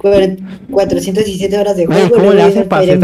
[0.00, 0.36] güey.
[0.70, 2.10] 417 horas de juego.
[2.10, 3.00] ¿Cómo le hacen para ser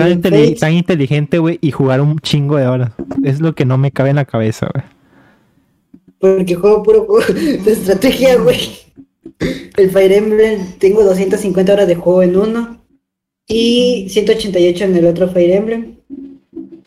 [0.58, 2.92] tan, inteligente, güey, y jugar un chingo de horas?
[3.24, 4.84] Es lo que no me cabe en la cabeza, güey.
[6.18, 8.58] Porque juego puro juego de estrategia, güey.
[9.76, 12.82] El Fire Emblem, tengo 250 horas de juego en uno.
[13.48, 15.96] Y 188 en el otro Fire Emblem.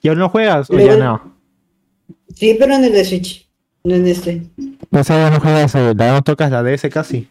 [0.02, 0.70] ¿Y aún no juegas?
[0.70, 1.36] ¿O ya no?
[2.34, 3.50] Sí, pero en el de Switch.
[3.84, 4.42] No en este.
[4.90, 7.28] O sea, ya no juegas, eh, ya no tocas la DS casi.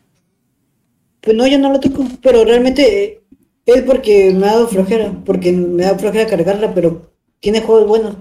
[1.25, 2.05] Pues no, yo no lo toco.
[2.23, 3.23] Pero realmente eh,
[3.67, 5.13] es porque me ha dado flojera.
[5.25, 7.11] Porque me da flojera cargarla, pero
[7.41, 8.17] tiene juegos buenos.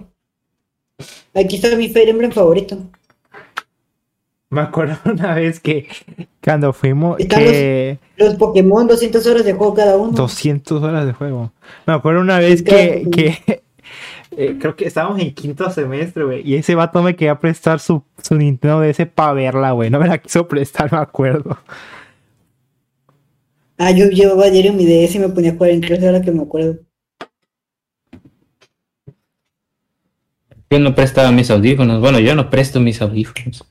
[1.34, 2.78] Aquí está mi Fire Emblem favorito.
[4.50, 5.88] Me acuerdo una vez que
[6.44, 10.12] cuando fuimos, Están que Los Pokémon, 200 horas de juego cada uno.
[10.12, 11.52] 200 horas de juego.
[11.88, 13.40] Me acuerdo una vez que, que
[14.38, 18.04] eh, creo que estábamos en quinto semestre, güey, y ese vato me quería prestar su,
[18.22, 19.90] su Nintendo DS para verla, güey.
[19.90, 21.58] No me la quiso prestar, me acuerdo.
[23.78, 26.32] Ah, yo llevaba diario mi DS y me ponía a jugar en clase ahora que
[26.32, 26.80] me acuerdo.
[30.70, 32.02] Yo no prestaba mis audífonos.
[32.02, 33.64] Bueno, yo no presto mis audífonos.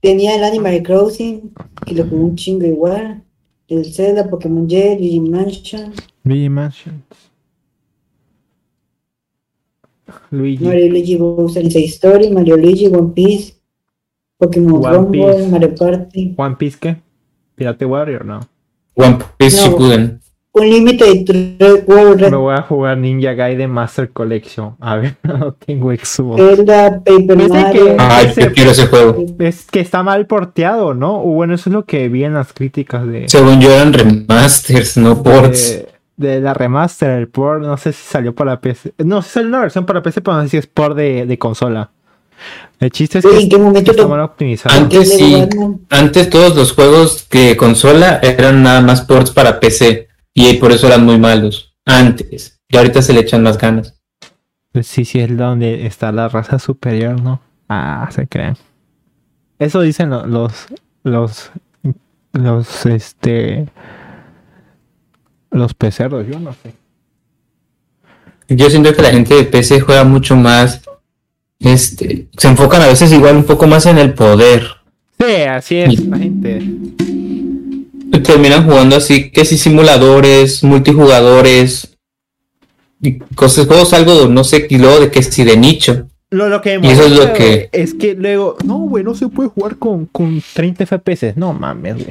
[0.00, 1.52] Tenía el Animal Crossing,
[1.84, 3.22] que lo jugué un chingo igual.
[3.68, 7.02] El Zelda, Pokémon Jet, Luigi Mansion, Luigi Mansions.
[10.30, 10.64] Luigi.
[10.64, 13.54] Mario Luigi Bowser Inside Story, Mario Luigi, One Piece,
[14.38, 15.48] Pokémon One Rumble, Piece.
[15.48, 16.34] Mario Party.
[16.36, 16.96] One Piece, ¿qué?
[17.56, 18.40] Pirate Warrior, no.
[18.96, 19.62] One Piece No.
[19.72, 20.20] Shippuden.
[20.58, 21.28] Unlimited
[21.60, 24.74] Red World, Red Me voy a jugar Ninja Gaiden Master Collection.
[24.80, 26.40] A ver, no tengo Xbox.
[26.40, 27.84] Zelda, Paper Mario.
[27.84, 29.22] que- Ay, yo quiero ese juego.
[29.38, 31.20] Es que está mal porteado, ¿no?
[31.20, 34.96] O bueno, eso es lo que vi en las críticas de, Según yo eran remasters,
[34.96, 35.84] no ports.
[36.16, 38.94] de, de la remaster, el port, no sé si salió para PC.
[39.04, 41.38] No, si salió una versión para PC, pero no sé si es port de, de
[41.38, 41.90] consola.
[42.78, 44.74] El chiste es que ¿en qué momento está to- mal optimizado.
[44.76, 45.46] Antes sí.
[45.90, 50.08] Antes todos los juegos que consola eran nada más ports para PC.
[50.34, 51.74] Y por eso eran muy malos.
[51.86, 52.60] Antes.
[52.68, 53.94] Y ahorita se le echan más ganas.
[54.72, 57.40] Pues sí, sí, es donde está la raza superior, ¿no?
[57.68, 58.56] Ah, se crean.
[59.58, 60.52] Eso dicen lo- los,
[61.02, 61.50] los,
[62.34, 63.66] los, este,
[65.50, 66.74] los pecerdos, yo no sé.
[68.48, 70.82] Yo siento que la gente de PC juega mucho más.
[71.60, 72.28] Este.
[72.36, 74.66] Se enfocan a veces igual un poco más en el poder.
[75.18, 76.62] Sí, así es, la gente.
[78.22, 81.96] Terminan jugando así, que si simuladores, multijugadores.
[83.00, 86.06] Y cosas, juegos algo, no sé, y luego de que si de nicho.
[86.30, 89.28] Lo, lo que Y eso es lo que- es que luego, no, güey, no se
[89.28, 91.34] puede jugar con, con 30 FPS.
[91.36, 92.10] No mames, güey.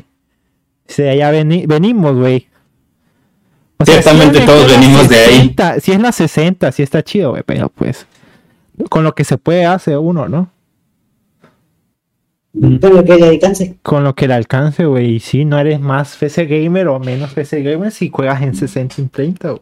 [0.87, 2.47] O sea, ya veni- venimos, güey.
[3.77, 5.33] O Ciertamente si todos venimos de ahí.
[5.37, 8.05] 60, Si es la 60, sí está chido, güey, pero pues
[8.89, 10.51] con lo que se puede hace uno, ¿no?
[12.53, 13.77] Con lo que le alcance.
[13.81, 15.15] Con lo que le alcance, güey.
[15.15, 18.95] Y si no eres más PC gamer o menos PC gamer si juegas en 60
[18.97, 19.61] y en 30, güey.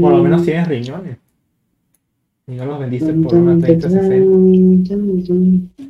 [0.00, 1.16] Por lo menos tienes riñones.
[2.46, 5.84] Y no los vendiste por una 3060.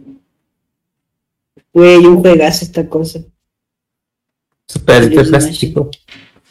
[1.72, 3.20] Güey, un juegazo esta cosa.
[4.66, 5.90] Super plástico.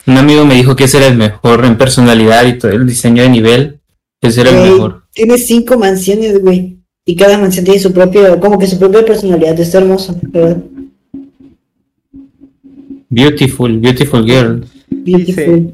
[0.09, 3.21] Un amigo me dijo que ese era el mejor en personalidad y todo el diseño
[3.21, 3.79] de nivel.
[4.19, 5.03] Ese era el mejor.
[5.13, 6.79] Tiene cinco mansiones, güey.
[7.05, 9.59] Y cada mansión tiene su propia, como que su propia personalidad.
[9.59, 10.63] Está hermoso, ¿verdad?
[13.07, 14.65] Beautiful, beautiful girl.
[14.89, 15.73] Beautiful.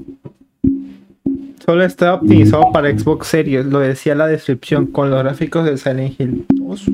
[1.65, 6.19] Solo está optimizado para Xbox Series, lo decía la descripción, con los gráficos de Silent
[6.19, 6.85] Hill 2.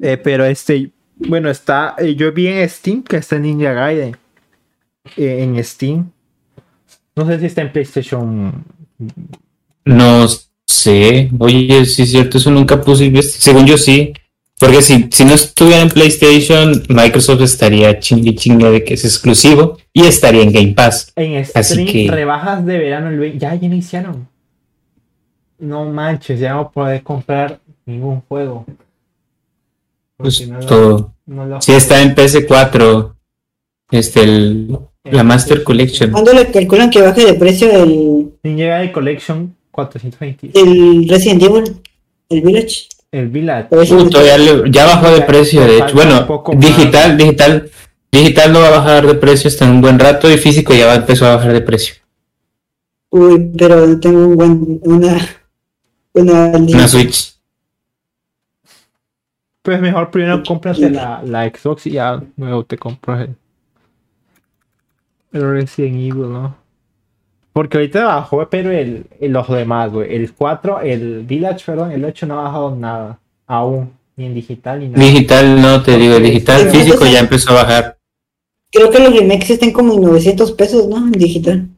[0.00, 4.21] Eh, pero este, bueno, está, eh, yo vi en Steam que está en Ninja Gaiden.
[5.16, 6.10] Eh, en Steam.
[7.16, 8.64] No sé si está en PlayStation.
[9.84, 10.26] No
[10.66, 11.30] sé.
[11.38, 13.22] Oye, sí es cierto, eso nunca puse.
[13.22, 14.12] Según yo sí.
[14.58, 19.76] Porque si, si no estuviera en PlayStation, Microsoft estaría chingue chingue de que es exclusivo
[19.92, 21.12] y estaría en Game Pass.
[21.16, 24.28] En Así Steam, que- rebajas de verano el 20 Ya, ya iniciaron.
[25.58, 28.64] No manches, ya no podés comprar ningún juego.
[30.16, 31.14] Pues lo- todo.
[31.26, 33.16] no lo- Sí está en PS4.
[33.90, 36.10] Este, el, la Master Collection.
[36.12, 40.50] ¿Cuándo le calculan que baje de precio el, Ninja Gaiden Collection 420.
[40.58, 41.64] el Resident Evil?
[42.28, 42.86] El Village.
[43.10, 43.68] El Village.
[43.74, 45.94] O ese- todavía le- ya bajó de precio, de hecho.
[45.94, 46.26] Bueno,
[46.56, 47.70] digital, digital,
[48.10, 50.86] digital no va a bajar de precio hasta en un buen rato y físico ya
[50.86, 51.94] va a empezar a bajar de precio.
[53.10, 55.18] Uy, pero tengo un buen, una,
[56.14, 57.32] una, Una Switch.
[59.62, 63.36] Pues mejor primero cómprate la, la Xbox y ya luego te compras el,
[65.32, 66.56] el Resident Evil, ¿no?
[67.52, 70.14] Porque ahorita bajó, pero el, el- los demás, güey.
[70.14, 73.18] El 4, el Village, perdón, el 8 no ha bajado nada.
[73.46, 73.92] Aún.
[74.16, 75.04] ni en digital ni nada.
[75.04, 77.98] Digital no te digo, digital Sí, físico ya empezó a bajar.
[78.70, 80.96] Creo que los remakes están como en 900 pesos, ¿no?
[80.96, 81.68] En digital.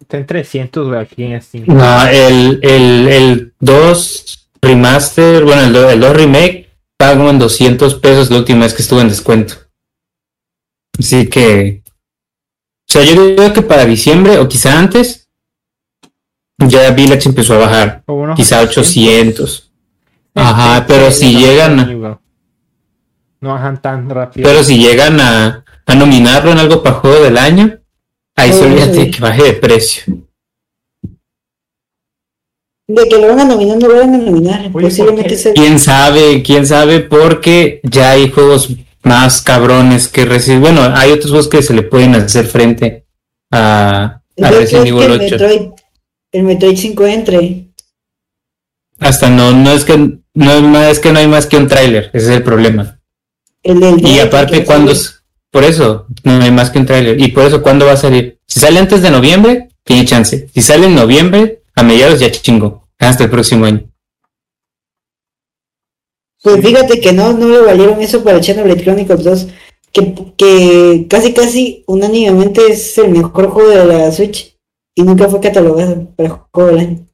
[0.00, 1.64] Está en 300 güey, aquí en Steam.
[1.68, 8.30] No, el, el, el 2 remaster, bueno, el, el 2 remake pago en 200 pesos
[8.30, 9.54] la última vez que estuvo en descuento.
[10.98, 11.81] Así que,
[12.92, 15.28] sea, yo digo que para diciembre o quizá antes,
[16.58, 19.70] ya Village empezó a bajar, O quizá 800.
[20.34, 22.20] Ajá, pero si llegan a,
[23.40, 24.48] No bajan tan rápido.
[24.48, 27.78] pero si llegan a, a nominarlo en algo para juego del año,
[28.36, 30.02] ahí se olvídate que baje de precio.
[32.88, 34.60] De que lo van a nominar, no lo van a nominar.
[34.60, 35.54] Oye, ¿por Posiblemente sea.
[35.54, 38.68] quién sabe, quién sabe, porque ya hay juegos
[39.02, 43.06] más cabrones que Resident Bueno, hay otros juegos que se le pueden hacer frente
[43.50, 45.20] a, a Resident Evil el 8.
[45.22, 45.60] Metroid,
[46.32, 47.66] el Metroid 5 entre.
[49.00, 51.68] Hasta no, no es que no es más, es que no hay más que un
[51.68, 53.00] tráiler, ese es el problema.
[53.62, 54.92] El del Y aparte cuando
[55.52, 57.20] por eso no hay más que un tráiler.
[57.20, 58.38] Y por eso cuándo va a salir.
[58.46, 60.48] Si sale antes de noviembre, tiene chance.
[60.52, 62.88] Si sale en noviembre, a mediados ya chingo.
[62.98, 63.91] Hasta el próximo año.
[66.42, 69.46] Pues fíjate que no, no le valieron eso para Xenoblade Chronicles 2.
[69.92, 74.56] Que, que casi casi unánimemente es el mejor juego de la Switch.
[74.94, 77.06] Y nunca fue catalogado para juego del año.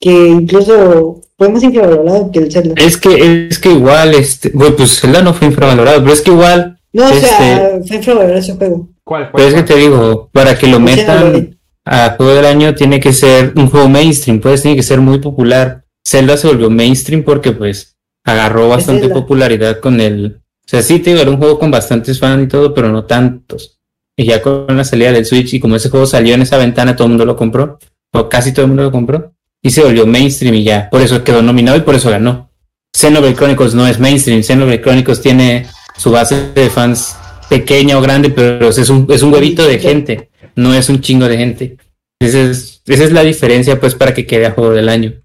[0.00, 2.74] Que incluso fue más infravalorado que el Zelda.
[2.76, 6.30] Es que, es que igual, este, bueno, pues Zelda no fue infravalorado, pero es que
[6.32, 8.88] igual, No, o sea, este- fue infravalorado ese juego.
[9.04, 9.30] ¿Cuál?
[9.34, 11.58] pero es que te digo, para que lo El metan Xenoblade.
[11.84, 15.18] a juego del año tiene que ser un juego mainstream, pues tiene que ser muy
[15.18, 15.84] popular.
[16.06, 17.91] Zelda se volvió mainstream porque pues
[18.24, 22.18] agarró bastante popularidad con el, o sea, sí te digo, era un juego con bastantes
[22.18, 23.78] fans y todo, pero no tantos.
[24.16, 26.94] Y ya con la salida del Switch y como ese juego salió en esa ventana,
[26.94, 27.78] todo el mundo lo compró,
[28.12, 29.32] o casi todo el mundo lo compró,
[29.62, 32.50] y se volvió mainstream y ya, por eso quedó nominado y por eso ganó.
[32.94, 35.66] Xenoblade Chronicles no es mainstream, Xenoblade Chronicles tiene
[35.96, 37.16] su base de fans
[37.48, 41.28] pequeña o grande, pero es un, es un huevito de gente, no es un chingo
[41.28, 41.76] de gente.
[42.20, 45.21] Esa es, esa es la diferencia, pues, para que quede a juego del año.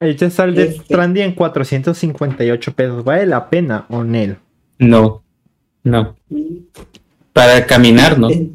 [0.00, 0.72] El Death Este.
[0.84, 3.04] Stranding en 458 pesos.
[3.04, 4.36] ¿Vale la pena o no?
[4.78, 5.22] No,
[5.84, 6.16] no.
[7.32, 8.28] Para caminar, ¿no?
[8.30, 8.48] Eh,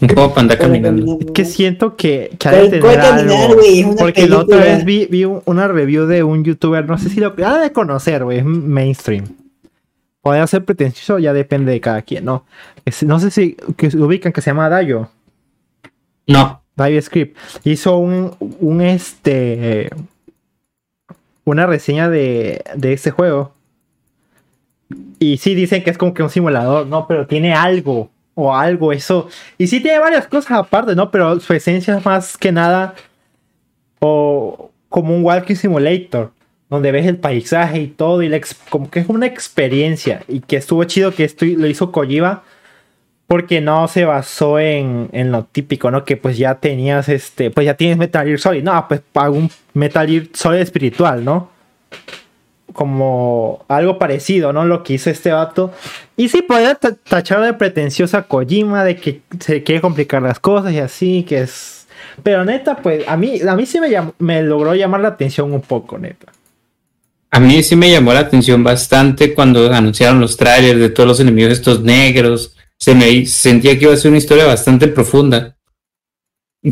[0.00, 1.18] Un juego para andar caminando.
[1.20, 3.96] Es que siento que, que ha ¿Cuál- de tener caminar, algo.
[3.98, 7.20] Porque la otra vez vi, vi un- una review de un youtuber, no sé si
[7.20, 9.24] lo ha de conocer, güey, es mainstream.
[10.20, 12.44] Podría ser pretencioso, ya depende de cada quien, ¿no?
[12.84, 15.08] Es- no sé si que ubican que se llama Dayo.
[16.26, 19.88] No, Dive Script hizo un, un este
[21.46, 23.54] una reseña de, de este juego.
[25.18, 27.06] Y sí dicen que es como que un simulador, ¿no?
[27.06, 28.10] Pero tiene algo.
[28.34, 29.28] O algo, eso.
[29.56, 31.10] Y sí tiene varias cosas aparte, ¿no?
[31.10, 32.94] Pero su esencia es más que nada.
[34.00, 36.32] O como un walking simulator.
[36.68, 38.22] Donde ves el paisaje y todo.
[38.22, 40.22] Y la como que es una experiencia.
[40.28, 42.42] Y que estuvo chido que esto lo hizo Kojima
[43.26, 46.04] porque no se basó en, en lo típico, ¿no?
[46.04, 49.50] Que pues ya tenías este, pues ya tienes Metal Gear Solid, no, pues hago un
[49.74, 51.50] Metal Gear Solid espiritual, ¿no?
[52.72, 54.64] Como algo parecido, ¿no?
[54.66, 55.72] Lo que hizo este vato.
[56.16, 60.72] Y sí, podría ta- tachar de pretenciosa Kojima, de que se quiere complicar las cosas
[60.72, 61.86] y así, que es...
[62.22, 63.88] Pero neta, pues a mí, a mí sí me,
[64.18, 66.32] me logró llamar la atención un poco, neta.
[67.30, 71.20] a mí sí me llamó la atención bastante cuando anunciaron los trailers de todos los
[71.20, 72.55] enemigos estos negros.
[72.78, 75.56] Se me sentía que iba a ser una historia bastante profunda.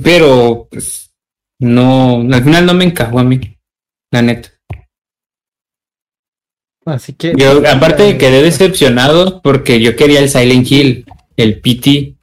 [0.03, 1.13] Pero, pues,
[1.61, 3.59] no, al final no me encajó a mí,
[4.11, 4.51] la neta.
[6.85, 7.33] Así que...
[7.37, 11.07] Yo, aparte quedé decepcionado porque yo quería el Silent Hill,
[11.37, 12.17] el PT,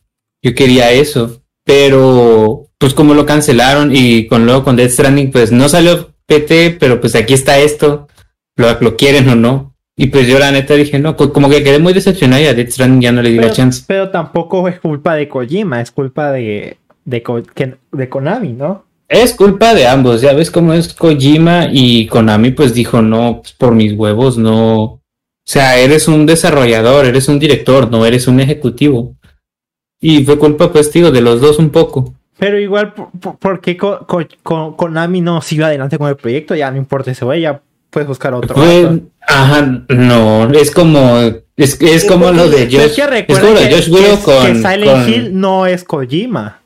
[0.43, 5.51] yo quería eso, pero pues como lo cancelaron y con luego con Death Stranding pues
[5.51, 8.07] no salió PT, pero pues aquí está esto,
[8.55, 9.70] lo, lo quieren o no.
[10.03, 12.53] Y pues yo la neta dije, no, co- como que quedé muy decepcionado y a
[12.55, 13.83] Death Stranding ya no le di la chance.
[13.85, 17.21] pero tampoco es culpa de Kojima, es culpa de, de,
[17.53, 18.83] que- de Konami, ¿no?
[19.07, 23.53] Es culpa de ambos, ya ves cómo es Kojima y Konami pues dijo, no, pues,
[23.53, 24.83] por mis huevos, no.
[24.83, 24.99] O
[25.45, 29.15] sea, eres un desarrollador, eres un director, no eres un ejecutivo.
[29.99, 32.13] Y fue culpa, pues, digo, de los dos un poco.
[32.39, 36.55] Pero igual, ¿por, qué Ko- Ko- Ko- Konami no siguió adelante con el proyecto?
[36.55, 38.55] Ya no importa ese güey, ya puedes buscar otro.
[38.55, 38.99] Fue, vato.
[39.27, 41.19] Ajá, no, es como,
[41.55, 44.23] es, es como lo de es Josh, que es como lo de Josh Willow que
[44.23, 46.61] con, Silent con- Hill no es Kojima.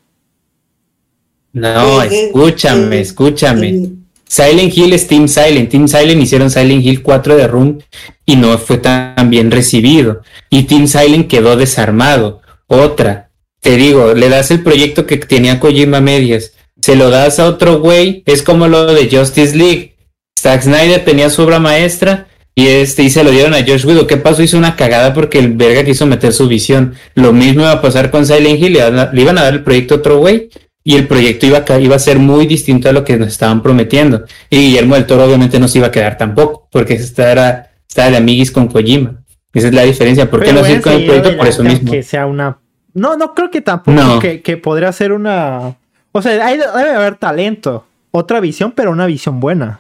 [1.54, 3.90] no, escúchame, escúchame.
[4.28, 5.70] Silent Hill es Team Silent.
[5.70, 7.80] Team Silent hicieron Silent Hill 4 de Room
[8.26, 10.22] y no fue tan bien recibido.
[10.50, 12.42] Y Team Silent quedó desarmado.
[12.68, 13.30] Otra,
[13.62, 17.80] te digo, le das el proyecto que tenía Kojima medias, se lo das a otro
[17.80, 19.96] güey, es como lo de Justice League.
[20.38, 24.08] Zack Snyder tenía su obra maestra y este y se lo dieron a Josh Whedon.
[24.08, 24.42] ¿Qué pasó?
[24.42, 26.94] Hizo una cagada porque el verga quiso meter su visión.
[27.14, 29.54] Lo mismo iba a pasar con Silent Hill, le, iban a- le iban a dar
[29.54, 30.50] el proyecto a otro güey
[30.84, 33.62] y el proyecto iba a, iba a ser muy distinto a lo que nos estaban
[33.62, 34.24] prometiendo.
[34.50, 38.10] Y Guillermo del Toro obviamente no se iba a quedar tampoco, porque esta era, estaba
[38.12, 39.22] de amiguis con Kojima.
[39.54, 40.30] Esa es la diferencia.
[40.30, 41.38] ¿Por qué Pero no seguir con el proyecto?
[41.38, 41.92] Por eso mismo.
[41.92, 42.60] Que sea una.
[42.94, 44.20] No, no creo que tampoco No.
[44.20, 45.76] que, que podría ser una.
[46.12, 47.86] O sea, hay- debe haber talento.
[48.12, 49.80] Otra visión, pero una visión buena.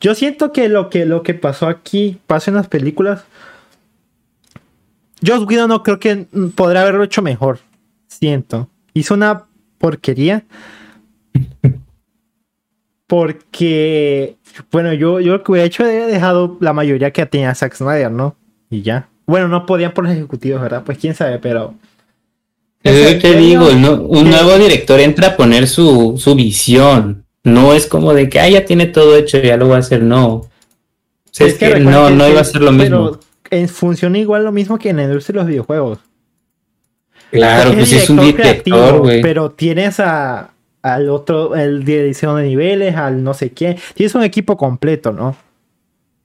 [0.00, 3.24] Yo siento que lo que, lo que pasó aquí, pasó en las películas.
[5.26, 7.58] Joss Whedon no creo que podría haberlo hecho mejor.
[8.08, 8.68] Siento.
[8.92, 9.44] Hizo una
[9.78, 10.44] porquería.
[13.06, 14.36] Porque,
[14.72, 18.10] bueno, yo, yo lo que hubiera hecho he dejado la mayoría que tenía Zack Snyder,
[18.10, 18.34] ¿no?
[18.70, 19.08] Y ya.
[19.26, 20.82] Bueno, no podían por los ejecutivos, ¿verdad?
[20.84, 21.74] Pues quién sabe, pero.
[22.82, 27.23] Es lo que te digo, no- un nuevo director entra a poner su, su visión.
[27.44, 30.02] No es como de que, ah, ya tiene todo hecho, ya lo voy a hacer.
[30.02, 30.48] No.
[31.38, 33.12] Es que no, que- no iba a ser lo mismo.
[33.12, 33.20] Pero
[33.62, 35.98] en- funciona igual lo mismo que en la industria de los videojuegos.
[37.30, 39.20] Claro, pues es un director, güey.
[39.20, 40.50] Pero tienes a,
[40.82, 43.76] al otro, el de edición de niveles, al no sé qué.
[43.94, 45.36] Tienes un equipo completo, ¿no?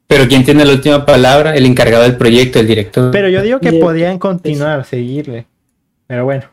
[0.08, 1.56] Pero ¿quién tiene la última palabra?
[1.56, 3.12] El encargado del proyecto, el director.
[3.12, 3.82] Pero yo digo que Bien.
[3.84, 5.46] podían continuar, seguirle.
[6.08, 6.46] Pero bueno.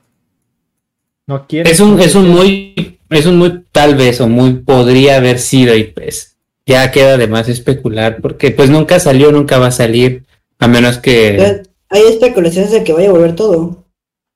[1.26, 1.68] No quiero.
[1.68, 5.76] es un, es un muy, es un muy tal vez o muy podría haber sido
[5.76, 6.36] y pues
[6.66, 10.24] ya queda de más especular porque pues nunca salió, nunca va a salir
[10.58, 13.84] a menos que Hay especulaciones de que vaya a volver todo.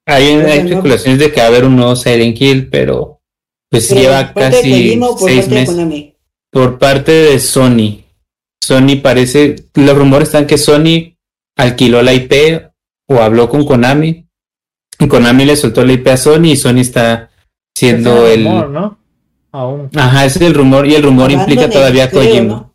[0.07, 0.69] hay, hay Bueno, no.
[0.71, 3.21] especulaciones de que va a haber un nuevo Silent Hill, pero
[3.71, 6.15] pues Pero lleva ¿por parte de casi por seis meses.
[6.51, 8.05] Por parte de Sony.
[8.63, 11.17] Sony parece, los rumores están que Sony
[11.57, 12.33] alquiló la IP
[13.09, 14.27] o habló con Konami.
[14.99, 17.30] Y Konami le soltó la IP a Sony y Sony está
[17.81, 18.45] siendo es el...
[18.45, 18.99] rumor, ¿no?
[19.53, 19.91] Aún.
[19.97, 22.47] Ajá, ese es el rumor y el rumor implica todavía a creo, Kojima.
[22.55, 22.75] ¿no?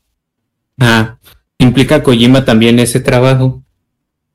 [0.85, 1.19] Ajá,
[1.57, 3.61] implica a Kojima también ese trabajo.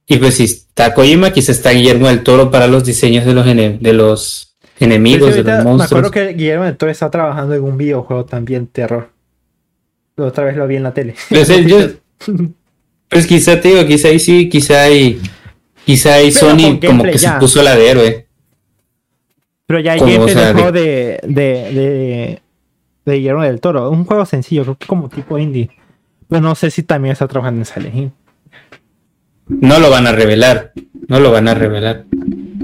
[0.07, 3.47] Y pues si está Kojima, quizá está Guillermo del Toro para los diseños de los,
[3.47, 5.93] ene- de los enemigos, de los ahorita me monstruos.
[5.93, 9.11] acuerdo que Guillermo del Toro está trabajando en un videojuego también, terror.
[10.17, 11.15] La Otra vez lo vi en la tele.
[11.45, 11.79] Sé, yo-
[13.09, 15.21] pues quizá te digo, quizá ahí sí, quizá ahí,
[15.85, 17.35] quizá ahí Sony como que ya.
[17.35, 18.27] se puso la de héroe.
[19.71, 22.43] Pero ya hay Como, gameplay o sea, del de- juego de, de, de,
[23.05, 23.89] de Guillermo del Toro.
[23.89, 25.71] Un juego sencillo, creo que como tipo indie.
[26.29, 28.11] Pero no sé si también está trabajando en Silent Hill.
[29.47, 30.73] No lo van a revelar,
[31.07, 32.05] no lo van a revelar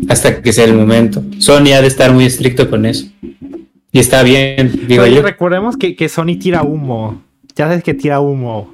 [0.09, 1.23] hasta que sea el momento.
[1.39, 3.07] Sony ha de estar muy estricto con eso.
[3.93, 5.23] Y está bien, digo Oye, yo.
[5.23, 7.23] recordemos que, que Sony tira humo.
[7.55, 8.73] Ya sabes que tira humo.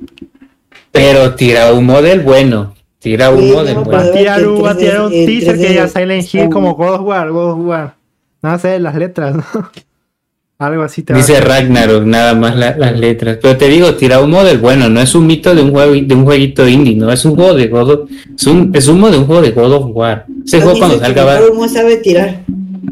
[0.90, 3.90] Pero tira humo del bueno, tira Sí, humo no del bueno.
[3.92, 6.34] Va a tirar, un- va a 3D tirar un el teaser que 3D ya Silent
[6.34, 7.94] Hill como God of War, God of War.
[8.42, 9.44] Nada sé las letras, ¿no?
[10.58, 11.40] Algo así te Dice.
[11.40, 13.38] Ragnarok, nada más la- las letras.
[13.42, 16.14] Pero te digo, tira humo del bueno, no es un mito de un juego de
[16.14, 19.18] un jueguito indie, no es un juego de God of, es un es humo de
[19.18, 20.26] un juego de God of War.
[20.46, 21.50] Ese juego cuando es el salga va.
[21.50, 22.42] humo sabe tirar.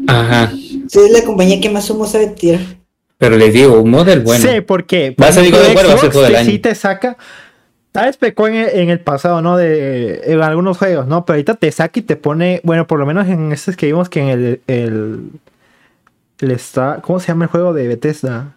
[0.07, 0.51] Ajá.
[0.51, 2.59] Sí, es la compañía que más humo sabe tirar.
[3.17, 4.43] Pero les digo, humo del bueno.
[4.45, 6.49] Sí, porque Va a ser por God of War, va a ser del te- año.
[6.51, 7.17] sí te saca.
[7.91, 9.57] Tal vez pecó en el, en el pasado, ¿no?
[9.57, 11.25] De en algunos juegos, ¿no?
[11.25, 14.07] Pero ahorita te saca y te pone, bueno, por lo menos en estos que vimos
[14.09, 15.29] que en el, el,
[16.39, 18.55] el Star, ¿cómo se llama el juego de Bethesda?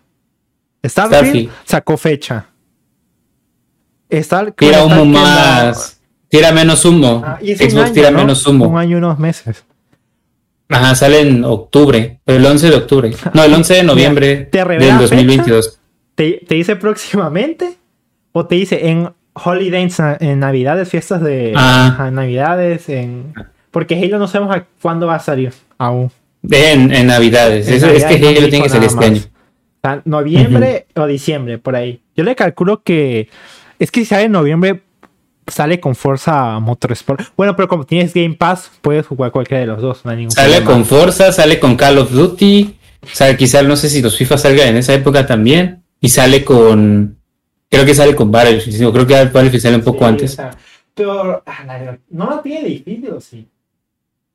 [0.86, 1.50] Starfield, Starfield.
[1.64, 2.46] sacó fecha.
[4.08, 6.00] Star, Tira humo más.
[6.28, 7.22] Tira menos humo.
[7.24, 8.18] ah, y un Xbox año, tira ¿no?
[8.18, 8.78] menos Un humo.
[8.78, 9.64] año y unos meses.
[10.68, 12.20] Ajá, sale en octubre.
[12.26, 13.10] El 11 de octubre.
[13.32, 15.80] No, el 11 de noviembre ¿te del 2022.
[16.14, 17.76] ¿Te, te dice próximamente?
[18.32, 22.10] ¿O te dice en holidays, en navidades, fiestas de Ah.
[22.12, 22.88] navidades?
[22.88, 23.34] En...
[23.70, 26.10] Porque Halo no sabemos a cuándo va a salir aún.
[26.50, 27.66] En, en Navidades.
[27.68, 29.20] En Eso- es que Halo tiene que salir nada este año.
[29.20, 32.00] O sea, noviembre o diciembre, por ahí.
[32.16, 33.28] Yo le calculo que.
[33.78, 34.82] Es que si sale en noviembre,
[35.46, 37.22] sale con Forza Motorsport.
[37.36, 40.04] Bueno, pero como tienes Game Pass, puedes jugar cualquiera de los dos.
[40.04, 40.70] No hay ningún Sale problema.
[40.70, 42.76] con Forza, sale con Call of Duty.
[43.12, 45.82] Sale, quizá no sé si los FIFA salgan en esa época también.
[46.00, 47.18] Y sale con.
[47.74, 48.80] Creo que sale con Battlefield.
[48.80, 50.32] no, Creo que Battlefield sale un poco Sí, antes.
[50.32, 50.50] o sea,
[50.94, 53.46] pero ah, la- no la tiene difícil, ¿o sí?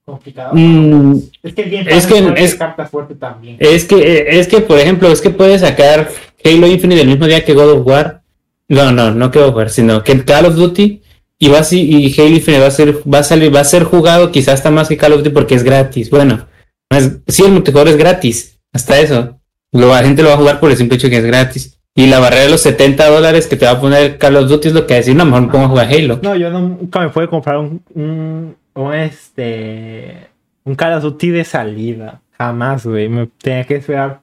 [0.06, 0.52] Complicado.
[0.56, 3.58] Mm, Es que el Game Es que- es- carta fuerte también.
[3.60, 6.10] es que, es que, por ejemplo, es que puede sacar
[6.44, 8.22] Halo Infinite el mismo día que God of War.
[8.68, 11.02] No, no, no que God of War, sino que el Call of Duty.
[11.42, 13.84] Y va así, y Halo Infinite va a ser, va a salir, va a ser
[13.84, 16.10] jugado quizás hasta más que Call of Duty porque es gratis.
[16.10, 16.48] Bueno,
[16.92, 18.60] no es, sí, el multijugador es gratis.
[18.74, 19.40] Hasta eso.
[19.72, 21.79] Lo, la gente lo va a jugar por el simple hecho que es gratis.
[22.00, 24.70] Y la barrera de los 70 dólares que te va a poner Call of Duty
[24.70, 26.20] es lo que decir, no, mejor me pongo a jugar Halo.
[26.24, 30.28] No, yo nunca me puedo comprar un, un, un, este
[30.64, 32.22] un Call of Duty de salida.
[32.38, 33.10] Jamás, güey.
[33.10, 34.22] Me tenía que esperar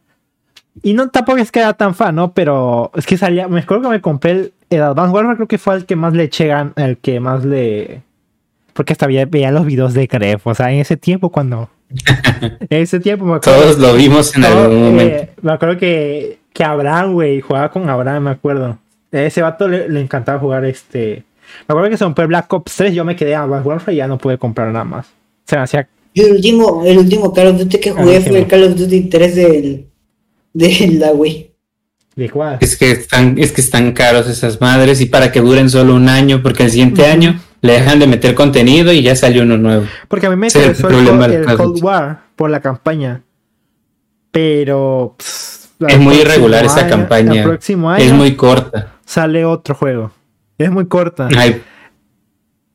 [0.82, 2.32] Y no tampoco es que era tan fan, ¿no?
[2.32, 3.46] Pero es que salía.
[3.48, 6.14] Me acuerdo que me compré el, el Advanced Warfare, creo que fue el que más
[6.14, 8.02] le eché gan- el que más le.
[8.72, 10.46] Porque hasta veía, veía los videos de Gref.
[10.46, 11.68] O sea, en ese tiempo cuando.
[12.40, 13.60] en ese tiempo me acuerdo.
[13.60, 15.32] Todos lo vimos en No, algún eh, momento.
[15.42, 18.78] me acuerdo que, que Abraham, güey, jugaba con Abraham, me acuerdo.
[19.12, 21.22] A ese vato le, le encantaba jugar este.
[21.68, 23.92] Me acuerdo que se compró el Black Ops 3, yo me quedé a Advanced Warfare
[23.94, 25.06] y ya no pude comprar nada más.
[25.44, 25.86] Se me hacía.
[26.14, 28.46] Yo el último, el último Call of Duty que jugué Ah, sí, fue el.
[28.46, 29.86] Call of Duty 3 del,
[30.54, 31.50] de la Wii.
[32.16, 32.56] ¿De cuál?
[32.62, 36.08] Es que están, es que están caros esas madres y para que duren solo un
[36.08, 39.84] año, porque el siguiente año le dejan de meter contenido y ya salió uno nuevo.
[40.08, 41.84] Porque a mí me el interesó el, problema Cold- el Cold.
[41.84, 43.22] War por la campaña.
[44.30, 45.14] Pero.
[45.18, 47.42] pss, Es muy irregular esa campaña.
[47.42, 48.94] El próximo año Es muy corta.
[49.04, 50.10] sale otro juego.
[50.58, 51.28] Es muy corta.
[51.36, 51.62] Ay,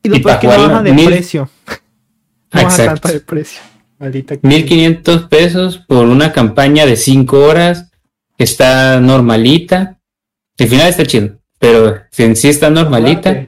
[0.02, 1.48] y lo y peor es pa' que no bajan de mil- precio.
[2.54, 3.00] No Exacto.
[3.00, 3.62] tanto de precio.
[3.98, 7.90] Maldita 1500 pesos por una campaña de 5 horas.
[8.36, 9.98] Está normalita.
[10.58, 13.46] El final está chido, pero si en sí está normalita,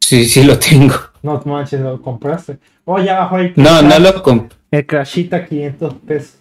[0.00, 0.94] sí, sí lo tengo.
[1.22, 2.58] No manches, lo compraste.
[2.84, 3.52] Oh, ya bajó el.
[3.56, 4.56] No, no lo compré.
[4.70, 6.34] El Crashita 500 pesos.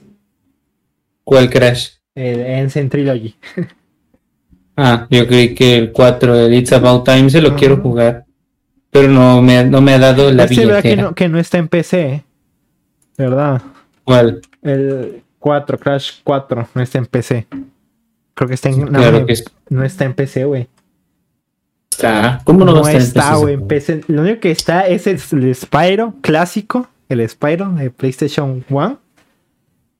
[1.23, 1.89] ¿Cuál Crash?
[2.15, 3.35] El Ensign Trilogy.
[4.75, 8.25] Ah, yo creí que el 4 de It's About Time se lo quiero jugar.
[8.89, 11.09] Pero no me, no me ha dado la Este, ¿verdad que billetera.
[11.09, 12.23] no, que no está en PC?
[13.15, 13.61] ¿Verdad?
[14.03, 14.41] ¿Cuál?
[14.63, 17.45] El 4, Crash 4, no está en PC.
[18.33, 18.87] Creo que está en.
[18.87, 20.67] Claro más que es- No está en PC, güey.
[21.91, 22.41] está.
[22.43, 24.01] ¿Cómo no, No, va a estar está, güey, en PC.
[24.07, 28.99] Lo único que está es el, el Spyro clásico, el Spyro de PlayStation 1.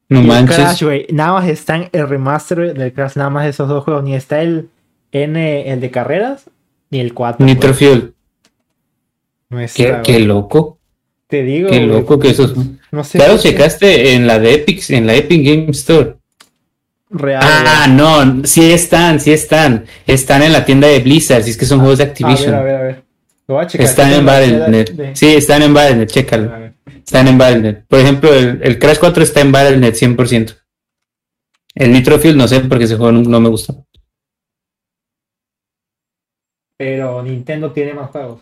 [0.10, 0.56] No y el manches.
[0.58, 1.08] Crash, güey.
[1.12, 4.04] Nada más están el remaster del Crash, nada más esos dos juegos.
[4.04, 4.70] Ni está el
[5.12, 6.50] N, el de carreras,
[6.90, 7.46] ni el 4.
[7.46, 7.74] Nitro.
[7.74, 8.14] Fuel.
[9.50, 10.80] No está, Qué, loco.
[11.28, 11.70] Te digo.
[11.70, 12.54] Qué loco que esos.
[12.92, 13.18] No sé.
[13.18, 16.16] Claro, checaste en la de Epic, en la Epic Game Store.
[17.10, 17.44] Real.
[17.44, 19.86] Ah, no, sí están, sí están.
[20.08, 22.54] Están en la tienda de Blizzard, si es que son juegos de Activision.
[22.56, 23.04] A ver, a ver, a ver.
[23.48, 23.86] Lo voy a checar.
[23.86, 24.90] Están en Battle.net.
[24.92, 26.63] de- Sí, están en Battle.net, chécalo.
[26.86, 27.84] Están en Battle.net.
[27.88, 30.58] Por ejemplo, el, el Crash 4 está en Battle.net 100%.
[31.76, 33.74] El Nitro Fuel no sé porque ese juego no, no me gusta.
[36.78, 38.42] Pero Nintendo tiene más juegos.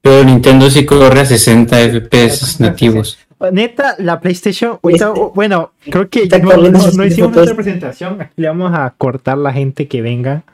[0.00, 3.18] Pero Nintendo sí corre a 60 FPS nativos.
[3.52, 4.78] Neta, la PlayStation.
[4.82, 8.20] ahorita- Este- bueno, creo que está no, corriendo no- no 60 hicimos nuestra presentación.
[8.20, 10.44] Aquí le vamos a cortar la gente que venga.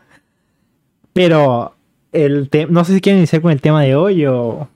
[1.12, 1.74] Pero
[2.12, 4.68] el no sé si quieren iniciar con el tema de hoy o,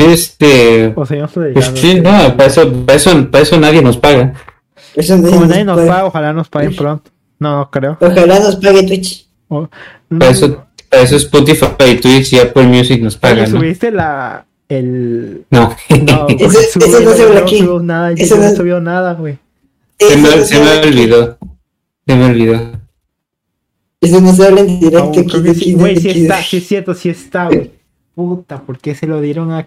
[0.00, 0.92] Este.
[0.96, 4.34] o seguimos Pues sí, no, para eso, para eso, para eso nadie nos paga.
[4.94, 5.88] Eso no Como nos nadie nos paga.
[5.92, 7.10] paga, ojalá nos paguen pronto.
[7.38, 7.96] No, no creo.
[8.00, 9.26] Ojalá nos pague Twitch.
[9.48, 9.68] O-
[10.18, 11.66] Para eso, para eso Spotify,
[12.00, 13.50] Twitch y Apple Music nos pagan.
[13.52, 13.58] ¿no?
[13.58, 14.46] subiste la.
[14.68, 15.44] El.
[15.50, 15.74] No.
[16.06, 17.62] No, ese no se habla no aquí.
[17.82, 18.12] nada.
[18.12, 19.38] Yo Ese no no- subió nada, güey.
[19.98, 21.38] se, Eso me, no se me habla- olvidó.
[22.06, 22.72] Se me olvidó.
[24.00, 25.42] Eso no se habla en No, directo.
[25.76, 27.70] Güey, sí está, sí es cierto, sí está, güey.
[28.14, 29.66] Puta, ¿por qué se lo dieron a.?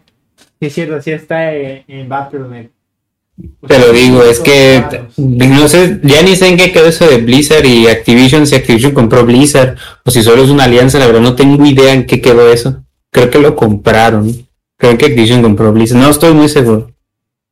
[0.63, 2.69] Sí es cierto, sí está en, en Battle.net.
[3.67, 5.17] Te lo digo, es que Raros.
[5.17, 8.93] no sé, ya ni sé en qué quedó eso de Blizzard y Activision, si Activision
[8.93, 12.21] compró Blizzard o si solo es una alianza, la verdad no tengo idea en qué
[12.21, 12.81] quedó eso.
[13.11, 14.47] Creo que lo compraron.
[14.77, 15.99] Creo que Activision compró Blizzard.
[15.99, 16.91] No estoy muy seguro.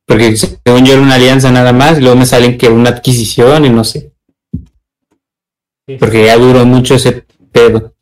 [0.06, 3.66] Porque según yo era una alianza nada más, y luego me salen que una adquisición
[3.66, 4.10] y no sé.
[5.86, 5.98] Sí.
[6.00, 7.92] Porque ya duró mucho ese pedo.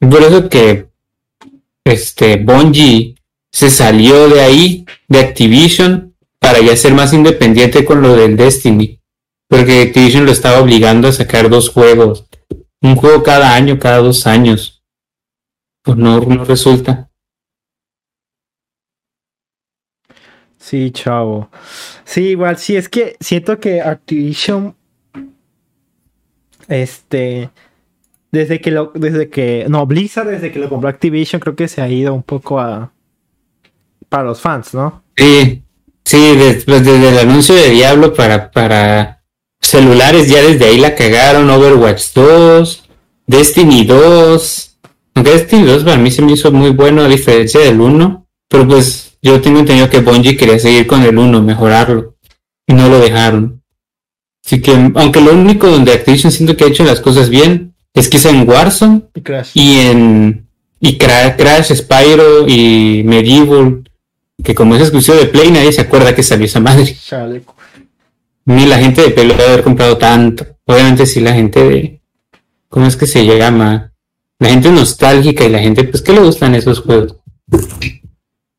[0.00, 0.92] Por eso que
[1.84, 3.16] este Bungie
[3.52, 9.00] se salió de ahí, de Activision, para ya ser más independiente con lo del Destiny.
[9.48, 12.26] Porque Activision lo estaba obligando a sacar dos juegos.
[12.80, 14.82] Un juego cada año, cada dos años.
[15.82, 17.10] Pues no, no resulta.
[20.58, 21.50] Sí, chavo.
[22.04, 24.74] Sí, igual, sí, es que siento que Activision.
[26.68, 27.50] Este.
[28.34, 28.90] Desde que lo.
[28.96, 29.66] Desde que.
[29.68, 32.92] No, Blizzard, desde que lo compró Activision, creo que se ha ido un poco a.
[34.08, 35.04] Para los fans, ¿no?
[35.16, 35.62] Sí,
[36.04, 39.22] sí, después desde el anuncio de Diablo para, para
[39.60, 41.48] celulares, ya desde ahí la cagaron.
[41.48, 42.88] Overwatch 2,
[43.28, 44.78] Destiny 2.
[45.14, 48.26] Aunque Destiny 2 para mí se me hizo muy bueno a diferencia del 1.
[48.48, 52.16] Pero pues yo tengo entendido que Bungie quería seguir con el 1, mejorarlo.
[52.66, 53.62] Y no lo dejaron.
[54.44, 58.08] Así que, aunque lo único donde Activision siento que ha hecho las cosas bien es
[58.08, 59.50] quizá en Warzone Y Crash.
[59.54, 60.46] y en
[60.80, 63.88] y Cra- Crash, Spyro y Medieval,
[64.42, 66.94] que como es exclusivo de Play, nadie se acuerda que salió esa madre.
[66.94, 67.54] Chaleco.
[68.46, 70.44] Ni la gente de Play lo debe haber comprado tanto.
[70.66, 72.00] Obviamente sí la gente de...
[72.68, 73.92] ¿Cómo es que se llama?
[74.40, 77.16] La gente nostálgica y la gente pues que le gustan esos juegos.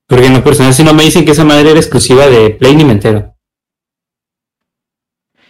[0.08, 2.76] Porque en lo personal, si no me dicen que esa madre era exclusiva de Play,
[2.76, 3.36] ni me entero.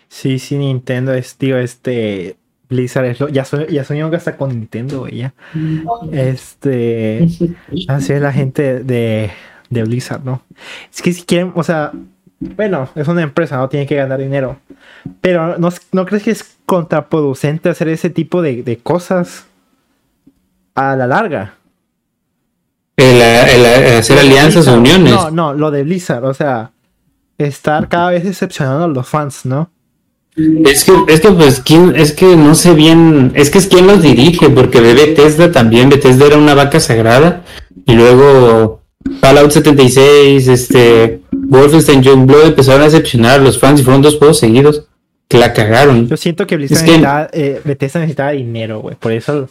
[0.10, 2.38] Sí, sí, Nintendo es, tío, este.
[2.69, 3.30] Blizzard es lo.
[3.30, 5.17] Ya, soy, ya soñó que hasta con Nintendo, güey.
[5.17, 5.34] ya.
[6.12, 7.28] Este.
[7.88, 9.32] Así es la gente de,
[9.69, 10.41] de Blizzard, ¿no?
[10.93, 11.91] Es que si quieren, o sea.
[12.39, 14.60] Bueno, es una empresa, no tiene que ganar dinero.
[15.21, 19.45] Pero ¿no, no crees que es contraproducente hacer ese tipo de, de cosas
[20.75, 21.54] a la larga?
[22.97, 25.13] El, el- el hacer alianzas o uniones.
[25.13, 26.71] No, no, lo de Blizzard, o sea,
[27.38, 29.69] estar cada vez decepcionando a los fans, ¿no?
[30.38, 31.95] Es que, es que pues, ¿quién?
[31.95, 35.88] es que no sé bien, es que es quien los dirige, porque ve Bethesda también,
[35.89, 37.45] Bethesda era una vaca sagrada,
[37.86, 38.82] y luego
[39.21, 44.39] Fallout 76, este, Wolfenstein Youngblood empezaron a decepcionar a los fans y fueron dos juegos
[44.39, 44.84] seguidos
[45.30, 46.08] que la cagaron.
[46.10, 49.48] Yo siento que Blizzard Es que- necesitaba, eh, Bethesda necesitaba dinero, güey, por eso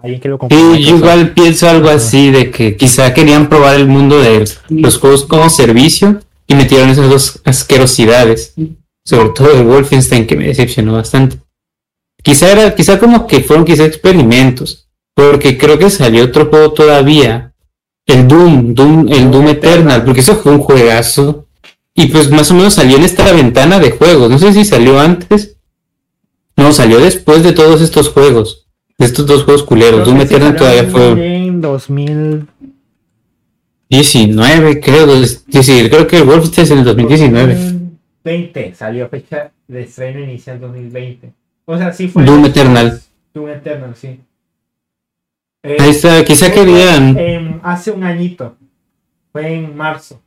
[0.00, 0.58] alguien que lo compró.
[0.74, 4.98] Sí, yo igual pienso algo así, de que quizá querían probar el mundo de los
[4.98, 8.52] juegos como servicio y metieron esas dos asquerosidades,
[9.10, 11.38] sobre todo el Wolfenstein que me decepcionó bastante.
[12.22, 17.52] Quizá era, quizá como que fueron quizá experimentos, porque creo que salió otro juego todavía,
[18.06, 21.48] el Doom, Doom, el Doom Eternal, porque eso fue un juegazo.
[21.92, 24.30] Y pues más o menos salió en esta ventana de juegos.
[24.30, 25.56] No sé si salió antes.
[26.56, 28.68] No, salió después de todos estos juegos.
[28.96, 30.06] De estos dos juegos culeros.
[30.06, 32.46] Doom Eternal todavía fue En 2000.
[33.90, 35.06] 19, creo.
[35.90, 37.79] creo que el Wolfenstein es en el 2019.
[38.24, 41.32] 20 salió fecha de estreno inicial 2020.
[41.64, 42.24] O sea, sí fue.
[42.24, 43.00] Doom Eternal.
[43.34, 44.20] Doom Eternal, sí.
[45.62, 47.18] Eh, Ahí está, quizá querían.
[47.18, 48.56] en- hace un añito.
[49.32, 50.20] Fue en marzo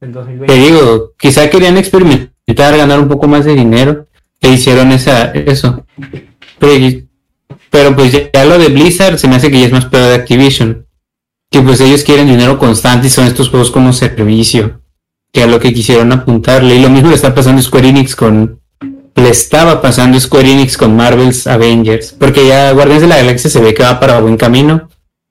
[0.00, 0.54] del Te 2020.
[0.54, 4.06] digo, quizá querían experimentar, ganar un poco más de dinero.
[4.40, 5.84] E hicieron esa, eso.
[6.58, 6.98] Pero,
[7.70, 10.08] pero pues ya, ya lo de Blizzard se me hace que ya es más peor
[10.08, 10.86] de Activision.
[11.50, 14.80] Que pues ellos quieren dinero constante y son estos juegos como servicio.
[15.36, 16.76] Que a lo que quisieron apuntarle.
[16.76, 18.58] Y lo mismo le está pasando Square Enix con.
[19.14, 22.14] Le estaba pasando Square Enix con Marvel's Avengers.
[22.18, 24.88] Porque ya Guardianes de la Galaxia se ve que va para buen camino.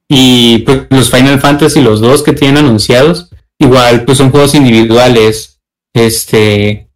[0.08, 5.60] Y pues los Final Fantasy, los dos que tienen anunciados, igual pues son juegos individuales.
[5.91, 6.88] Este.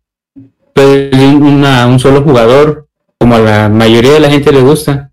[0.75, 2.87] Pues, una- un solo jugador.
[3.19, 5.11] Como a la mayoría de la gente le gusta.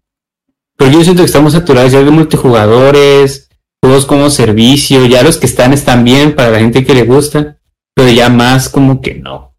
[0.77, 3.49] Pero yo siento que estamos saturados ya de multijugadores,
[3.83, 7.57] juegos como servicio, ya los que están están bien para la gente que le gusta,
[7.97, 9.55] pero ya más como que no.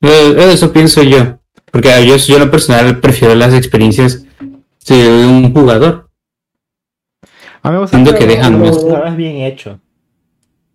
[0.00, 1.38] Eso pienso yo,
[1.70, 4.24] porque yo, yo en lo personal prefiero las experiencias
[4.88, 6.08] de un jugador.
[7.62, 8.82] A mí me gusta que dejan lo- más.
[8.82, 9.80] lo ves bien hecho.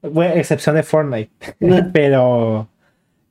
[0.01, 1.31] Bueno, excepción de Fortnite.
[1.93, 2.67] Pero.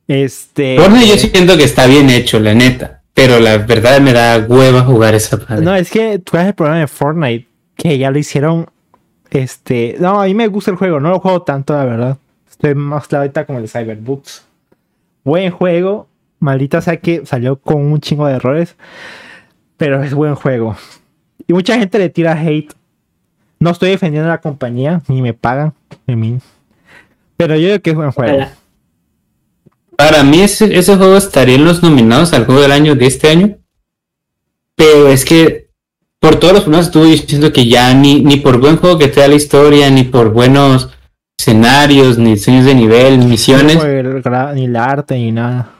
[0.08, 0.76] Este.
[0.78, 4.82] Fortnite yo siento que está bien hecho, la neta, pero la verdad me da hueva
[4.82, 5.62] jugar esa madre.
[5.64, 8.66] No, es que tú ves el problema de Fortnite, que ya lo hicieron.
[9.30, 9.96] Este.
[10.00, 12.18] No, a mí me gusta el juego, no lo juego tanto, la verdad.
[12.60, 14.44] Estoy más claro ahorita con el Cyberbooks.
[15.24, 16.08] Buen juego.
[16.40, 18.76] Maldita sea que salió con un chingo de errores.
[19.78, 20.76] Pero es buen juego.
[21.46, 22.74] Y mucha gente le tira hate.
[23.60, 25.72] No estoy defendiendo a la compañía, ni me pagan.
[26.06, 26.38] mí.
[27.38, 28.46] Pero yo digo que es buen juego.
[29.96, 33.56] Para mí ese, juego estaría en los nominados al juego del año de este año.
[34.74, 35.70] Pero es que
[36.18, 39.26] por todos los problemas estuve diciendo que ya ni, ni por buen juego que te
[39.26, 40.90] la historia, ni por buenos
[41.40, 44.22] escenarios, ni diseños de nivel, misiones, el
[44.54, 45.70] ni el arte ni nada.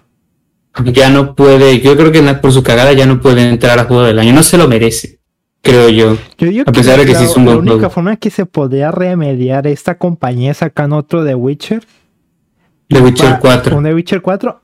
[0.86, 4.02] ya no puede, yo creo que por su cagada ya no puede entrar a juego
[4.04, 5.18] del año, no se lo merece,
[5.62, 6.16] creo yo.
[6.66, 7.90] A pesar de que sí es un la buen única juego.
[7.90, 11.82] forma que se podría remediar esta compañía es sacando otro de Witcher.
[12.88, 13.76] The Witcher para- 4.
[13.76, 14.60] Un de Witcher 4.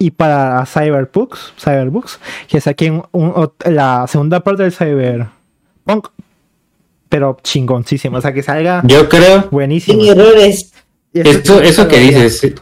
[0.00, 6.08] Y para Cyberbooks, Cyberbooks, que saquen un- la segunda parte del Cyberpunk.
[7.08, 8.18] Pero chingoncísimo.
[8.18, 10.02] O sea, que salga Yo creo, buenísimo.
[10.02, 10.72] Sin errores.
[11.14, 12.52] Eso, eso que dices,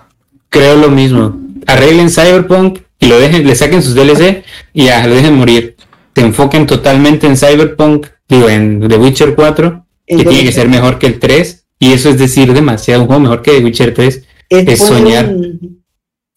[0.48, 1.38] creo lo mismo.
[1.66, 5.76] Arreglen Cyberpunk y lo dejen, le saquen sus DLC y ya, lo dejen morir.
[6.14, 10.98] Se enfoquen totalmente en Cyberpunk, digo, en The Witcher 4, que tiene que ser mejor
[10.98, 11.64] que el 3.
[11.78, 14.22] Y eso es decir demasiado, un juego mejor que The Witcher 3.
[14.48, 15.28] es soñar.
[15.28, 15.82] un-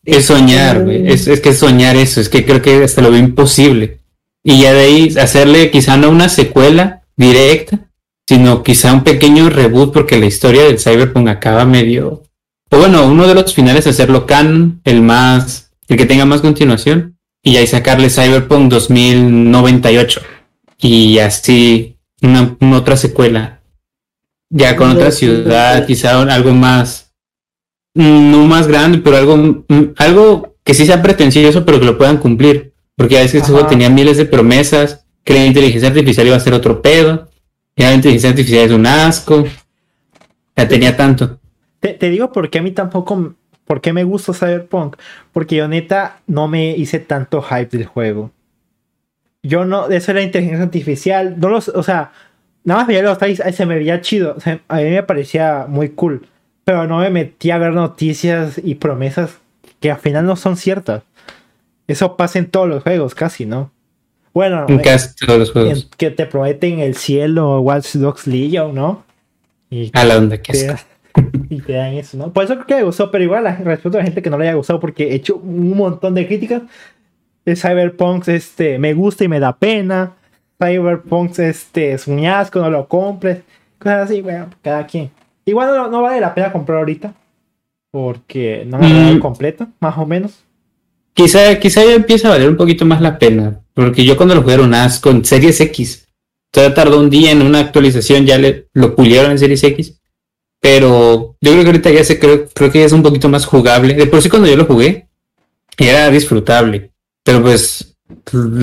[0.04, 1.08] Es soñar, güey.
[1.08, 2.19] Es, es que es soñar eso.
[2.19, 4.00] Es que creo que hasta lo veo imposible.
[4.43, 7.88] Y ya de ahí hacerle quizá no una secuela directa,
[8.30, 12.22] sino quizá un pequeño reboot porque la historia del Cyberpunk acaba medio...
[12.70, 15.72] O bueno, uno de los finales hacerlo canon, el más...
[15.88, 17.18] el que tenga más continuación.
[17.42, 20.22] Y ahí sacarle Cyberpunk 2098.
[20.78, 23.62] Y así una, una otra secuela.
[24.52, 27.12] Ya con otra ciudad, quizá algo más
[27.96, 32.18] no más grande, pero algo, mm, algo que sí sea pretencioso, pero que lo puedan
[32.18, 32.74] cumplir.
[32.96, 36.39] Porque a veces ese juego tenía miles de promesas, que la inteligencia artificial iba a
[36.39, 37.29] ser otro pedo,
[37.80, 39.46] y la inteligencia artificial es un asco.
[40.58, 41.39] Ya tenía tanto.
[41.80, 43.36] Te, te digo porque a mí tampoco.
[43.65, 44.98] ¿Por qué me gusta Cyberpunk?
[45.32, 48.32] Porque yo neta no me hice tanto hype del juego.
[49.44, 49.88] Yo no.
[49.88, 51.39] Eso era inteligencia artificial.
[51.39, 51.70] No los.
[51.70, 52.12] O sea.
[52.65, 54.36] Nada más veía los trailers, se me veía chido.
[54.68, 56.28] A mí me parecía muy cool.
[56.65, 59.39] Pero no me metí a ver noticias y promesas
[59.80, 61.04] que al final no son ciertas.
[61.88, 63.72] Eso pasa en todos los juegos, casi, ¿no?
[64.34, 65.89] Bueno, En casi todos los en- juegos.
[65.98, 69.04] que te prometen el cielo, Watch Dogs Legion, ¿no?
[69.70, 70.86] Y A la onda que te, es.
[71.50, 72.32] y te dan eso, ¿no?
[72.32, 74.38] Por eso creo que me gustó, pero igual la- respeto a la gente que no
[74.38, 76.62] le haya gustado porque he hecho un montón de críticas.
[77.46, 80.13] El Cyberpunk este, me gusta y me da pena.
[80.62, 83.39] Cyberpunk este, es un asco, no lo compres.
[83.80, 85.10] Cosas así, bueno, cada quien.
[85.46, 87.13] Igual no, no vale la pena comprar ahorita.
[87.92, 89.20] Porque no me ha dado Mm.
[89.20, 90.44] completo, más o menos.
[91.13, 93.60] Quizá, quizá ya empieza a valer un poquito más la pena.
[93.80, 96.06] Porque yo cuando lo jugué era un as con Series X.
[96.52, 99.94] Todavía tardó un día en una actualización, ya le, lo pulieron en Series X.
[100.60, 103.46] Pero yo creo que ahorita ya se creo, creo que ya es un poquito más
[103.46, 103.94] jugable.
[103.94, 105.08] De por sí cuando yo lo jugué,
[105.78, 106.92] era disfrutable.
[107.24, 107.96] Pero pues,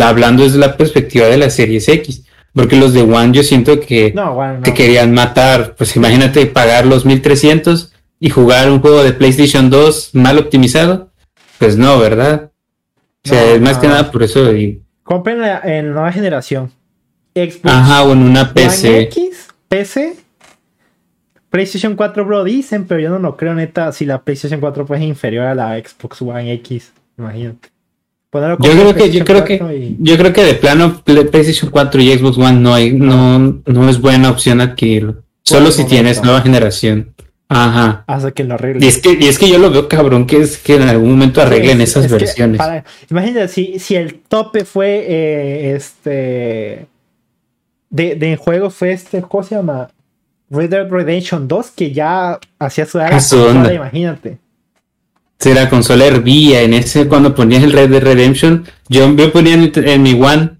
[0.02, 2.24] hablando desde la perspectiva de la Series X.
[2.52, 4.62] Porque los de One yo siento que No, bueno, no.
[4.62, 5.76] te querían matar.
[5.76, 11.12] Pues imagínate pagar los 1300 y jugar un juego de PlayStation 2 mal optimizado.
[11.58, 12.50] Pues no, ¿verdad?
[13.24, 14.52] O sea, No, es más que nada por eso.
[15.06, 16.70] Compren la- en nueva generación.
[17.34, 19.02] Xbox Ajá, o en una PC.
[19.02, 20.16] X, PC,
[21.50, 25.00] PlayStation 4 Pro dicen, pero yo no lo creo neta si la PlayStation 4 pues,
[25.00, 27.68] es inferior a la Xbox One X, imagínate.
[28.32, 31.70] Yo creo que, yo creo que, 4 y- yo creo que de plano Play- PlayStation
[31.70, 35.22] 4 y Xbox One no hay, no, no es buena opción adquirirlo.
[35.42, 35.90] Solo si momento.
[35.94, 37.14] tienes nueva generación.
[37.48, 38.02] Ajá.
[38.08, 38.82] hasta que lo arreglen.
[38.82, 41.10] Y es que, y es que yo lo veo cabrón que es que en algún
[41.10, 42.58] momento arreglen Sí, esas es versiones.
[42.58, 46.86] para- imagínate, si, si el tope fue eh, este.
[47.88, 49.88] De, de juego fue este, ¿cómo se llama?
[50.50, 53.72] Red Dead Redemption 2, que ya hacía su A su onda.
[53.72, 54.38] imagínate.
[55.38, 59.54] Si la consola hervía en ese cuando ponías el Red Dead Redemption, yo me ponía
[59.54, 60.50] en, en mi One,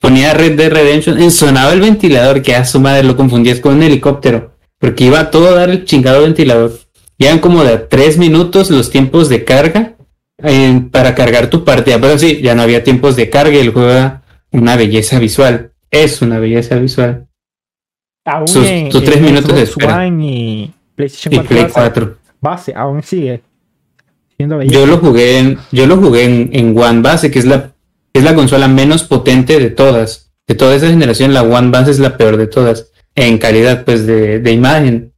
[0.00, 3.74] ponía Red Dead Redemption, y sonaba el ventilador, que a su madre lo confundías con
[3.76, 4.51] un helicóptero,
[4.82, 6.72] porque iba a todo dar el chingado ventilador.
[7.16, 9.94] Llegan como de tres minutos los tiempos de carga
[10.42, 13.70] eh, para cargar tu partida, pero sí, ya no había tiempos de carga y el
[13.70, 15.70] juego era una belleza visual.
[15.88, 17.28] Es una belleza visual.
[18.24, 20.04] Aún Sus- en- sus tres en minutos de espera.
[20.08, 22.16] Y PlayStation Y 4 Play base, 4.
[22.40, 23.40] base, aún sigue.
[24.66, 27.70] Yo lo jugué en, yo lo jugué en, en One Base, que es la,
[28.12, 30.32] es la consola menos potente de todas.
[30.48, 32.90] De toda esa generación, la One Base es la peor de todas.
[33.14, 35.12] En calidad, pues, de, de imagen.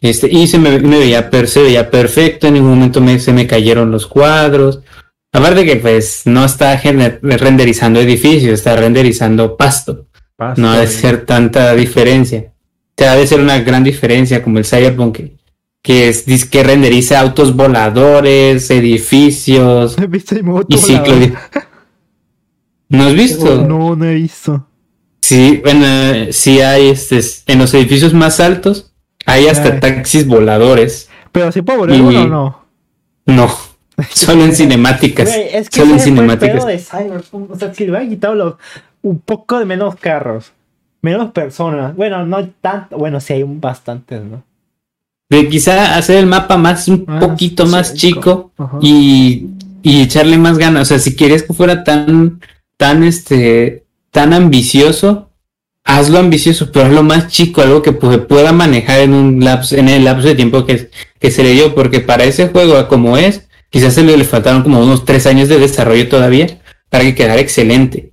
[0.00, 3.32] Este, y se me, me veía, per- se veía perfecto, en ningún momento me, se
[3.32, 4.80] me cayeron los cuadros.
[5.32, 10.06] Aparte que, pues, no está gener- renderizando edificios, está renderizando pasto.
[10.36, 12.52] Pasto, No ha de y- ser tanta diferencia.
[12.90, 15.36] O sea, ha de ser una gran diferencia como el Cyberpunk que,
[15.82, 21.16] que es que renderiza autos voladores, edificios ¿Has visto el modo y ciclo.
[22.88, 23.62] ¿No has visto?
[23.66, 24.68] No, no he visto.
[25.24, 25.86] Sí, bueno,
[26.32, 28.92] sí hay este en los edificios más altos
[29.26, 29.80] hay hasta Ay.
[29.80, 31.08] taxis voladores.
[31.32, 32.64] Pero si puedo volar uno o no.
[33.26, 33.48] No,
[34.10, 35.28] solo en cinemáticas.
[35.28, 36.66] Güey, es que solo en cinemáticas.
[36.66, 37.50] de Cyberpunk.
[37.52, 38.54] O sea, si le hubieran quitado los,
[39.02, 40.52] un poco de menos carros,
[41.00, 41.96] menos personas.
[41.96, 42.98] Bueno, no tanto.
[42.98, 44.44] Bueno, sí hay un bastantes, ¿no?
[45.30, 48.52] De quizá hacer el mapa más un Más poquito más chico.
[48.82, 49.46] y,
[49.82, 50.82] y echarle más ganas.
[50.82, 52.40] O sea, si quieres que fuera tan,
[52.76, 53.83] tan este,
[54.14, 55.32] tan ambicioso,
[55.82, 59.88] hazlo ambicioso, pero hazlo más chico, algo que pu- pueda manejar en un lapso, en
[59.88, 60.88] el lapso de tiempo que,
[61.32, 65.04] se le dio, porque para ese juego como es, quizás se le, faltaron como unos
[65.04, 68.12] tres años de desarrollo todavía para que quedara excelente.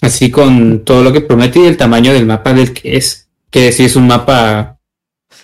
[0.00, 3.28] Así con todo lo que promete y el tamaño del mapa del que es.
[3.50, 4.78] Que si es un mapa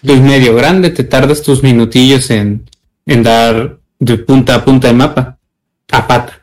[0.06, 2.64] pues medio grande, te tardas tus minutillos en,
[3.06, 5.38] en dar de punta a punta de mapa.
[5.90, 6.39] A pata.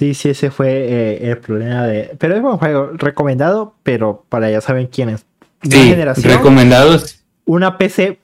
[0.00, 2.16] Sí, sí, ese fue eh, el problema de.
[2.18, 5.26] Pero es buen juego, recomendado, pero para ya saben quién es.
[5.62, 7.22] Nueva Sí, generación, recomendados.
[7.44, 8.18] una PC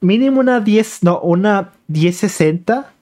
[0.00, 2.92] mínimo una 10, no, una 1060.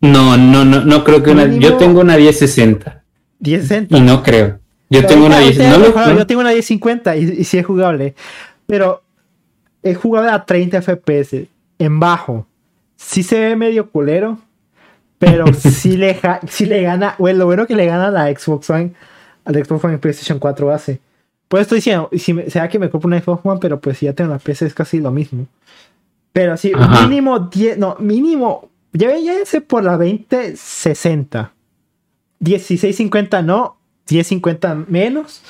[0.00, 1.46] No, no, no, no creo que una.
[1.46, 3.02] Yo tengo una 1060
[3.40, 3.94] 1060.
[3.94, 4.58] y no creo.
[4.88, 5.72] Yo Pero tengo una ahorita- 10.
[5.72, 8.14] ahorita No he lo, jugado, no- Yo tengo una 1050 y, y sí es jugable.
[8.66, 9.02] Pero
[9.82, 11.46] es jugable a 30 FPS
[11.78, 12.46] en bajo.
[12.96, 14.38] Sí se ve medio culero.
[15.18, 17.14] Pero sí le, ja- sí le gana.
[17.18, 18.92] Bueno, lo bueno que le gana a la Xbox One.
[19.44, 21.00] A la Xbox One y PlayStation 4 base.
[21.48, 24.06] Pues estoy diciendo, si me, sea que me compro una Xbox One, pero pues si
[24.06, 25.46] ya tengo la PC es casi lo mismo.
[26.32, 27.06] Pero sí, Ajá.
[27.06, 31.52] mínimo 10, no, mínimo, ya ya por la 2060.
[32.40, 33.76] 1650 no,
[34.10, 35.40] 1050 menos.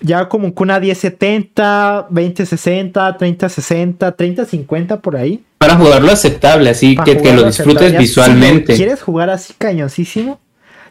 [0.00, 5.44] ya como una 1070, 2060, 3060, 3050 por ahí.
[5.68, 7.90] Para jugarlo aceptable, así que, que lo disfrutes aceptable.
[7.90, 8.74] Si visualmente.
[8.74, 10.40] ¿Quieres jugar así cañoncísimo?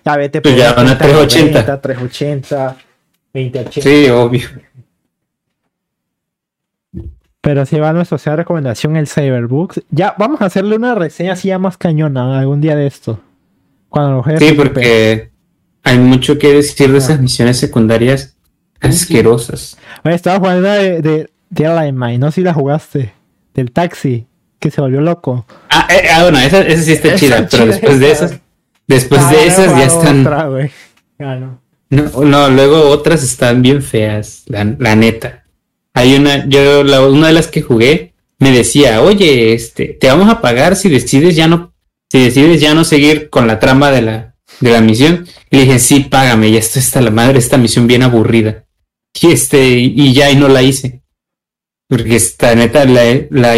[0.06, 2.78] Ya vete Pues ya, una 3090, 380,
[3.34, 3.82] 2080.
[3.82, 4.48] Sí, obvio.
[7.42, 9.82] Pero si va a nuestra sea recomendación el Cyberbooks.
[9.90, 13.20] Ya, vamos a hacerle una reseña así ya más cañona algún día de esto.
[13.90, 14.48] Cuando lo juegues.
[14.48, 15.32] Sí, porque
[15.82, 18.38] hay mucho que decir de esas misiones secundarias
[18.80, 19.76] asquerosas.
[20.06, 23.14] Oye, estaba jugando de, de, de Airline Mine, no sé si la jugaste.
[23.56, 24.28] Del taxi,
[24.60, 25.46] que se volvió loco.
[25.70, 28.40] Ah, eh, ah, bueno, esa, esa sí está Esa chida, pero chida después de esas,
[28.88, 30.22] después Ah, de esas ya están.
[30.22, 30.50] otra.
[31.20, 31.62] Ah, no.
[31.90, 35.46] No, no, luego otras están bien feas, la, la neta.
[35.94, 40.30] Hay una, yo, la, una de las que jugué me decía, oye, este, te vamos
[40.30, 41.74] a pagar si decides ya no,
[42.12, 45.26] si decides ya no seguir con la trama de la, de la misión.
[45.50, 48.66] Y le dije, sí, págame, ya esto está la madre, esta misión bien aburrida.
[49.22, 51.02] Y este, y ya y no la hice.
[51.88, 53.56] Porque esta neta, la, la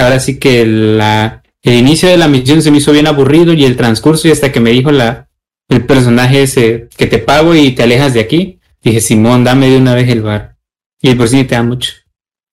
[0.00, 3.64] ahora sí que la, el inicio de la misión se me hizo bien aburrido y
[3.64, 5.28] el transcurso y hasta que me dijo la,
[5.68, 8.58] el personaje ese que te pago y te alejas de aquí.
[8.82, 10.56] Dije, Simón, dame de una vez el bar.
[11.02, 11.92] Y por sí te da mucho.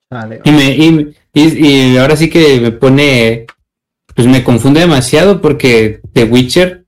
[0.10, 0.42] Vale.
[0.44, 3.46] Y, me, y, y- y ahora sí que me pone,
[4.16, 6.86] pues me confunde demasiado porque The Witcher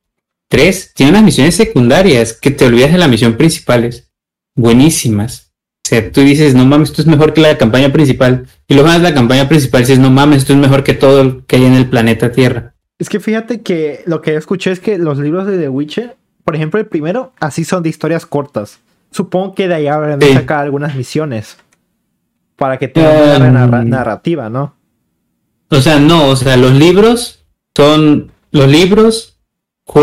[0.49, 4.11] 3 tiene unas misiones secundarias que te olvidas de las misiones principales.
[4.55, 5.44] Buenísimas.
[5.85, 8.47] O sea, tú dices, no mames, esto es mejor que la campaña principal.
[8.67, 11.23] Y luego a la campaña principal y dices, no mames, esto es mejor que todo
[11.23, 12.73] lo que hay en el planeta Tierra.
[12.97, 16.55] Es que fíjate que lo que escuché es que los libros de The Witcher, por
[16.55, 18.79] ejemplo, el primero, así son de historias cortas.
[19.11, 20.33] Supongo que de ahí habrán de Sí.
[20.33, 21.57] sacar algunas misiones.
[22.55, 24.73] Para que tengan una Um, narra- narrativa, ¿no?
[25.69, 27.45] O sea, no, o sea, los libros
[27.75, 29.37] son los libros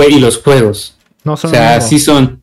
[0.08, 0.96] y los juegos.
[1.24, 1.88] No O son sea, lo mismo.
[1.88, 2.41] sí son.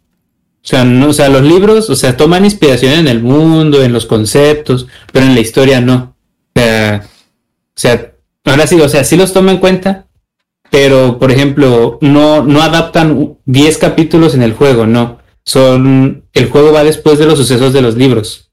[0.62, 3.94] O sea, no, o sea, los libros, o sea, toman inspiración en el mundo, en
[3.94, 6.16] los conceptos, pero en la historia no.
[6.56, 7.10] O sea, o
[7.76, 8.14] sea,
[8.46, 10.08] ahora sí, o sea, sí los toma en cuenta,
[10.70, 15.20] pero por ejemplo, no, no adaptan u- 10 capítulos en el juego, no.
[15.46, 18.52] Son, el juego va después de los sucesos de los libros.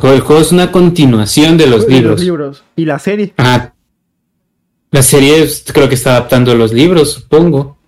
[0.00, 2.20] El juego es una continuación de los libros.
[2.20, 2.62] libros.
[2.76, 3.34] Y la serie.
[3.36, 3.74] Ajá.
[4.92, 7.78] La serie creo que está adaptando los libros, supongo.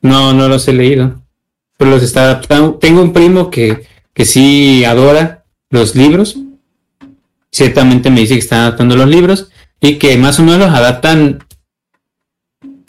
[0.00, 1.22] No, no los he leído.
[1.76, 2.74] Pero los está adaptando.
[2.74, 6.36] Tengo un primo que, que sí adora los libros.
[7.50, 9.50] Ciertamente me dice que están adaptando los libros.
[9.80, 11.44] Y que más o menos los adaptan.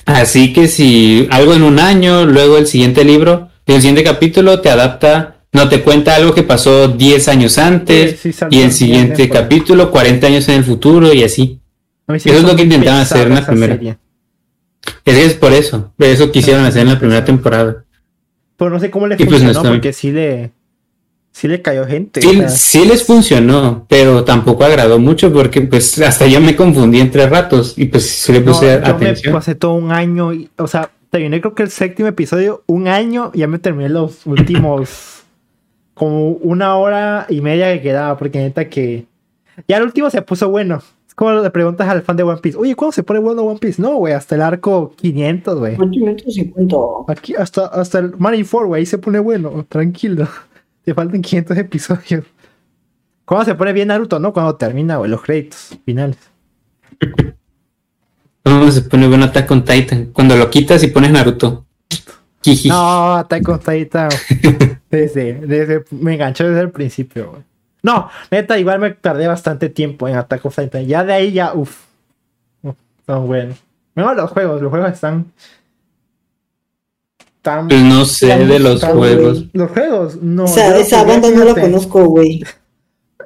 [0.05, 4.69] Así que si algo en un año, luego el siguiente libro, el siguiente capítulo te
[4.69, 8.11] adapta, no te cuenta algo que pasó 10 años antes.
[8.11, 11.59] Sí, sí, salió y el siguiente capítulo, 40 años en el futuro y así.
[12.19, 13.73] Sí Eso es lo que intentaban hacer en la primera.
[13.73, 13.97] serie.
[15.03, 15.93] Es que es por eso.
[15.97, 17.84] Por eso quisieron hacer en la primera temporada.
[18.57, 19.73] Pero no sé cómo le Y pues no funcionó, bien.
[19.73, 20.51] porque sí le,
[21.31, 22.21] sí le cayó gente.
[22.21, 26.55] Sí, o sea, sí les funcionó, pero tampoco agradó mucho porque pues hasta yo me
[26.55, 30.33] confundí entre ratos y pues sí le no, puse yo me pasé todo un año,
[30.33, 33.89] y, o sea, terminé creo que el séptimo episodio, un año, y ya me terminé
[33.89, 35.23] los últimos
[35.93, 39.05] como una hora y media que quedaba, porque neta que
[39.67, 40.81] ya el último se puso bueno.
[41.15, 43.57] Es como le preguntas al fan de One Piece, oye, ¿cuándo se pone bueno One
[43.57, 43.81] Piece?
[43.81, 45.75] No, güey, hasta el arco 500, güey.
[45.75, 46.75] 850.
[47.07, 50.27] Aquí hasta, hasta el Marineford, güey, ahí se pone bueno, tranquilo.
[50.83, 52.25] Te faltan 500 episodios.
[53.23, 54.33] ¿Cuándo se pone bien Naruto, no?
[54.33, 56.17] Cuando termina, güey, los créditos finales.
[58.43, 60.07] ¿Cómo se pone bueno Attack on Titan?
[60.11, 61.65] Cuando lo quitas y pones Naruto.
[62.65, 64.09] No, Attack on Titan.
[64.91, 67.43] Desde, desde, me enganchó desde el principio, güey.
[67.85, 70.85] No, neta, igual me tardé bastante tiempo en Attack on Titan.
[70.87, 71.83] Ya de ahí ya, uff.
[73.05, 73.57] Son buenos.
[73.93, 75.25] No, los juegos, los juegos están.
[77.41, 79.45] Tan, Pues no sé tan- de los tan- juegos.
[79.53, 80.47] Los juegos, no.
[80.47, 82.43] yo lo esa banda no la conozco, güey.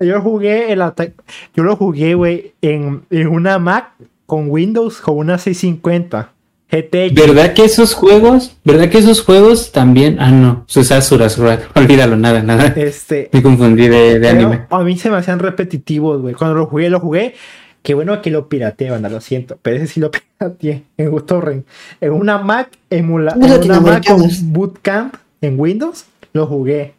[0.02, 1.13] Yo jugué el Attack.
[1.56, 3.93] Yo lo jugué, güey, en, en una Mac
[4.26, 6.32] con Windows con una 650.
[6.71, 7.13] GTX.
[7.13, 8.55] ¿Verdad que esos juegos?
[8.63, 10.17] ¿Verdad que esos juegos también?
[10.19, 10.63] Ah, no.
[10.67, 11.69] Susasura, Surasura.
[11.75, 12.67] Olvídalo, nada, nada.
[12.75, 13.29] Este.
[13.34, 14.67] Me confundí de, anime.
[14.70, 16.36] A mí se me hacían repetitivos, güey.
[16.36, 17.34] Cuando lo jugué, lo jugué.
[17.82, 19.57] Qué bueno que lo pirateé, banda, lo siento.
[19.61, 21.65] Pero ese sí lo pirateé en Torrent.
[22.01, 24.22] En una Mac emula, en una Mac con.
[24.43, 26.93] Bootcamp en Windows, lo jugué.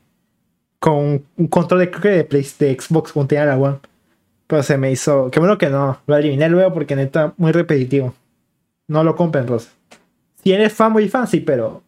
[0.80, 3.76] Con un control de, creo que de, Play, de Xbox, como tenía la One.
[4.46, 5.30] Pero se me hizo.
[5.30, 5.98] Qué bueno que no.
[6.06, 8.14] Lo eliminé luego porque neta, muy repetitivo.
[8.90, 9.70] No lo compren, Rosa.
[10.42, 11.82] Si eres fan, muy fan, sí, pero.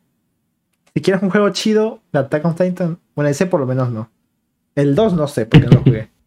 [0.94, 2.98] Si quieres un juego chido, de Attack on Titan.
[3.16, 4.08] Bueno, ese por lo menos no.
[4.76, 6.08] El 2 no sé, porque no lo jugué.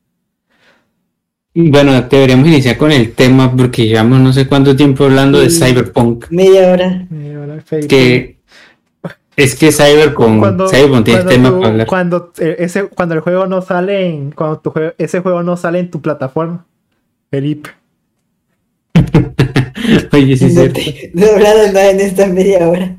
[1.57, 5.49] Bueno, deberíamos iniciar con el tema porque llevamos no sé cuánto tiempo hablando de.
[5.49, 6.25] Cyberpunk.
[6.29, 7.07] Media hora.
[7.09, 7.87] Hola, Felipe.
[7.87, 8.39] Que
[9.37, 11.87] Es que Cyberpunk, Cuando, Cyberpunk tiene tema tú- para hablar.
[11.87, 14.31] cuando, eh, ese, cuando el juego no sale en.
[14.31, 16.65] Cuando tu juego, ese juego no sale en tu plataforma.
[17.31, 17.69] Felipe.
[20.13, 20.73] Oye, sí, no, cierto.
[20.81, 22.95] te, no he hablado nada en esta media hora.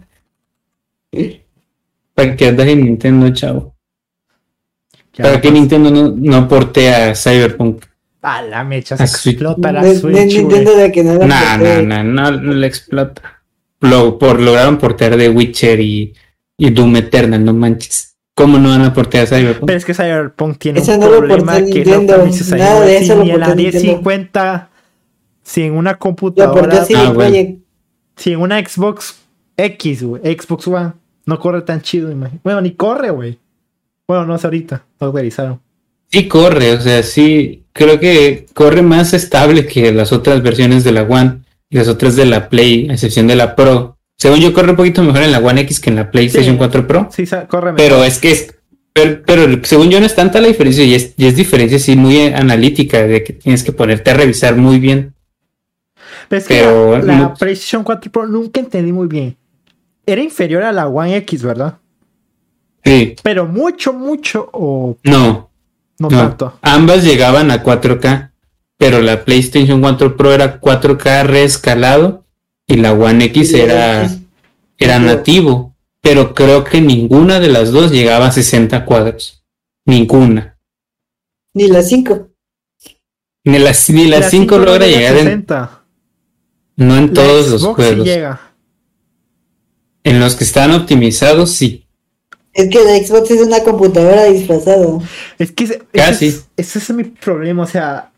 [2.15, 3.75] ¿Para qué andas en Nintendo, chavo?
[5.17, 7.85] ¿Para qué pues, Nintendo no, no portea Cyberpunk?
[8.23, 9.35] A la mecha se A Switch.
[9.35, 10.27] explota la No- no Switch, güey.
[10.27, 11.83] Nintendo de que no lo Nah, nah, portee.
[11.87, 13.43] nah, no, no le explota.
[13.81, 16.13] Lo, por, lograron portear de Witcher y,
[16.59, 18.15] y Doom Eternal, no manches.
[18.35, 19.67] ¿Cómo no van a portear Cyberpunk?
[19.67, 23.03] Pero es que Cyberpunk tiene Eso un no problema que Nintendo, dice nada de Cyberpunk,
[23.03, 23.85] eso lo si en la portó Nintendo.
[23.87, 24.71] 1050,
[25.47, 27.59] si en una computadora, CD Ah, bueno.
[28.17, 29.17] Si en una Xbox
[29.57, 30.93] X, güey, Xbox One,
[31.25, 32.41] no corre tan chido, imagínate.
[32.43, 33.39] Bueno, ni corre, güey.
[34.09, 35.61] Bueno, no sé ahorita, lo actualizaron.
[36.11, 40.93] Sí corre, o sea, sí, creo que corre más estable que las otras versiones de
[40.93, 43.97] la One y las otras de la Play, a excepción de la Pro.
[44.17, 46.59] Según yo, corre un poquito mejor en la One X que en la PlayStation Sí.
[46.59, 47.09] 4 Pro.
[47.13, 47.77] Sí, corre mejor.
[47.77, 48.55] Pero es que es.
[48.93, 51.97] Pero, pero según yo no es tanta la diferencia y es, y es diferencia así
[51.97, 55.16] muy analítica de que tienes que ponerte a revisar muy bien.
[56.29, 59.37] Pero es que pero la, la no- PlayStation 4 Pro nunca entendí muy bien.
[60.05, 61.79] Era inferior a la One X, ¿verdad?
[62.85, 65.51] Sí, Pero mucho, mucho o no,
[65.99, 66.09] no, no.
[66.09, 66.59] tanto.
[66.63, 68.31] Ambas llegaban a 4K,
[68.77, 72.25] pero la PlayStation 4 Pro era 4K reescalado
[72.69, 74.15] y la One X era, era
[74.79, 75.73] Pero- nativo.
[76.01, 79.43] Pero creo que ninguna de las dos llegaba a 60 cuadros.
[79.85, 80.57] Ninguna.
[81.53, 82.29] Ni las 5.
[83.45, 85.83] Ni la, ni la La 5 cinco no logra llega a llegar en, 60.
[86.77, 88.05] No en La todos los sí juegos.
[88.07, 88.41] llega.
[90.05, 91.85] En los que están optimizados, sí.
[92.53, 94.87] Es que la Xbox es una computadora disfrazada.
[95.39, 96.27] Es que ese, Casi.
[96.29, 97.65] ese es, ese es mi problema.
[97.65, 98.13] O sea,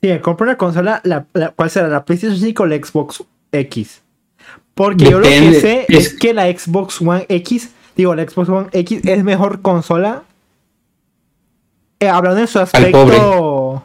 [0.00, 1.88] si me compro una consola, la, la- ¿cuál será?
[1.88, 4.00] ¿La PlayStation 5 o la Xbox X?
[4.74, 8.48] Porque yo lo que sé es- es que la Xbox One X, digo, la Xbox
[8.48, 10.22] One X es mejor consola.
[12.00, 13.84] eh, hablando en su aspecto.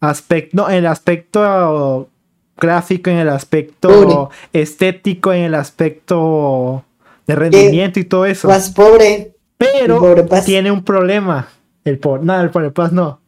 [0.00, 2.10] Aspecto, no, en el aspecto
[2.56, 4.36] gráfico, en el aspecto Pobre.
[4.52, 6.84] estético, en el aspecto
[7.26, 8.48] de rendimiento y todo eso.
[8.48, 9.32] Más pobre.
[9.58, 11.48] Pero pobre tiene un problema.
[11.84, 13.20] El pobre, no, el pobre Paz no.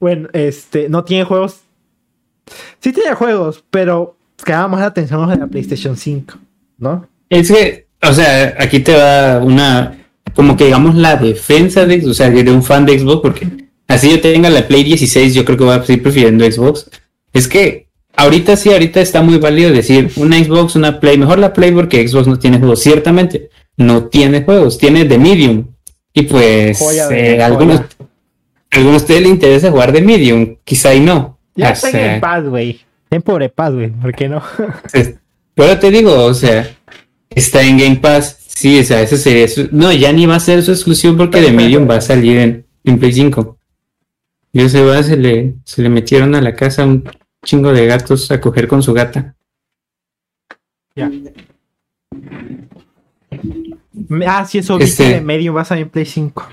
[0.00, 1.60] Bueno, este, no tiene juegos.
[2.80, 6.34] Sí tiene juegos, pero quedaba más la atención los de la PlayStation 5,
[6.78, 7.08] ¿no?
[7.30, 12.14] Es que, o sea, aquí te va una, como que digamos la defensa de, o
[12.14, 13.48] sea, de un fan de Xbox, porque
[13.86, 16.90] así yo tenga la Play 16, yo creo que voy a seguir prefiriendo Xbox.
[17.32, 21.52] Es que ahorita sí, ahorita está muy válido decir una Xbox, una Play, mejor la
[21.52, 25.66] Play porque Xbox no tiene juegos, ciertamente, no tiene juegos, tiene The Medium.
[26.14, 27.80] Y pues, de eh, algunos,
[28.70, 31.38] algunos de ustedes les interesa jugar The Medium, quizá y no.
[31.54, 32.80] Ya O está en sea, el Paz, güey.
[33.08, 33.90] Ten pobre Paz, güey.
[33.90, 34.42] ¿Por qué no?
[34.92, 35.14] es-
[35.54, 36.68] Pero te digo, o sea,
[37.30, 38.38] está en Game Pass.
[38.46, 41.40] Sí, o sea, ese sería su- No, ya ni va a ser su exclusivo porque
[41.40, 43.58] The Medium va a salir en, en Play 5.
[44.52, 47.04] Yo se va, se le, se le metieron a la casa un
[47.44, 49.34] chingo de gatos a coger con su gata.
[50.94, 51.10] ya.
[54.26, 56.46] Ah, sí, eso Este- viste de medio vas a en Play 5.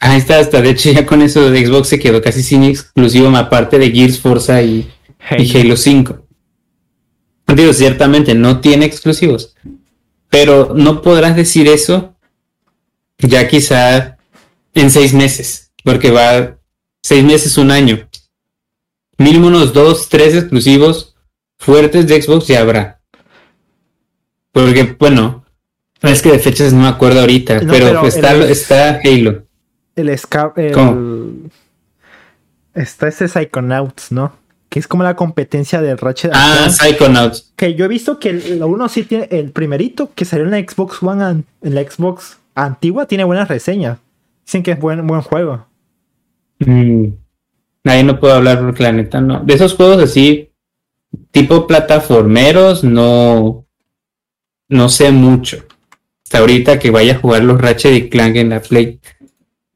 [0.00, 3.28] Ahí está, hasta de hecho ya con eso de Xbox se quedó casi sin exclusivo,
[3.36, 4.90] aparte de Gears, Forza y,
[5.38, 6.26] y Halo 5.
[7.54, 9.54] Digo, ciertamente no tiene exclusivos,
[10.28, 12.14] pero no podrás decir eso
[13.18, 14.16] ya quizá
[14.74, 16.56] en seis meses, porque va
[17.02, 18.08] seis meses, un año.
[19.22, 21.14] Mínimo unos dos, tres exclusivos
[21.58, 23.00] fuertes de Xbox ya habrá.
[24.52, 25.44] Porque, bueno,
[26.02, 29.44] es que de fechas no me acuerdo ahorita, No, pero, pero está, el- está Halo.
[29.94, 30.72] El.
[30.72, 31.50] ¿Cómo?
[32.74, 34.32] Está ese Psychonauts, ¿no?
[34.70, 36.32] Que es como la competencia del Ratchet.
[36.34, 36.70] Ah, Clank.
[36.72, 37.52] Psychonauts.
[37.56, 39.28] Que yo he visto que el, uno sí tiene.
[39.30, 43.48] El primerito que salió en la Xbox One, an- en la Xbox antigua, tiene buenas
[43.48, 43.98] reseñas.
[44.46, 45.66] Dicen que es buen, buen juego.
[46.60, 47.08] Mm,
[47.84, 49.40] Ahí no puedo hablar porque la neta no.
[49.40, 50.50] De esos juegos así,
[51.30, 53.66] tipo plataformeros, no,
[54.68, 55.64] no sé mucho.
[56.24, 59.00] Hasta ahorita que vaya a jugar los Ratchet y Clank en la Play.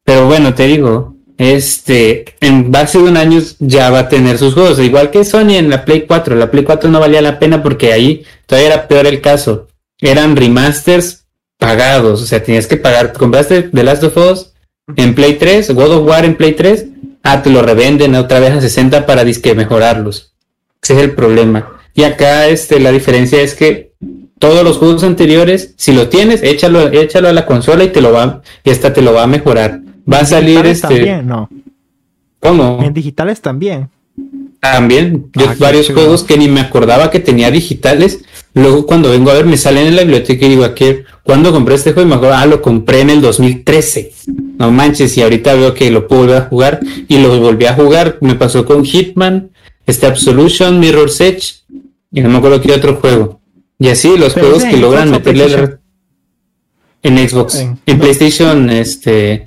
[0.05, 4.55] Pero bueno, te digo, este, en base de un año ya va a tener sus
[4.55, 4.79] juegos.
[4.79, 6.37] Igual que Sony en la Play 4.
[6.37, 9.69] La Play 4 no valía la pena porque ahí todavía era peor el caso.
[10.01, 11.27] Eran remasters
[11.59, 12.23] pagados.
[12.23, 13.13] O sea, tenías que pagar.
[13.13, 14.53] Compraste The Last of Us
[14.97, 16.87] en Play 3, God of War en Play 3.
[17.29, 20.33] Ah, te lo revenden otra vez a 60 para disque mejorarlos.
[20.81, 21.73] Ese es el problema.
[21.93, 23.95] Y acá este, la diferencia es que
[24.39, 28.13] todos los juegos anteriores, si lo tienes, échalo, échalo a la consola y te lo
[28.13, 29.81] va, y esta te lo va a mejorar.
[30.11, 30.87] Va a salir este.
[30.87, 31.49] También, no.
[32.39, 32.81] ¿Cómo?
[32.81, 33.91] En digitales también.
[34.61, 35.99] También, yo Ah, varios chido.
[36.01, 38.21] juegos que ni me acordaba que tenía digitales.
[38.55, 41.05] Luego cuando vengo a ver me salen en la biblioteca y digo, ¿qué?
[41.23, 42.07] ¿cuándo compré este juego?
[42.07, 44.13] Y me acuerdo, ah, lo compré en el 2013.
[44.59, 47.75] No manches, y ahorita veo que lo puedo volver a jugar y lo volví a
[47.75, 48.17] jugar.
[48.23, 49.51] Me pasó con Hitman,
[49.87, 51.57] este Absolution, Mirror's Edge
[52.11, 53.41] y no me acuerdo qué otro juego.
[53.79, 55.79] Y así los ¿Pero juegos que logran meterle
[57.03, 57.57] en Xbox.
[57.57, 59.45] En- En PlayStation, este,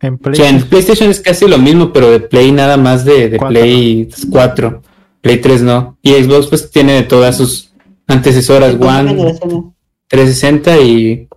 [0.00, 0.36] En o Play.
[0.36, 3.38] sea, en PlayStation es casi lo mismo, pero de Play nada más de, de.
[3.38, 4.82] Play 4.
[5.20, 5.98] Play 3 no.
[6.02, 7.72] Y Xbox pues tiene de todas sus
[8.06, 9.64] antecesoras, One, generaciones.
[10.08, 11.28] 360 y,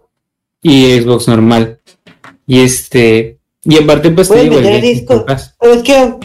[0.62, 1.80] y Xbox normal.
[2.47, 5.26] Y este, y aparte pues te digo, el disco.
[5.28, 6.16] Es que,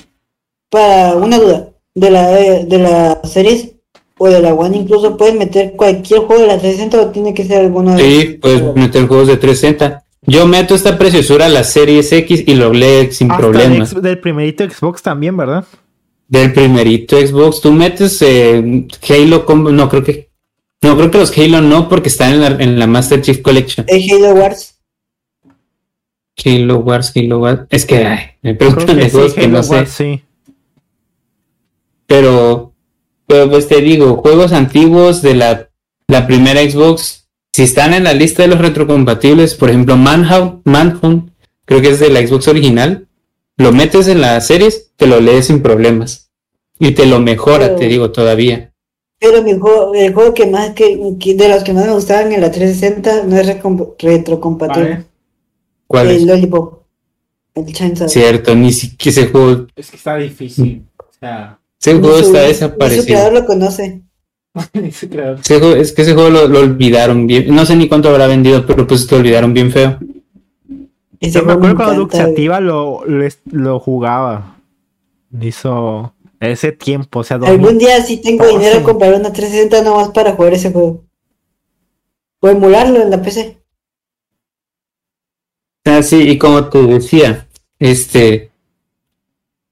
[0.70, 3.72] para una duda, de la de la series
[4.18, 7.44] o de la One incluso, puedes meter cualquier juego de la 360 o tiene que
[7.44, 10.04] ser alguno de Sí, puedes meter juegos de 360.
[10.26, 13.94] Yo meto esta preciosura a las series X y lo leo sin Hasta problemas.
[13.94, 15.64] del, del primerito Xbox también, ¿verdad?
[16.28, 20.30] Del primerito Xbox, tú metes eh, Halo, no creo que,
[20.82, 23.86] no creo que los Halo no, porque están en la, en la Master Chief Collection.
[23.88, 24.74] El Halo Wars.
[26.44, 27.60] Halo Wars, Halo Wars.
[27.70, 29.86] Es que ay, me preguntan de que sí, juegos que Halo no sé.
[29.86, 30.22] Sí.
[32.06, 32.72] Pero,
[33.26, 35.68] pero pues te digo, juegos antiguos de la,
[36.08, 37.25] la primera Xbox,
[37.56, 41.30] si están en la lista de los retrocompatibles, por ejemplo, Manhunt, Manhunt,
[41.64, 43.08] creo que es de la Xbox original,
[43.56, 46.30] lo metes en las series, te lo lees sin problemas.
[46.78, 48.74] Y te lo mejora, Pero- te digo, todavía.
[49.18, 52.30] Pero mi juego, el juego que más que, que- de los que más me gustaban
[52.30, 54.90] en la 360 no es retrocompatible.
[54.90, 55.04] Vale.
[55.86, 56.22] ¿Cuál el es?
[56.24, 56.82] Lollipop.
[57.54, 58.08] El Chainsaw.
[58.10, 60.84] Cierto, ni siquiera ese juego, Es que está difícil.
[60.98, 63.04] O sea, ese juego su- está ni Su desaparecido.
[63.06, 64.02] creador lo conoce.
[64.72, 67.54] es que ese juego lo, lo olvidaron bien.
[67.54, 69.98] No sé ni cuánto habrá vendido, pero pues te olvidaron bien feo.
[71.20, 74.56] Ese Yo me acuerdo cuando Duxativa lo, lo, lo jugaba.
[75.40, 77.50] Hizo ese tiempo, o sea, güey.
[77.50, 77.66] 2000.
[77.66, 78.84] Algún día si tengo Oh, dinero sí.
[78.84, 81.04] comprar una 360 nomás para jugar ese juego.
[82.40, 83.58] O emularlo en la PC.
[85.84, 87.46] Ah, sí, y como te decía,
[87.78, 88.50] este,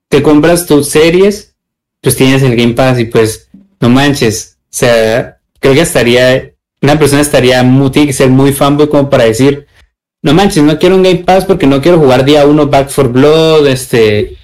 [0.09, 1.55] te compras tus series,
[2.01, 6.53] pues tienes el Game Pass y pues, no manches, sea, creo que estaría,
[6.83, 9.67] una persona estaría muy, tiene que ser muy fanboy como para decir,
[10.23, 13.09] no manches, no quiero un Game Pass porque no quiero jugar día uno Back for
[13.09, 14.37] Blood, este,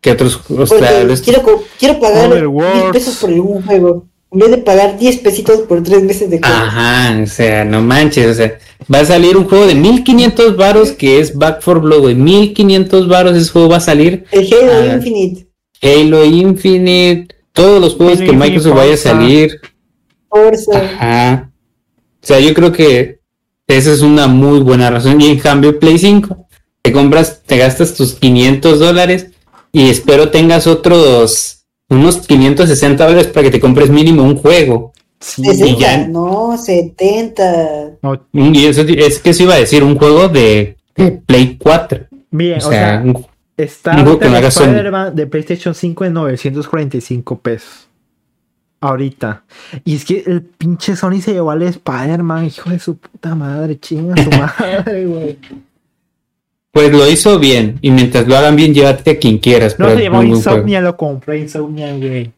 [0.00, 1.42] que otros, o sea, quiero,
[1.78, 2.74] quiero pagar Overwatch.
[2.74, 4.06] 10 pesos por un juego.
[4.30, 6.54] En vez de pagar 10 pesitos por 3 meses de juego.
[6.54, 8.58] Ajá, o sea, no manches, o sea,
[8.92, 13.08] va a salir un juego de 1500 varos que es Back for Blood, güey, 1500
[13.08, 14.94] varos ese juego va a salir El Halo Ah.
[14.94, 15.46] Infinite.
[15.82, 19.60] Halo Infinite, todos los juegos que Microsoft vaya a salir.
[20.28, 20.78] Forza.
[20.78, 21.50] Ajá.
[22.22, 23.20] O sea, yo creo que
[23.66, 25.20] esa es una muy buena razón.
[25.20, 26.46] Y en cambio, Play 5,
[26.82, 29.28] te compras, te gastas tus 500 dólares
[29.72, 34.92] y espero tengas otros unos 560 dólares para que te compres mínimo un juego.
[35.20, 37.98] Sí, 60, ya- no, 70.
[38.02, 40.76] no, Y eso es que se iba a decir un juego de
[41.26, 42.06] Play 4.
[42.30, 43.26] bien, O o sea, sea, un-
[43.58, 44.48] está ahorita.
[44.48, 47.88] Spider-Man de PlayStation 5 en 945 pesos.
[48.80, 49.42] Ahorita.
[49.84, 53.78] Y es que el pinche Sony se llevó al Spider-Man, hijo de su puta madre,
[53.78, 55.38] chinga su madre, güey.
[56.70, 57.78] pues lo hizo bien.
[57.82, 59.78] Y mientras lo hagan bien, llévate a quien quieras.
[59.78, 60.22] No se llevó.
[60.22, 62.32] Insomnia, lo compré Insomnia, güey.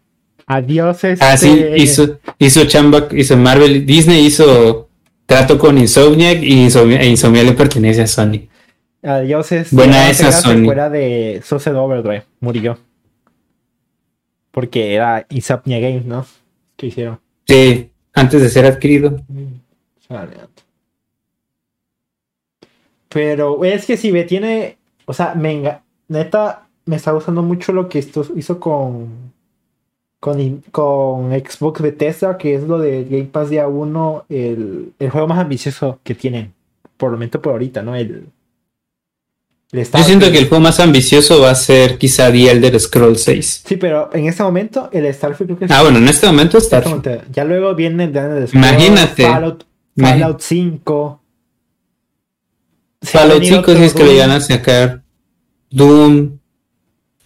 [0.46, 1.24] Adiós, este.
[1.24, 4.88] Ah, sí, hizo, hizo chamba, hizo Marvel, Disney hizo
[5.24, 8.48] trato con Insomniac y Insomnia, e Insomnia le pertenece a Sony.
[9.02, 9.74] Adiós, este.
[9.74, 12.24] Buena esa, secuela de Sunset Overdrive.
[12.40, 12.78] Murió.
[14.50, 16.26] Porque era Insomnia Games, ¿no?
[16.76, 17.20] ¿Qué hicieron?
[17.46, 19.22] Sí, antes de ser adquirido.
[20.08, 20.32] Vale.
[23.08, 24.76] Pero es que si me tiene.
[25.06, 29.30] O sea, me enga- neta, me está gustando mucho lo que esto hizo con.
[30.20, 35.26] Con, con Xbox Bethesda, que es lo de Game Pass día 1, el, el juego
[35.26, 36.52] más ambicioso que tienen.
[36.98, 37.96] Por lo menos por ahorita, ¿no?
[37.96, 38.26] El
[39.72, 40.06] Yo Starfield.
[40.06, 43.62] siento que el juego más ambicioso va a ser quizá The Elder Scrolls 6.
[43.66, 46.58] Sí, pero en este momento el Starfield creo que es Ah, bueno, en este momento
[46.58, 46.78] está.
[46.78, 47.24] Exactamente.
[47.32, 49.22] Ya luego viene Daniel Imagínate.
[49.22, 49.64] Fallout,
[49.96, 51.22] Fallout 5.
[53.02, 55.02] Se ha Fallout venido 5 si es que le van a sacar
[55.70, 56.38] Doom,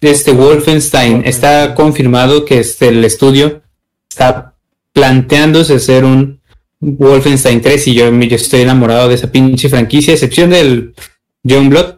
[0.01, 1.23] este Wolfenstein.
[1.25, 3.63] Está confirmado que este, el estudio
[4.09, 4.53] está
[4.93, 6.41] planteándose hacer un
[6.79, 10.93] Wolfenstein 3 y yo, yo estoy enamorado de esa pinche franquicia, a excepción del
[11.47, 11.95] John Blood.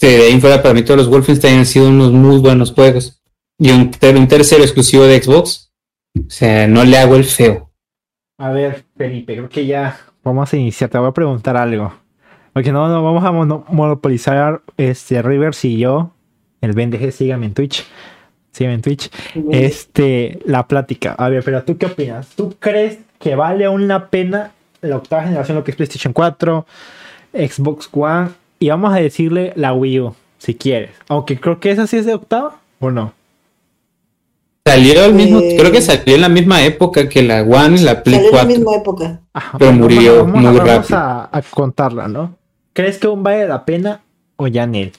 [0.00, 3.20] De ahí fuera para mí todos los Wolfenstein han sido unos muy buenos juegos.
[3.58, 5.72] Y un, ter- un tercero exclusivo de Xbox.
[6.18, 7.70] O sea, no le hago el feo.
[8.38, 10.88] A ver, Felipe, creo que ya vamos a iniciar.
[10.90, 11.92] Te voy a preguntar algo.
[12.52, 16.12] Porque no, no vamos a mono- monopolizar este Rivers y yo.
[16.60, 17.84] El BNDG, sígame en Twitch.
[18.52, 19.10] stream en Twitch,
[19.52, 21.12] este, la plática.
[21.18, 22.28] A ver, pero ¿tú qué opinas?
[22.34, 26.66] ¿Tú crees que vale una pena la octava generación, lo que es PlayStation 4,
[27.32, 30.90] Xbox One, y vamos a decirle la Wii U, si quieres?
[31.08, 33.12] Aunque creo que esa sí es de octava, ¿o no?
[34.66, 37.84] Salió al mismo, Eh, creo que salió en la misma época que la One y
[37.84, 38.48] la Play Salió en la 4.
[38.58, 39.20] misma época.
[39.32, 40.98] Ajá, Pero vamos- murió vamos, muy vamos rápido.
[40.98, 42.36] a, a contarla, ¿no?
[42.74, 44.02] ¿Crees que aún vale la pena
[44.36, 44.92] o ya en él?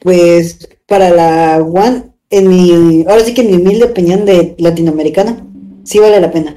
[0.00, 5.44] Pues para la One, en mi, ahora sí que en mi humilde opinión de latinoamericana,
[5.84, 6.54] sí vale la pena.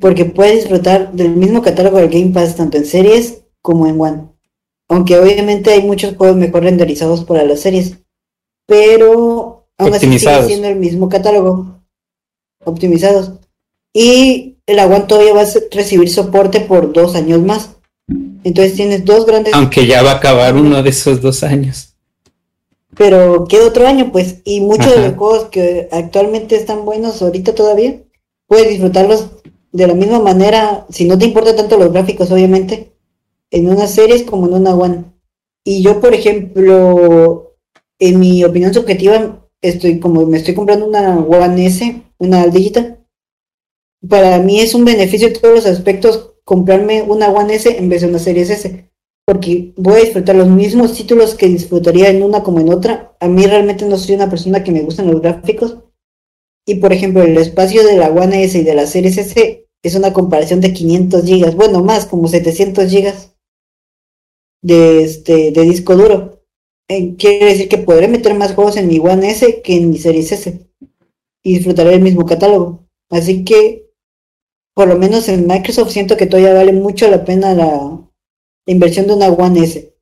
[0.00, 4.28] Porque puedes disfrutar del mismo catálogo del Game Pass tanto en series como en One.
[4.88, 7.96] Aunque obviamente hay muchos juegos mejor renderizados para las series.
[8.66, 11.78] Pero aún así sigue siendo el mismo catálogo.
[12.64, 13.32] Optimizados.
[13.94, 17.70] Y la One todavía va a recibir soporte por dos años más.
[18.44, 21.94] Entonces tienes dos grandes Aunque ya va a acabar uno de esos dos años.
[22.94, 27.54] pero queda otro año, pues, y muchos de los juegos que actualmente están buenos ahorita
[27.54, 28.02] todavía,
[28.46, 29.28] puedes disfrutarlos
[29.72, 32.91] de la misma manera, si no te importa tanto los gráficos, obviamente,
[33.52, 35.04] en unas series como en una One.
[35.64, 37.56] Y yo, por ejemplo,
[38.00, 43.06] en mi opinión subjetiva, estoy como me estoy comprando una One S, una digital.
[44.08, 48.00] Para mí es un beneficio en todos los aspectos comprarme una One S en vez
[48.00, 48.92] de una Series S
[49.24, 53.16] porque voy a disfrutar los mismos títulos que disfrutaría en una como en otra.
[53.20, 55.78] A mí realmente no soy una persona que me gustan los gráficos.
[56.66, 59.94] Y por ejemplo, el espacio de la One S y de la Series S es
[59.94, 63.31] una comparación de 500 gigas, bueno, más como 700 gigas
[64.62, 66.40] de, este, de disco duro.
[66.88, 69.98] Eh, quiere decir que podré meter más juegos en mi One S que en mi
[69.98, 70.60] Series S
[71.42, 72.86] y disfrutaré el mismo catálogo.
[73.10, 73.90] Así que,
[74.74, 77.98] por lo menos en Microsoft siento que todavía vale mucho la pena la,
[78.66, 79.92] inversión de una One S.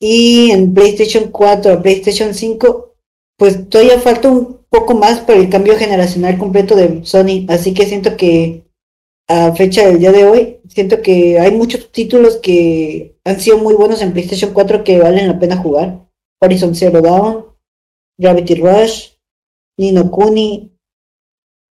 [0.00, 2.94] Y en PlayStation 4 a PlayStation 5,
[3.36, 7.44] pues todavía falta un poco más para el cambio generacional completo de Sony.
[7.48, 8.64] Así que siento que
[9.30, 13.74] a fecha del día de hoy, siento que hay muchos títulos que han sido muy
[13.74, 16.04] buenos en PlayStation 4 que valen la pena jugar.
[16.40, 17.44] Horizon Zero Dawn,
[18.18, 19.10] Gravity Rush,
[19.78, 20.76] Nino Kuni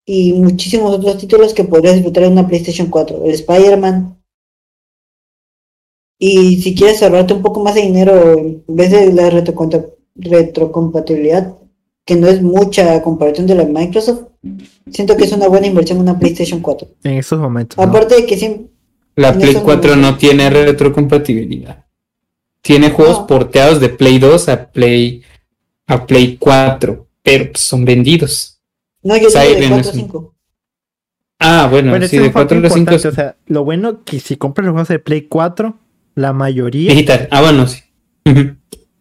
[0.07, 3.25] y muchísimos otros títulos que podrías disfrutar en una PlayStation 4.
[3.25, 4.23] El Spider-Man,
[6.17, 11.58] y si quieres ahorrarte un poco más de dinero en vez de la retrocompatibilidad,
[12.09, 14.23] que no es mucha comparación de la Microsoft,
[14.89, 16.87] siento que es una buena inversión una PlayStation 4.
[17.03, 17.77] En estos momentos.
[17.77, 17.83] ¿no?
[17.83, 18.65] Aparte de que siempre...
[19.15, 20.17] La Play esos 4 no momentos.
[20.19, 21.85] tiene retrocompatibilidad.
[22.63, 23.27] Tiene juegos No.
[23.27, 25.21] porteados de Play 2 a Play
[25.85, 28.59] a Play 4, pero pues, son vendidos.
[29.03, 30.35] No, yo digo de Siren 4 es a un- 5.
[31.39, 34.03] Ah, bueno, Bueno, sí, de un factor 4 a 5 importante, O sea, lo bueno
[34.03, 35.77] que si compras los juegos de Play 4,
[36.15, 37.27] la mayoría digital.
[37.29, 37.81] Ah, bueno, sí.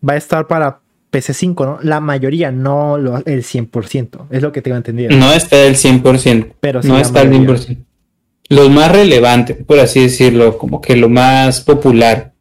[0.07, 1.79] Va a estar para PC5, ¿no?
[1.83, 4.27] La mayoría, no lo- el 100%.
[4.31, 5.11] Es lo que tengo entendido.
[5.17, 6.55] No está el 100%.
[6.61, 7.57] Pero sí no está el mayoría.
[7.57, 7.85] 100%.
[8.51, 12.33] Los más relevantes, por así decirlo, como que lo más popular.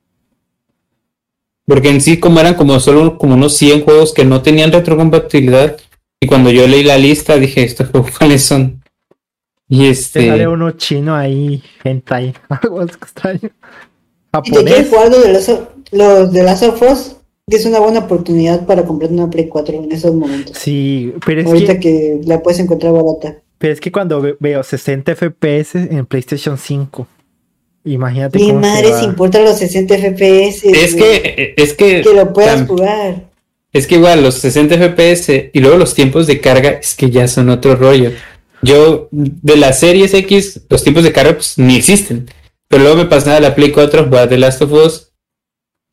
[1.65, 5.76] Porque en sí, como eran como solo como unos 100 juegos que no tenían retrocompatibilidad,
[6.20, 8.82] y cuando yo leí la lista dije, ¿estos juegos cuáles son?
[9.68, 10.28] Y Te este...
[10.30, 13.39] sale uno chino ahí, gente ahí, algo extraño.
[14.45, 14.89] Si te quieres Japonés.
[14.89, 17.15] jugar los de of- los de Last of Us,
[17.56, 20.58] es una buena oportunidad para comprar una Play 4 en esos momentos.
[20.58, 23.38] Sí, pero es Ahorita que, que la puedes encontrar barata.
[23.58, 27.08] pero es que cuando ve- veo 60 FPS en PlayStation 5,
[27.86, 29.00] imagínate Mi cómo se madre va.
[29.00, 30.66] se importa los 60 FPS.
[30.66, 33.30] Es que, es que, que lo puedas tam- jugar.
[33.72, 37.30] es que igual los 60 FPS y luego los tiempos de carga es que ya
[37.30, 38.12] son otro rollo.
[38.62, 42.28] Yo, de las series X, los tiempos de carga pues ni existen.
[42.68, 45.07] Pero luego me pasaba a la Play 4 jugar The Last of Us.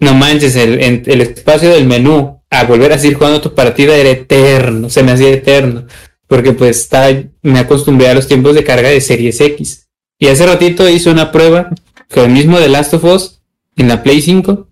[0.00, 4.10] No manches, el, el espacio del menú a volver a seguir jugando tu partida era
[4.10, 5.86] eterno, se me hacía eterno.
[6.26, 7.08] Porque pues está,
[7.42, 9.88] me acostumbré a los tiempos de carga de series X.
[10.18, 11.70] Y hace ratito hice una prueba
[12.12, 13.40] con el mismo The Last of Us
[13.76, 14.68] en la Play 5.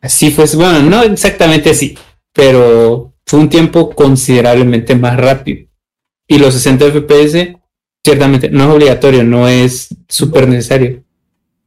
[0.00, 1.96] Así fue, bueno, no exactamente así,
[2.32, 5.68] pero fue un tiempo considerablemente más rápido.
[6.26, 7.56] Y los 60 FPS,
[8.04, 11.04] ciertamente, no es obligatorio, no es súper necesario.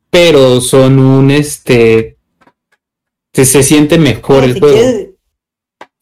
[0.10, 2.15] Pero son un este.
[3.36, 4.76] Se, se siente mejor Ah, el si juego.
[4.76, 5.10] quieres,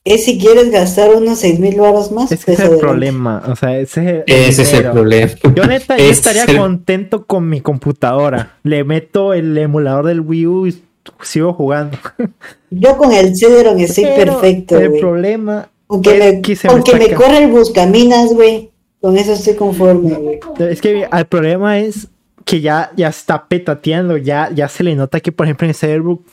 [0.06, 2.32] es si quieres gastar unos 6 mil baros más.
[2.32, 2.82] Es que pues ese es el adelante.
[2.88, 5.32] problema, o sea, ese Ese es el problema.
[5.56, 8.58] Yo neta, yo Ese estaría el- contento con mi computadora.
[8.64, 10.84] Le meto el emulador del Wii U y
[11.22, 11.98] sigo jugando.
[12.70, 16.74] Yo con el Cedron estoy Pero perfecto, El problema Aunque, es me, que se me
[16.74, 18.72] aunque me está corre el buscaminas, güey.
[19.02, 20.40] Con eso estoy conforme, güey.
[20.60, 22.08] Es que el problema es
[22.46, 26.26] que ya, ya está petateando, ya, ya se le nota que, por ejemplo, en Cyberbook,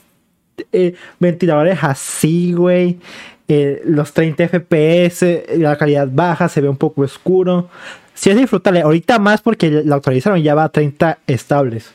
[0.71, 2.99] eh, ventiladores así, güey,
[3.47, 7.69] eh, los 30 FPS, la calidad baja, se ve un poco oscuro.
[8.13, 11.91] Sí es disfrutable, ahorita más porque la actualizaron, ya va a 30 estables.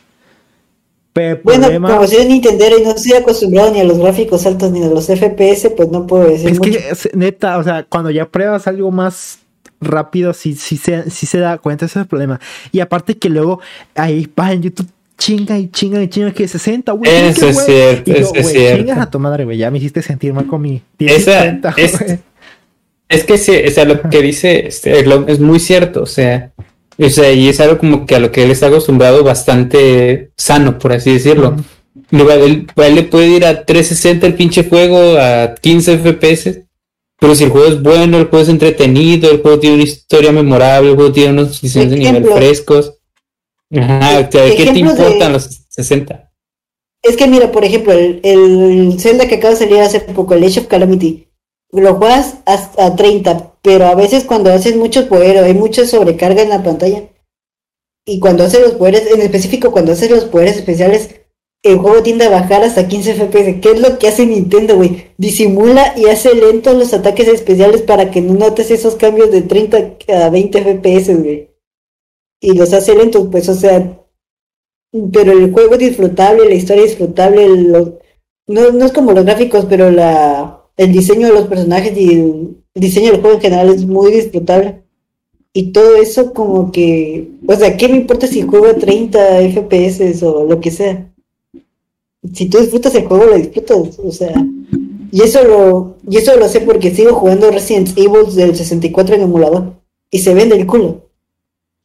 [1.12, 1.88] Pero bueno, problema...
[1.88, 5.06] como soy Nintendo y no estoy acostumbrado ni a los gráficos altos ni a los
[5.06, 6.50] FPS, pues no puedo decir.
[6.50, 9.38] Es que, neta, o sea, cuando ya pruebas algo más
[9.80, 12.38] rápido, sí, sí, se, sí se da cuenta ese es el problema.
[12.70, 13.60] Y aparte que luego
[13.94, 17.10] ahí va en YouTube chinga y chinga y chinga que 60, güey.
[17.10, 18.78] Eso es cierto, eso es cierto.
[18.78, 19.58] Chingas a tu madre, güey.
[19.58, 22.18] Ya me hiciste sentir mal con mi Esa, es,
[23.08, 26.52] es, que sí, o sea, lo que dice este, es muy cierto, o sea,
[26.98, 30.78] o sea, y es algo como que a lo que él está acostumbrado bastante sano,
[30.78, 31.56] por así decirlo.
[32.10, 36.62] él, le puede ir a 360 el pinche juego, a 15 FPS,
[37.18, 40.32] pero si el juego es bueno, el juego es entretenido, el juego tiene una historia
[40.32, 42.95] memorable, el juego tiene unos diseños de nivel frescos
[43.74, 46.32] Ajá, ¿qué te importan los 60?
[47.02, 50.44] Es que mira, por ejemplo, el, el, Zelda que acaba de salir hace poco, el
[50.44, 51.28] Age of Calamity,
[51.72, 56.48] lo juegas hasta 30, pero a veces cuando haces mucho poder, hay mucha sobrecarga en
[56.48, 57.04] la pantalla.
[58.04, 61.10] Y cuando haces los poderes, en específico cuando haces los poderes especiales,
[61.62, 63.60] el juego tiende a bajar hasta 15 FPS.
[63.60, 65.08] ¿Qué es lo que hace Nintendo, güey?
[65.16, 69.96] Disimula y hace lentos los ataques especiales para que no notes esos cambios de 30
[70.24, 71.55] a 20 FPS, güey
[72.40, 74.00] y los hace lentos, pues, o sea,
[75.12, 77.46] pero el juego es disfrutable, la historia es disfrutable,
[78.46, 82.56] no, no es como los gráficos, pero la, el diseño de los personajes y el,
[82.74, 84.82] diseño del juego en general es muy disfrutable.
[85.52, 90.22] Y todo eso como que, o sea, ¿qué me importa si juego a 30 FPS
[90.22, 91.10] o lo que sea?
[92.34, 94.34] Si tú disfrutas el juego, lo disfrutas, o sea.
[95.10, 99.22] Y eso lo, y eso lo sé porque sigo jugando Resident Evil del 64 en
[99.22, 99.72] emulador.
[100.10, 101.05] Y se vende el culo.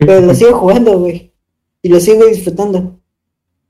[0.05, 1.31] Pero lo sigo jugando, güey.
[1.81, 2.99] Y lo sigo disfrutando.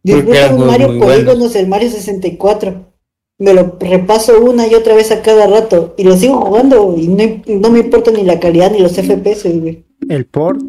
[0.03, 2.91] Disfruto un Mario Polígonos, el Mario 64.
[3.37, 5.95] Me lo repaso una y otra vez a cada rato.
[5.97, 6.95] Y lo sigo jugando.
[6.97, 9.83] Y no, me importa ni la calidad ni los FPS, güey.
[10.09, 10.61] El port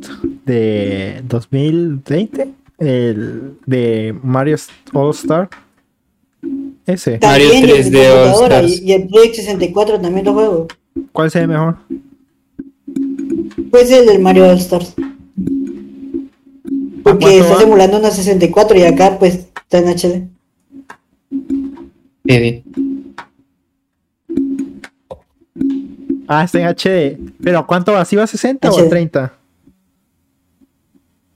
[0.44, 2.48] de 2020,
[2.78, 4.56] el de Mario
[4.92, 5.50] All Star.
[6.86, 7.18] Ese.
[7.22, 8.82] Mario 3D All Stars.
[8.82, 10.68] Y, el Project 64 también lo juego.
[11.12, 11.76] ¿Cuál se ve mejor?
[13.70, 14.94] Pues el del Mario All Stars.
[17.02, 20.28] Porque está simulando una 64 y acá pues está en HD.
[26.28, 27.18] Ah, está en HD.
[27.42, 28.04] Pero ¿cuánto va?
[28.04, 29.32] ¿Sí va a 60 o a 30?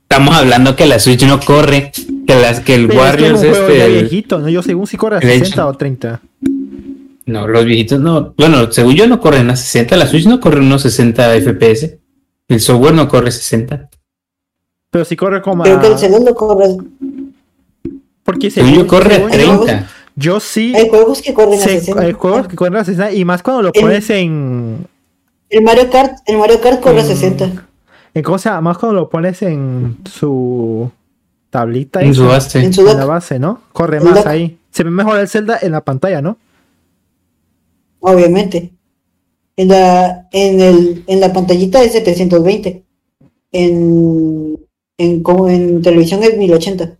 [0.09, 1.91] Estamos hablando que la Switch no corre.
[2.25, 3.87] Que, las, que el Warriors es este.
[3.89, 4.49] viejito, ¿no?
[4.49, 6.21] Yo según si corre a 60 o 30.
[7.25, 8.33] No, los viejitos no.
[8.37, 9.95] Bueno, según yo no corren a 60.
[9.97, 11.97] La Switch no corre unos 60 FPS.
[12.47, 13.89] El software no corre 60.
[14.97, 16.75] Pero si corre como Creo que el segundo corre.
[18.23, 19.87] Porque si yo corre a 30.
[20.15, 20.73] Yo sí.
[20.75, 22.01] Hay juegos que corren a 60.
[22.01, 24.87] Hay juegos que corren a 60 y más cuando lo pones en.
[25.51, 27.67] El Mario Kart, el Mario Kart corre a 60.
[28.15, 30.89] En cosa, más cuando lo pones en su
[31.51, 32.01] tablita.
[32.01, 32.63] En su base.
[32.63, 33.61] En, su la base, ¿no?
[33.71, 34.57] Corre más ahí.
[34.71, 36.39] Se ve mejor el Zelda en la pantalla, ¿no?
[37.99, 38.73] Obviamente.
[39.57, 42.83] En la, en el, en la pantallita es 720.
[43.51, 44.66] En
[44.97, 46.97] en, en televisión es 1080.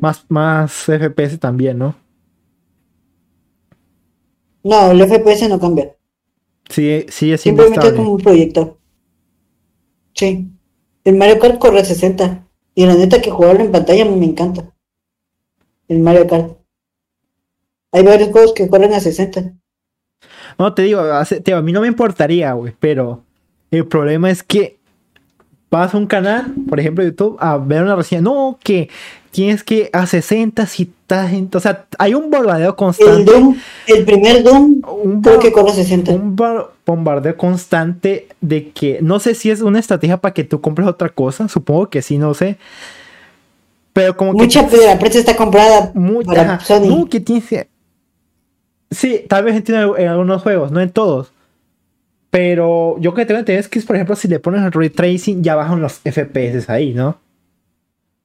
[0.00, 1.94] Más, más FPS también, ¿no?
[4.64, 5.96] No, el FPS no cambia.
[6.68, 8.78] Sí, sí, es Simplemente es como un proyector.
[10.14, 10.48] Sí.
[11.04, 12.46] El Mario Kart corre a 60.
[12.74, 14.72] Y la neta que jugarlo en pantalla me encanta.
[15.88, 16.56] El Mario Kart.
[17.90, 19.52] Hay varios juegos que corren a 60.
[20.58, 23.24] No, te digo, a mí no me importaría, güey, pero
[23.70, 24.78] el problema es que
[25.72, 28.20] vas a un canal, por ejemplo, YouTube, a ver una reseña.
[28.20, 28.90] No, que
[29.32, 30.92] tienes que a 60 si
[31.28, 31.58] gente.
[31.58, 33.16] O sea, hay un bombardeo constante.
[33.16, 33.56] El Doom,
[33.86, 36.12] el primer Doom, un creo que corre 60.
[36.12, 36.36] Un
[36.86, 41.08] bombardeo constante de que no sé si es una estrategia para que tú compres otra
[41.08, 41.48] cosa.
[41.48, 42.56] Supongo que sí, no sé.
[43.92, 44.76] Pero como Mucha que.
[44.76, 46.86] Mucha la prensa está comprada mucha, para Sony.
[46.86, 47.66] No, que tienes.
[48.90, 51.32] Sí, tal vez en algunos juegos, no en todos.
[52.32, 55.42] Pero yo que tengo entendido es que, por ejemplo, si le pones el ray tracing,
[55.42, 57.18] ya bajan los FPS ahí, ¿no?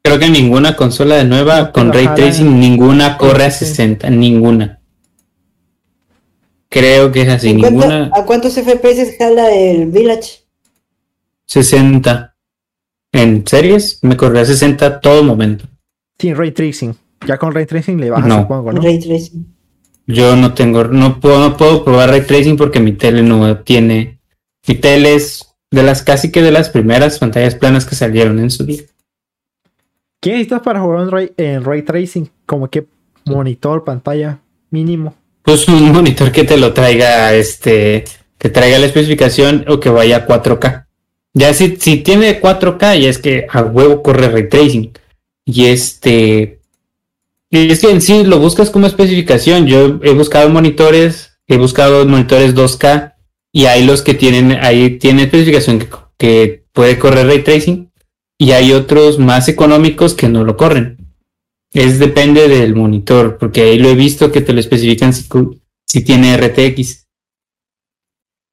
[0.01, 4.80] Creo que ninguna consola de nueva con ray tracing, ninguna corre a 60, ninguna.
[6.70, 8.10] Creo que es así, ninguna.
[8.14, 10.45] ¿A cuántos FPS jala el Village?
[11.47, 12.34] 60.
[13.12, 15.66] En series me corre a 60 todo momento.
[16.18, 16.95] Sin ray tracing.
[17.28, 18.43] Ya con ray tracing le baja, no.
[18.43, 18.82] supongo, ¿no?
[18.82, 19.57] Ray tracing.
[20.08, 24.20] Yo no tengo, no puedo, no puedo probar ray tracing porque mi tele no tiene.
[24.66, 28.49] Mi tele es de las casi que de las primeras pantallas planas que salieron en
[28.49, 28.84] su día.
[30.22, 32.30] ¿Qué necesitas para jugar en ray, tracing?
[32.45, 32.88] Como que
[33.26, 34.39] monitor, pantalla
[34.72, 35.14] mínimo.
[35.41, 38.05] pues un monitor que te lo traiga, este,
[38.38, 40.86] que traiga la especificación o que vaya a 4K.
[41.34, 44.93] Ya si, si tiene 4K, ya es que a huevo corre ray tracing.
[45.45, 46.57] Y este,
[47.50, 49.68] y es que en sí lo buscas como especificación.
[49.68, 53.14] Yo he buscado monitores, he buscado monitores 2K
[53.54, 55.88] y hay los que tienen, ahí tiene especificación que,
[56.18, 57.91] que puede correr ray tracing
[58.38, 60.98] y hay otros más económicos que no lo corren.
[61.74, 65.26] Es depende del monitor, porque ahí lo he visto que te lo especifican si,
[65.86, 67.06] si tiene RTX.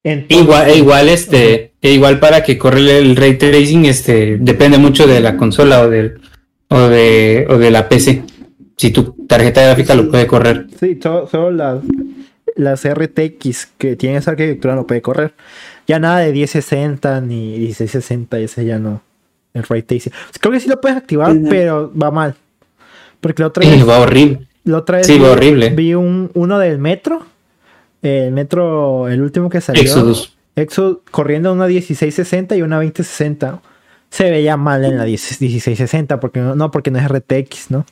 [0.03, 5.07] Entonces- Igual, igual este, e igual para que corre el ray tracing, este, depende mucho
[5.07, 6.19] de la consola o del,
[6.69, 8.23] o de, o de la PC.
[8.77, 10.67] Si tu tarjeta gráfica lo puede correr.
[10.79, 11.81] Sí, solo, solo las,
[12.55, 15.33] las RTX que tienen esa arquitectura no puede correr.
[15.87, 19.01] Ya nada de 1060 ni 1660, ese ya no.
[19.53, 20.11] El ray tracing.
[20.39, 22.35] Creo que sí lo puedes activar, pero va mal.
[23.21, 24.47] Porque la otra vez, va horrible.
[24.65, 25.69] la otra vez sí, vi, va horrible.
[25.69, 27.25] vi un, uno del metro.
[28.01, 29.81] El metro, el último que salió.
[29.81, 30.35] Exodus.
[30.57, 33.61] Exo corriendo una 1660 y una 2060.
[34.09, 37.85] Se veía mal en la 10 1660, porque no, no, porque no es RTX, ¿no?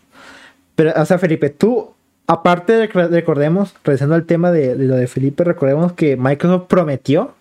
[0.76, 1.94] Pero, o sea, Felipe, tú,
[2.28, 7.34] aparte de recordemos, regresando al tema de, de lo de Felipe, recordemos que Microsoft prometió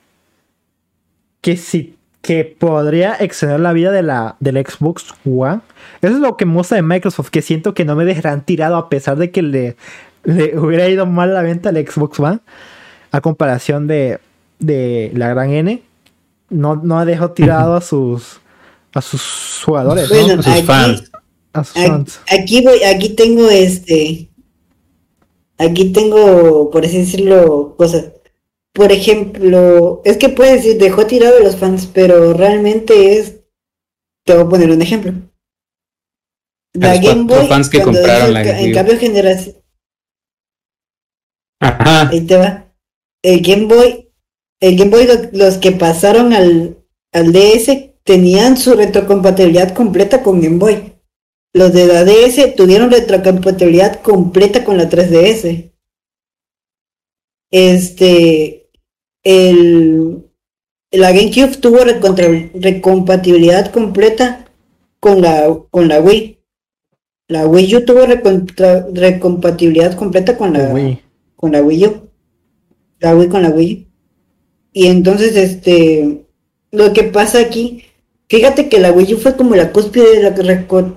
[1.41, 5.61] que si que podría extender la vida de la del Xbox One.
[6.01, 8.77] Eso es lo que me gusta de Microsoft, que siento que no me dejarán tirado
[8.77, 9.77] a pesar de que le,
[10.23, 12.39] le hubiera ido mal la venta al Xbox One
[13.11, 14.21] a comparación de,
[14.61, 15.83] de la gran N.
[16.49, 18.41] No, no ha dejado tirado a sus
[18.95, 20.35] a sus jugadores, ¿no?
[20.35, 21.12] A sus aquí, fans.
[22.31, 24.31] Aquí, voy, aquí tengo este,
[25.59, 28.13] aquí tengo, por así decirlo, cosas.
[28.75, 33.41] Por ejemplo, es que puedes decir, dejó tirado a los fans, pero realmente es,
[34.25, 35.13] te voy a poner un ejemplo.
[36.75, 39.57] La los Game Boy, fans que compraron la Wii en cambio generación,
[41.61, 42.09] Ajá.
[42.09, 42.73] ahí te va.
[43.23, 44.09] El Game Boy,
[44.61, 46.79] el Game Boy, lo- los que pasaron al,
[47.13, 50.92] al DS tenían su retrocompatibilidad completa con Game Boy.
[51.55, 55.71] Los de la DS tuvieron retrocompatibilidad completa con la 3DS.
[57.51, 58.71] Este,
[59.23, 60.25] el,
[60.91, 64.47] la GameCube tuvo recontra- recompatibilidad completa
[65.01, 66.39] con la, con la Wii.
[67.29, 70.99] La Wii U tuvo recontra- recompatibilidad completa con la, Uy.
[71.37, 72.09] con la Wii U.
[73.01, 73.89] La Wii con la Wii.
[74.73, 76.25] Y entonces, este,
[76.71, 77.85] lo que pasa aquí,
[78.33, 80.31] fíjate que la Wii U fue como la cúspide de la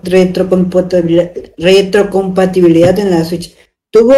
[0.03, 3.53] retrocompatibilidad, retrocompatibilidad en la Switch.
[3.91, 4.13] Tuvo,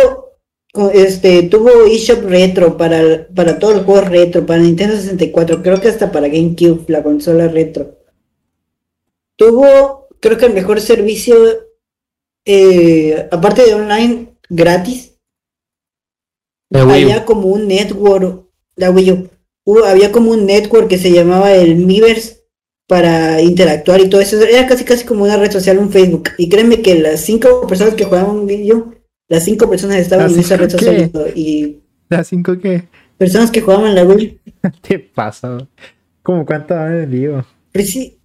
[0.93, 5.87] este, tuvo eShop retro para, para todos los juegos retro, para Nintendo 64, creo que
[5.87, 7.97] hasta para GameCube, la consola retro.
[9.35, 11.35] Tuvo, creo que el mejor servicio,
[12.45, 15.15] eh, aparte de online, gratis,
[16.91, 18.45] había como un network,
[18.75, 19.29] la Wii U,
[19.65, 22.36] hubo- había como un network que se llamaba el Miiverse
[22.87, 26.49] para interactuar y todo eso, era casi casi como una red social, un Facebook, y
[26.49, 28.93] créeme que las cinco personas que jugaban un video,
[29.27, 31.03] las cinco personas estaban en ¿Las esa red cinco social qué?
[31.03, 31.79] y todo, y
[32.09, 32.87] ¿La 5 qué?
[33.17, 35.67] personas que jugaban la Wii U, ¿Qué pasa?
[36.23, 37.45] ¿Cómo cuánto vendido?
[37.73, 38.17] pues sí,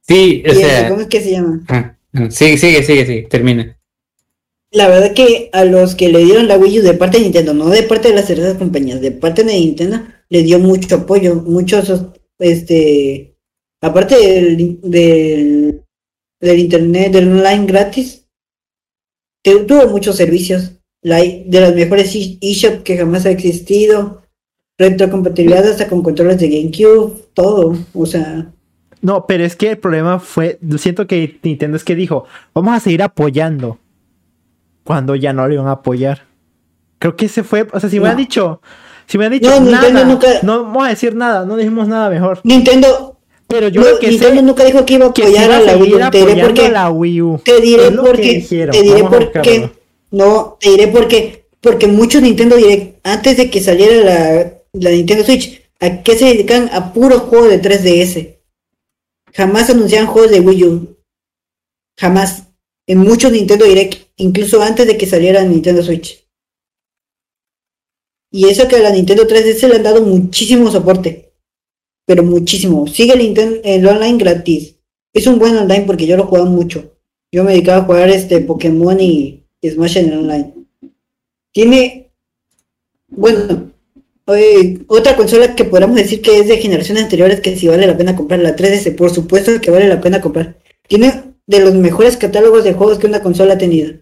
[0.00, 0.88] Sí, o sea.
[0.88, 1.62] ¿cómo es que se llama?
[1.68, 3.22] ah, ah, Sigue, sigue, sigue, sigue.
[3.22, 3.76] Termina.
[4.70, 7.52] La verdad que a los que le dieron la Wii U de parte de Nintendo,
[7.54, 11.36] no de parte de las terceras compañías, de parte de Nintendo, le dio mucho apoyo,
[11.36, 12.06] muchos,
[12.42, 13.36] este,
[13.80, 15.82] aparte del, del,
[16.40, 18.26] del internet, del online gratis,
[19.42, 20.72] te- tuvo muchos servicios,
[21.02, 24.22] la, de las mejores e- eShop que jamás ha existido,
[24.78, 28.52] retrocompatibilidad hasta con controles de GameCube, todo, o sea,
[29.00, 32.24] No, pero es que el problema fue, siento que Nintendo es que dijo,
[32.54, 33.78] vamos a seguir apoyando
[34.84, 36.22] cuando ya no lo iban a apoyar.
[36.98, 38.02] Creo que ese fue, o sea, si me No.
[38.04, 38.60] hubieran dicho,
[39.12, 41.86] si me hubieran dicho No, Nintendo nada, nunca- no vamos a decir nada, no dijimos
[41.86, 42.40] nada mejor.
[42.44, 45.56] Nintendo, Pero yo no, creo que Nintendo sé nunca dijo que iba a apoyar a
[45.58, 46.64] a la Wii U, te diré por qué.
[46.66, 47.40] a la Wii U.
[47.44, 48.16] Te diré por.
[48.16, 49.04] Te diré
[49.42, 49.70] qué.
[50.10, 51.44] No, te diré por qué.
[51.60, 56.24] Porque muchos Nintendo Direct, antes de que saliera la, la Nintendo Switch, ¿a qué se
[56.24, 56.70] dedican?
[56.72, 58.38] A puros juegos de 3DS.
[59.34, 60.96] Jamás anunciaban juegos de Wii U.
[62.00, 62.44] Jamás.
[62.86, 66.21] En muchos Nintendo Direct, incluso antes de que saliera Nintendo Switch.
[68.34, 71.34] Y eso que a la Nintendo 3DS le han dado muchísimo soporte.
[72.06, 72.86] Pero muchísimo.
[72.86, 74.76] Sigue el, online gratis.
[75.12, 76.96] Es un buen online porque yo lo jugaba mucho.
[77.30, 80.54] Yo me dedicaba a jugar este Pokémon y Smash en el online.
[81.52, 82.10] Tiene,
[83.08, 83.70] bueno,
[84.28, 87.98] eh, otra consola que podríamos decir que es de generaciones anteriores que si vale la
[87.98, 90.56] pena comprar, la 3DS, por supuesto que vale la pena comprar.
[90.88, 93.92] Tiene de los mejores catálogos de juegos que una consola ha tenido.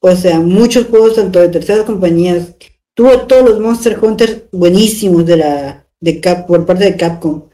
[0.00, 2.54] o sea, muchos juegos tanto de terceras compañías.
[2.94, 7.48] Tuvo todos los Monster Hunters buenísimos de la de Cap por parte de Capcom.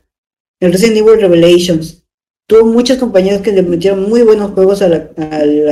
[0.58, 2.02] El Resident Evil Revelations.
[2.48, 5.10] Tuvo muchas compañías que le metieron muy buenos juegos a la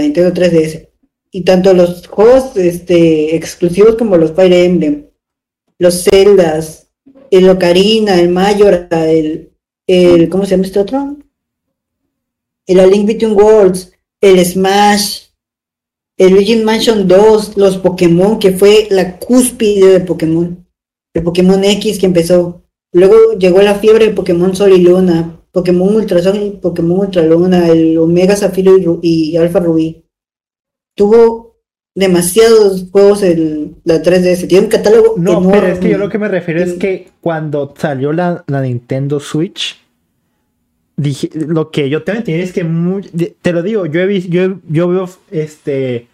[0.00, 0.88] Nintendo 3DS.
[1.32, 5.06] Y tanto los juegos este, exclusivos como los Fire Emblem,
[5.78, 6.88] los Zeldas,
[7.30, 9.52] el Ocarina, el Majora, el,
[9.86, 11.16] el ¿cómo se llama este otro?
[12.66, 15.25] El A Link Between Worlds, el Smash,
[16.18, 20.66] el Luigi Mansion 2, los Pokémon, que fue la cúspide de Pokémon.
[21.14, 22.62] El Pokémon X que empezó.
[22.92, 27.22] Luego llegó la fiebre de Pokémon Sol y Luna, Pokémon Ultra Sol y Pokémon Ultra
[27.22, 30.04] Luna, el Omega Zafiro y, Ru- y Alpha Rubí.
[30.96, 31.56] Tuvo
[31.94, 34.46] demasiados juegos en la 3DS.
[34.48, 35.52] Tiene un catálogo No, enorme.
[35.52, 39.18] pero es que yo lo que me refiero es que cuando salió la, la Nintendo
[39.20, 39.76] Switch,
[40.96, 44.58] dije, lo que yo tengo entendido es que te lo digo, yo he visto, yo,
[44.68, 46.08] yo veo este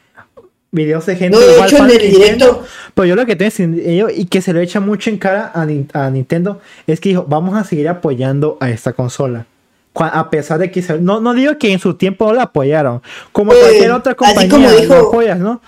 [0.74, 2.64] videos de gente No, de hecho en el Nintendo, directo,
[2.94, 5.66] pero yo lo que tengo entendido y que se lo echa mucho en cara a,
[5.66, 9.46] Nin- a Nintendo es que dijo, vamos a seguir apoyando a esta consola.
[9.94, 13.02] A pesar de que se- no, no digo que en su tiempo no la apoyaron,
[13.32, 15.60] como Pues, cualquier otra compañía como dijo- apoyas, ¿no?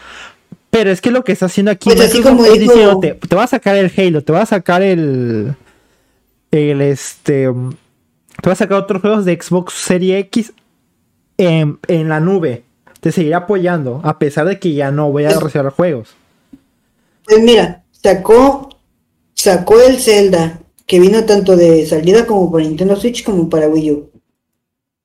[0.71, 3.37] Pero es que lo que está haciendo aquí Pues así como es dijo- diciéndote, te
[3.37, 5.55] va a sacar el Halo, te va a sacar el
[6.51, 7.53] el este
[8.45, 10.53] te va a sacar otros juegos de Xbox Series X
[11.39, 12.65] en, en la nube.
[13.01, 16.11] Te seguirá apoyando, a pesar de que ya no voy a recibir juegos.
[17.25, 18.69] pues mira, sacó,
[19.33, 23.91] sacó el Zelda, que vino tanto de salida como para Nintendo Switch como para Wii
[23.93, 24.11] U.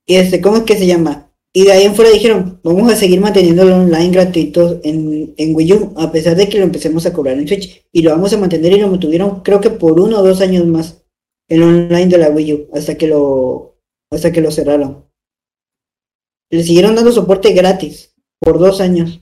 [0.06, 1.32] Y este, ¿cómo es que se llama?
[1.54, 5.74] Y de ahí en fuera dijeron, vamos a seguir manteniéndolo online gratuito en, en Wii
[5.76, 7.86] U, a pesar de que lo empecemos a cobrar en Switch.
[7.94, 10.66] Y lo vamos a mantener y lo mantuvieron creo que por uno o dos años
[10.66, 10.99] más,
[11.50, 13.76] el online de la Wii U, hasta que lo,
[14.12, 15.06] hasta que lo cerraron.
[16.52, 19.22] Le siguieron dando soporte gratis por dos años.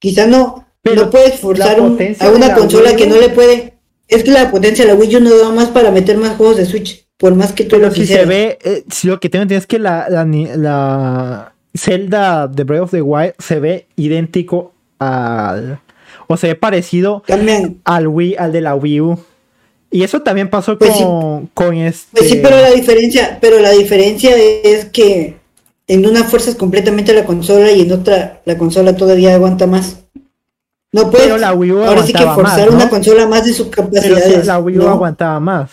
[0.00, 3.74] Quizá no, Pero no puedes forzar un- a una la consola que no le puede.
[4.08, 6.56] Es que la potencia de la Wii U no da más para meter más juegos
[6.56, 9.28] de Switch, por más que tú Pero lo si se ve, eh, si lo que
[9.28, 14.72] tengo es que la, la, la Zelda de Breath of the Wild se ve idéntico
[14.98, 15.80] al.
[16.26, 17.80] O se ve parecido Cambian.
[17.84, 19.18] al Wii, al de la Wii U.
[19.90, 21.02] Y eso también pasó Pues sí.
[21.02, 22.18] con, con este.
[22.18, 25.36] Pues sí, pero la diferencia, pero la diferencia es que
[25.88, 29.96] en una fuerzas completamente la consola y en otra la consola todavía aguanta más.
[30.92, 32.74] No puedes Pero la Wii U ahora sí que forzar más, ¿no?
[32.76, 34.46] una consola más de sus Pero capacidades.
[34.46, 35.70] la Wii U no, aguantaba más.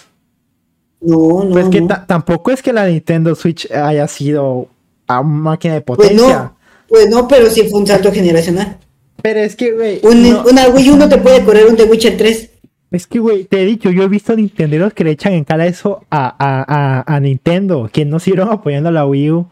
[1.01, 1.87] no, no, Pues que no.
[2.07, 4.67] tampoco es que la Nintendo Switch haya sido
[5.07, 6.37] a máquina de Pues potencia.
[6.39, 6.57] no,
[6.87, 8.77] pues no, pero sí fue un salto generacional.
[9.21, 9.99] Pero es que, güey.
[10.03, 12.49] Un- Una Wii U no te puede correr un The Witcher 3.
[12.89, 15.65] Es que, güey, te he dicho, yo he visto Nintenderos que le echan en cara
[15.65, 19.47] eso a, a, a, a Nintendo, que no siguieron apoyando a la Wii U.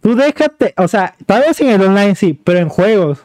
[0.00, 3.22] Tú déjate, o sea, tal vez en el online sí, pero en juegos.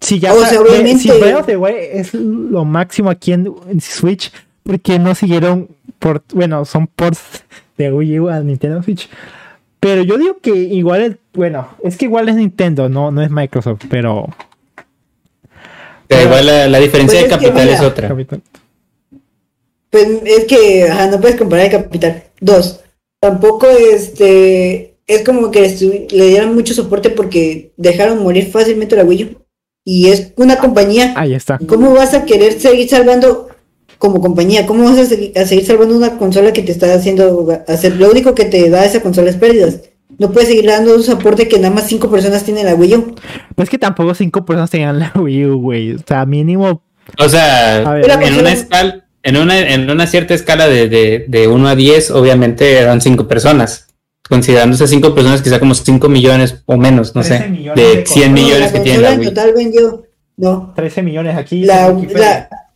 [0.00, 1.08] Si ya O sea, si
[1.46, 4.32] the Wild es lo máximo aquí en, en Switch,
[4.62, 5.68] porque no siguieron
[5.98, 7.44] por, bueno, son ports
[7.76, 9.08] de Wii U a Nintendo Switch.
[9.80, 13.30] Pero yo digo que igual es, bueno, es que igual es Nintendo, no, no es
[13.30, 14.28] Microsoft, pero
[16.08, 18.16] Pero igual la, la diferencia Pues de es que capital es otra.
[19.90, 22.24] Pues es que ajá, no puedes comparar el capital.
[22.40, 22.80] Dos,
[23.20, 29.24] tampoco este es como que le dieran mucho soporte porque dejaron morir fácilmente la Wii
[29.24, 29.44] U.
[29.84, 31.14] Y es una compañía.
[31.16, 31.58] ahí está.
[31.66, 33.48] ¿Cómo vas a querer seguir salvando
[33.96, 34.66] como compañía?
[34.66, 35.06] ¿Cómo vas a
[35.46, 37.96] seguir salvando una consola que te está haciendo hacer?
[37.96, 39.80] Lo único que te da esa consola es pérdidas.
[40.16, 43.14] No puedes seguir dando un soporte que nada más cinco personas tienen la Wii U.
[43.54, 45.92] Pues que tampoco cinco personas tenían la Wii U, güey.
[45.92, 46.82] O sea, mínimo.
[47.18, 51.48] O sea, ver, en una escala, en una, en una cierta escala de, de, de
[51.48, 53.86] 1 a 10, obviamente eran 5 personas.
[54.28, 58.06] Considerándose 5 personas, quizá como 5 millones o menos, no 13 sé, millones de de
[58.06, 58.30] 100 consolas.
[58.30, 59.28] millones la que tiene consola la en Wii.
[59.28, 60.02] total vendió.
[60.36, 60.72] No.
[60.76, 61.64] 13 millones aquí.
[61.64, 61.88] La,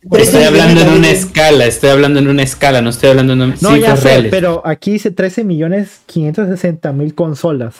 [0.09, 3.09] Por Estoy 13 hablando en una la- escala, estoy hablando en una escala, no estoy
[3.11, 4.31] hablando en no, cifras ya sé, reales.
[4.31, 7.75] pero aquí dice 13 millones 560 mil consolas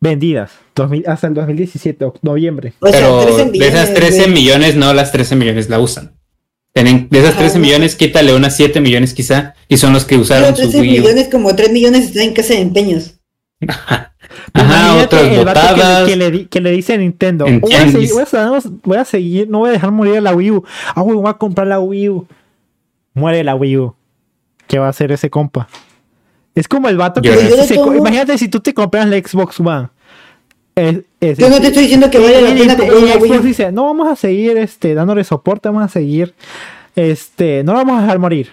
[0.00, 2.74] vendidas 2000 hasta el 2017, oc- noviembre.
[2.80, 3.50] O sea, Pero 13 de esas
[3.90, 4.32] millones, 13 güey.
[4.32, 6.12] millones, no las 13 millones la usan.
[6.74, 7.64] Tienen- de esas Ajá, 13 no.
[7.64, 10.88] millones, quítale unas 7 millones quizá, y son los que Pero usaron su 13 Wii
[10.88, 11.02] U.
[11.02, 13.14] millones, como 3 millones están en casa de empeños.
[14.52, 16.08] Ajá, Imagínate otras el vato que le- botadas.
[16.08, 18.12] Que, le, di- que le dice a Nintendo: En voy a, seguir, tianguis.
[18.12, 20.64] voy, a, seguir- voy a seguir, no voy a dejar morir a la Wii U.
[20.94, 22.26] Ah, güey, voy a comprar la Wii U.
[23.14, 23.94] Muere la Wii U.
[24.66, 25.68] ¿Qué va a hacer ese compa?
[26.54, 29.88] Es como el vato que Yo- se Imagínate si tú te compras la Xbox One.
[30.74, 33.30] Es- es- Yo no te estoy diciendo que vale la pena comprar y una Wii
[33.30, 33.46] Xbox U.
[33.46, 36.34] dice, no vamos a seguir este, dándole soporte, vamos a seguir,
[36.94, 38.50] este, no lo vamos a dejar morir.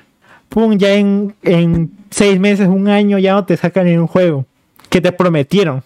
[0.50, 4.46] Pum, ya en, en seis meses, un año, ya no te sacan ni un juego
[4.94, 5.82] que te prometieron.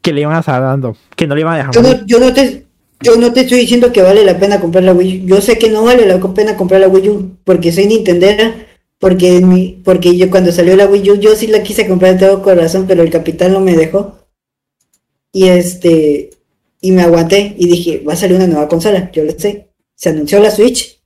[0.00, 1.74] que le iban a estar dando, que no le iban a dejar.
[1.74, 2.64] Yo no, yo no te,
[3.00, 5.26] yo no te estoy diciendo que vale la pena comprar la Wii U.
[5.26, 8.54] Yo sé que no vale la pena comprar la Wii U porque soy Nintendera.
[9.00, 12.26] Porque, mi, porque yo cuando salió la Wii U, yo sí la quise comprar de
[12.26, 14.16] todo corazón, pero el capital no me dejó.
[15.32, 16.30] Y este,
[16.80, 19.70] y me aguanté y dije, va a salir una nueva consola, yo lo sé.
[19.96, 21.02] Se anunció la Switch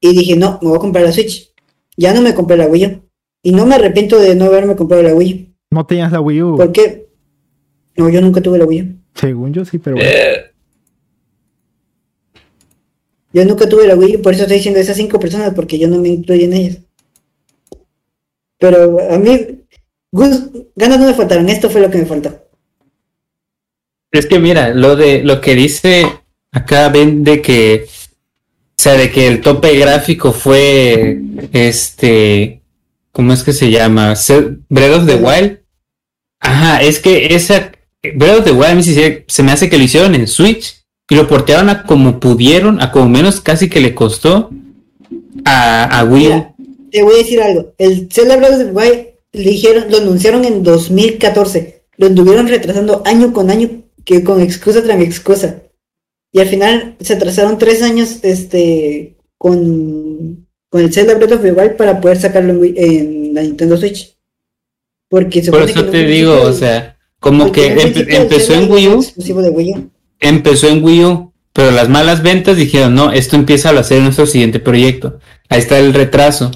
[0.00, 1.52] y dije, no, me voy a comprar la Switch.
[1.96, 3.02] Ya no me compré la Wii U.
[3.44, 5.51] Y no me arrepiento de no haberme comprado la Wii U.
[5.72, 6.56] No tenías la Wii U.
[6.56, 7.06] ¿Por qué?
[7.96, 8.96] No, yo nunca tuve la Wii U.
[9.14, 10.10] Según yo sí, pero bueno.
[10.10, 10.44] Eh,
[13.34, 15.88] Yo nunca tuve la Wii U, por eso estoy diciendo esas cinco personas, porque yo
[15.88, 16.78] no me incluyo en ellas.
[18.58, 19.60] Pero a mí,
[20.12, 22.38] gus- ganas no me faltaron, esto fue lo que me faltó.
[24.10, 26.04] Es que mira, lo de lo que dice
[26.50, 31.18] acá ven de que, o sea, de que el tope gráfico fue
[31.52, 32.60] este,
[33.12, 34.14] ¿cómo es que se llama?
[34.68, 35.58] Breath of the Wild.
[36.42, 37.72] Ajá, es que esa
[38.14, 40.84] Breath of the Wild a mí se, se me hace que lo hicieron en Switch
[41.08, 44.50] y lo portearon a como pudieron, a como menos casi que le costó
[45.44, 46.52] a, a Wii
[46.92, 47.74] te voy a decir algo.
[47.78, 51.82] El Zelda Breath of the Wild le dijeron, lo anunciaron en 2014.
[51.96, 55.62] Lo estuvieron retrasando año con año, que con excusa tras excusa.
[56.32, 61.52] Y al final se atrasaron tres años este, con, con el Zelda Breath of the
[61.52, 64.11] Wild para poder sacarlo en, en la Nintendo Switch.
[65.12, 69.00] Porque Por eso que te digo, o sea, como que empe- empezó en Wii U.
[69.02, 69.90] exclusivo de Wii U.
[70.20, 74.24] empezó en Wii U, pero las malas ventas dijeron, no, esto empieza a hacer nuestro
[74.24, 75.18] siguiente proyecto.
[75.50, 76.50] Ahí está el retraso.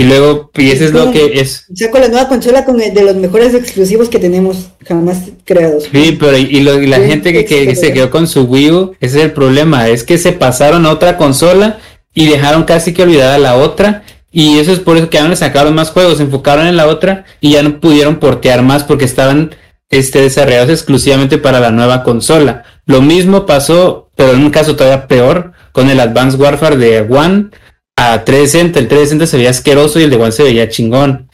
[0.00, 1.66] Y luego, y ese es lo que es.
[1.74, 5.84] Saco la nueva consola con el de los mejores exclusivos que tenemos jamás creados.
[5.92, 8.44] Sí, pero y, y lo- y la Sí, gente que, que- se quedó con su
[8.44, 11.78] Wii U, ese es el problema, es que se pasaron a otra consola
[12.14, 14.02] y dejaron casi que olvidada la otra.
[14.30, 16.86] Y eso es por eso que no le sacaron más juegos, se enfocaron en la
[16.86, 19.54] otra y ya no pudieron portear más porque estaban
[19.90, 22.64] este, desarrollados exclusivamente para la nueva consola.
[22.84, 27.50] Lo mismo pasó, pero en un caso todavía peor, con el Advanced Warfare de One
[27.96, 28.78] a 360.
[28.78, 31.30] El 360 se veía asqueroso y el de One se veía chingón.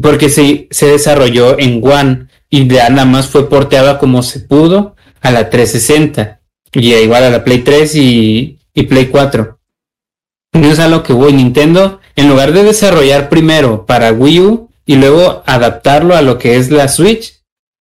[0.00, 4.96] Porque se, se desarrolló en One y ya nada más fue porteada como se pudo
[5.20, 6.40] a la 360.
[6.72, 9.59] Y igual a la Play 3 y, y Play 4.
[10.52, 11.32] Y eso es a lo que voy.
[11.32, 16.56] Nintendo, en lugar de desarrollar primero para Wii U y luego adaptarlo a lo que
[16.56, 17.40] es la Switch,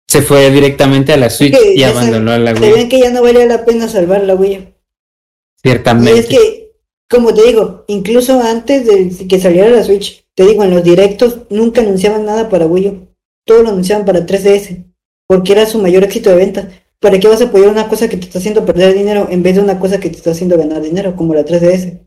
[0.08, 2.72] se fue directamente a la Switch y abandonó la Se Wii.
[2.72, 4.60] ven que ya no valía la pena salvar la Wii U.
[4.60, 6.18] Y Ciertamente.
[6.18, 6.72] es que,
[7.08, 11.38] como te digo, incluso antes de que saliera la Switch, te digo, en los directos
[11.50, 13.08] nunca anunciaban nada para Wii U.
[13.44, 14.84] Todo lo anunciaban para 3DS,
[15.26, 16.68] porque era su mayor éxito de venta.
[17.00, 19.56] ¿Para qué vas a apoyar una cosa que te está haciendo perder dinero en vez
[19.56, 21.98] de una cosa que te está haciendo ganar dinero, como la 3DS?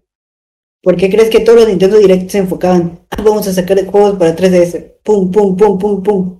[0.85, 2.99] ¿Por qué crees que todos los Nintendo Direct se enfocaban?
[3.09, 4.97] Ah, vamos a sacar juegos para 3DS.
[5.01, 6.39] Pum, pum, pum, pum, pum.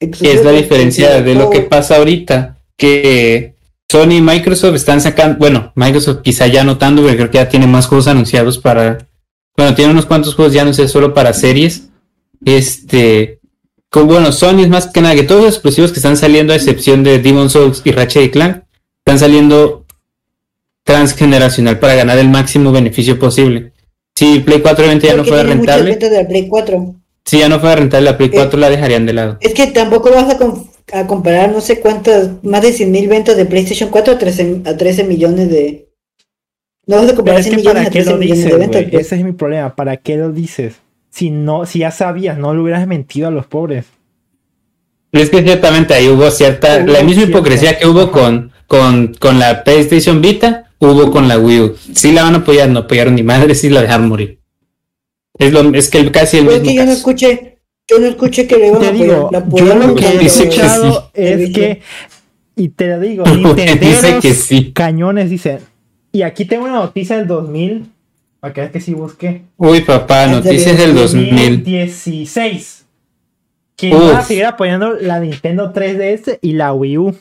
[0.00, 3.56] Y es la diferencia de lo que pasa ahorita, que
[3.90, 7.66] Sony y Microsoft están sacando, bueno, Microsoft quizá ya notando, porque creo que ya tiene
[7.66, 9.06] más juegos anunciados para,
[9.54, 11.90] bueno, tiene unos cuantos juegos ya no sé, solo para series.
[12.42, 13.38] Este,
[13.90, 16.56] con, bueno, Sony es más que nada que todos los exclusivos que están saliendo, a
[16.56, 18.62] excepción de Demon Souls y Ratchet y Clank,
[19.04, 19.83] están saliendo
[21.08, 23.72] transgeneracional para ganar el máximo beneficio posible.
[24.16, 26.94] Si Play 4 obviamente ya no fuera rentable, ventas de la Play 4.
[27.24, 29.38] si ya no fuera rentable la Play Eh, 4 la dejarían de lado.
[29.40, 33.08] Es que tampoco vas a, com- a comparar no sé cuántas, más de 100 mil
[33.08, 35.88] ventas de PlayStation 4 a 13, a 13 millones de...
[36.86, 38.52] No vas a comparar es 100 que millones para a qué 13 lo millones dices,
[38.52, 38.82] de ventas.
[38.92, 39.06] pues.
[39.06, 39.74] Ese es mi problema.
[39.74, 40.74] ¿Para qué lo dices?
[41.10, 43.86] Si no, si ya sabías, no le hubieras mentido a los pobres.
[45.12, 49.14] Es que ciertamente ahí hubo cierta, Hubo la misma cierta- hipocresía que hubo con, con,
[49.14, 51.76] con la PlayStation Vita, hubo con la Wii U.
[51.94, 54.40] Sí la van a apoyar, no apoyaron ni madre, sí la dejaron morir.
[55.38, 57.58] Es, lo, es que el- casi el Pero es mismo que yo no escuché,
[57.88, 59.06] yo no escuché que le iban a apoyar.
[59.06, 61.20] digo, la yo lo que he que escuchado sí.
[61.22, 61.80] es que,
[62.56, 63.24] y te lo digo,
[63.80, 64.72] dice que sí.
[64.72, 65.58] cañones dicen.
[66.12, 67.86] Y aquí tengo una noticia del 2000,
[68.38, 69.42] para que veas que sí busqué.
[69.56, 71.28] Uy, papá, noticias del 2000.
[71.30, 72.86] 2016.
[73.76, 77.16] Que van a seguir apoyando la Nintendo 3DS y la Wii U.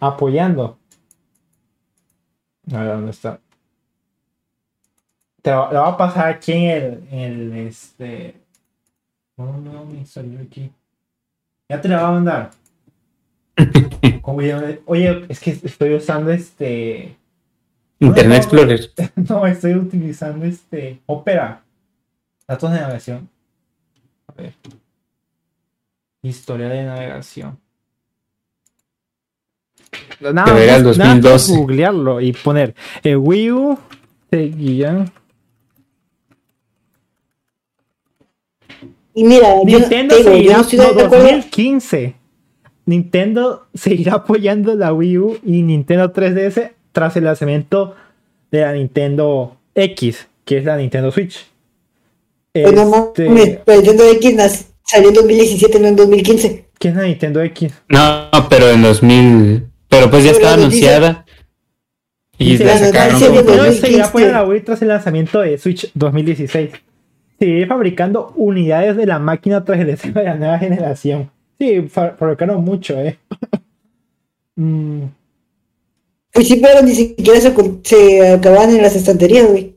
[0.00, 0.77] Apoyando.
[2.72, 3.40] A ver, ¿dónde está?
[5.42, 8.34] Te lo, lo voy a pasar aquí en el, el, este.
[9.36, 10.70] No, no, me salió aquí.
[11.68, 12.50] Ya te la voy a mandar.
[14.22, 17.16] Oye, oye, es que estoy usando este.
[17.98, 18.80] Internet Explorer.
[19.16, 21.62] No, estoy utilizando este Opera.
[22.46, 23.28] Datos de navegación.
[24.28, 24.54] A ver.
[26.22, 27.58] Historia de navegación.
[30.20, 31.52] Nada, más- nada más 2012.
[31.56, 33.78] googlearlo y poner el Wii U
[34.30, 35.06] seguía.
[39.14, 41.24] Y mira, Nintendo te digo, yo seguirá, no estoy no, de acuerdo.
[41.24, 42.14] 2015.
[42.86, 47.94] Nintendo seguirá apoyando la Wii U y Nintendo 3DS tras el lanzamiento
[48.50, 51.46] de la Nintendo X, que es la Nintendo Switch.
[52.54, 56.64] No Este, pero Nintendo X salió en 2017, no en 2015.
[56.78, 57.72] ¿Qué es la Nintendo X?
[57.88, 59.67] No, pero en 2000.
[59.88, 61.24] Pero pues ya Pero estaba anunciada.
[62.38, 63.80] Y Dice, la sacaron como- de 2015.
[63.80, 66.70] seguirá apoyando a la Wii tras el lanzamiento de Switch 2016.
[67.38, 71.30] Seguiré fabricando unidades de la máquina tras el estreno de la nueva generación.
[71.58, 73.18] Sí, fa- fabricaron mucho, eh.
[74.60, 75.02] Mm,
[76.32, 77.54] Pues sí, pero ni siquiera se,
[77.84, 79.76] se acababan en las estanterías, güey.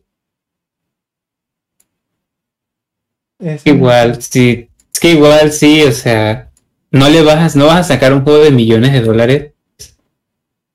[3.40, 4.68] es- Igual, sí.
[4.94, 6.50] Es que igual sí, o sea.
[6.92, 9.51] No le vas, no vas a sacar un juego de millones de dólares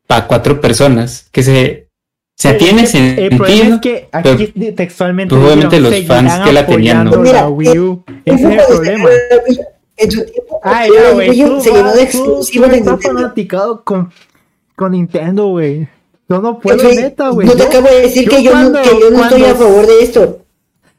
[0.06, 1.28] para cuatro personas.
[1.32, 1.86] Que se.
[2.38, 3.74] O sea, El- tiene el, el problema sentido.
[3.76, 7.10] es que aquí textualmente pues, obviamente los fans "Seguirán que la tenían, ¿no?
[7.12, 8.04] la Mira, Wii U".
[8.26, 9.08] Ese es el Cuando problema.
[9.08, 9.66] la U,
[9.98, 11.40] En su tiempo, la ya, güey.
[11.40, 12.98] Tú, se llenó de exclusivos de Nintendo.
[13.00, 14.12] fanaticado con,
[14.74, 15.88] con Nintendo, güey.
[16.28, 17.46] Yo no puedo, Güey, neta, güey.
[17.46, 19.54] No te Yo- acabo de decir que yo, cuando- no, que yo no estoy a
[19.54, 20.38] favor de esto.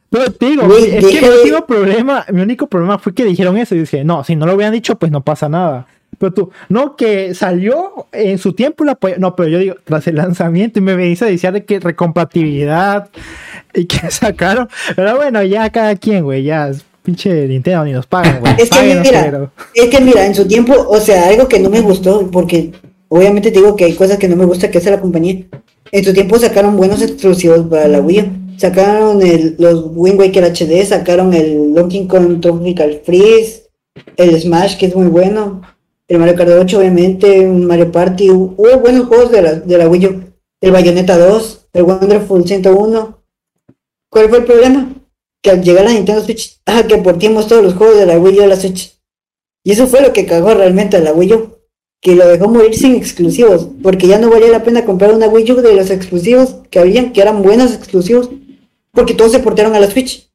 [0.09, 3.75] Pero te digo, es que mi único problema, mi único problema fue que dijeron eso
[3.75, 5.85] y dije, no, si no lo hubieran dicho, pues no pasa nada.
[6.19, 10.15] Pero tú, no, que salió en su tiempo la No, pero yo digo, tras el
[10.15, 13.09] lanzamiento y me venís a decir de que recompatibilidad
[13.73, 14.67] y que sacaron.
[14.95, 18.53] Pero bueno, ya cada quien, güey, ya es pinche Nintendo ni nos pagan, güey.
[18.57, 21.69] Es que mira, pero- es que mira, en su tiempo, o sea, algo que no
[21.69, 22.71] me gustó, porque
[23.07, 25.43] obviamente te digo que hay cosas que no me gusta que hace la compañía.
[25.91, 28.55] En su tiempo sacaron buenos exclusivos para la Wii.
[28.57, 33.69] Sacaron el, los Wind Waker HD, sacaron el Donkey Kong Tropical Freeze,
[34.17, 35.61] el Smash, que es muy bueno,
[36.07, 38.29] el Mario Kart 8, obviamente, Mario Party.
[38.29, 40.23] Hubo buenos juegos de la, de la Wii U.
[40.61, 43.23] El Bayonetta 2, el Wonderful 101.
[44.09, 44.93] ¿Cuál fue el problema?
[45.41, 48.39] Que al llegar a Nintendo Switch, ah, que portimos todos los juegos de la Wii
[48.39, 48.97] U a la Switch.
[49.63, 51.57] Y eso fue lo que cagó realmente a la Wii U.
[52.01, 53.67] Que lo dejó morir sin exclusivos.
[53.83, 57.11] Porque ya no valía la pena comprar una Wii U de los exclusivos que habían,
[57.11, 58.29] que eran buenos exclusivos.
[58.91, 60.31] Porque todos se portaron a la Switch.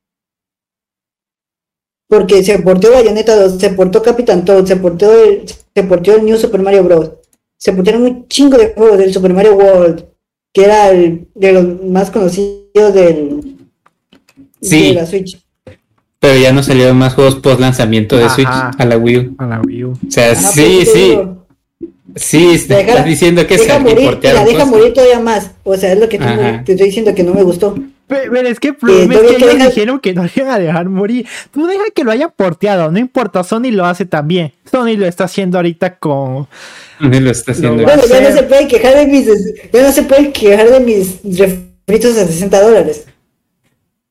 [2.08, 5.46] Porque se portó Bayonetta 2, se portó Capitán Toad, se portó el,
[5.82, 7.12] portó el New Super Mario Bros.
[7.56, 10.04] Se portaron un chingo de juegos del Super Mario World,
[10.52, 13.56] que era el de los más conocidos del
[14.60, 14.88] Sí.
[14.88, 15.38] de la Switch.
[16.20, 18.34] Pero ya no salieron más juegos post lanzamiento de Ajá.
[18.34, 19.34] Switch a la Wii U.
[19.38, 19.90] A la Wii U.
[19.92, 21.08] O sea, Ajá, sí, pues, te sí.
[21.08, 21.38] digo,
[22.14, 24.70] Sí, deja- estás diciendo que se deja morir, y la portearon deja cosas.
[24.70, 25.50] morir todavía más.
[25.64, 27.74] O sea, es lo que tú te estoy diciendo que no me gustó.
[28.12, 30.22] Pe- Pero es que el problema es todavía que que ellos deja- dijeron que no
[30.24, 31.26] lo iban a dejar morir.
[31.50, 34.52] Tú deja que lo hayan porteado, no importa, Sony lo hace también.
[34.70, 36.46] Sony lo está haciendo ahorita con...
[37.00, 37.78] Me lo está haciendo.
[37.82, 39.26] Lo Bueno, ya no se puede quejar de mis
[39.72, 43.06] ya no se puede quejar de mis refritos a 60 dólares.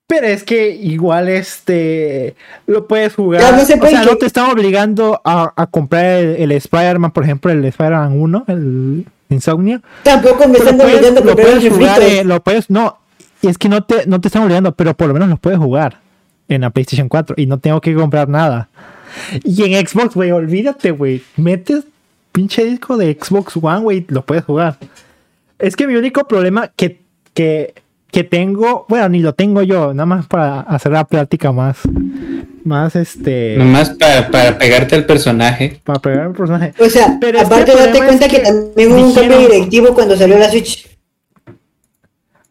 [0.07, 2.35] Pero es que igual este
[2.67, 3.41] lo puedes jugar.
[3.41, 6.51] Ya, no se o sea, que- no te están obligando a, a comprar el, el
[6.51, 9.81] Spider-Man, por ejemplo, el Spider-Man 1, el Insomnia.
[10.03, 12.19] Tampoco me están obligando a lo comprar los puedes jugar, refritos.
[12.19, 12.97] eh, lo puedes, no,
[13.41, 15.59] y es que no te, no te están obligando, pero por lo menos lo puedes
[15.59, 15.99] jugar
[16.47, 18.69] en la PlayStation 4 y no tengo que comprar nada.
[19.43, 21.85] Y en Xbox, güey, olvídate, güey, metes
[22.31, 24.77] pinche disco de Xbox One, güey, lo puedes jugar.
[25.59, 27.01] Es que mi único problema que,
[27.33, 27.73] que,
[28.11, 31.79] que tengo, bueno, ni lo tengo yo, nada más para hacer la plática más,
[32.63, 35.81] más este, Nomás para, para pegarte al personaje.
[35.83, 36.73] para pegar el personaje.
[36.79, 39.39] O sea, Pero aparte el date problema cuenta es que, que también hubo un cambio
[39.39, 40.90] directivo cuando salió la Switch.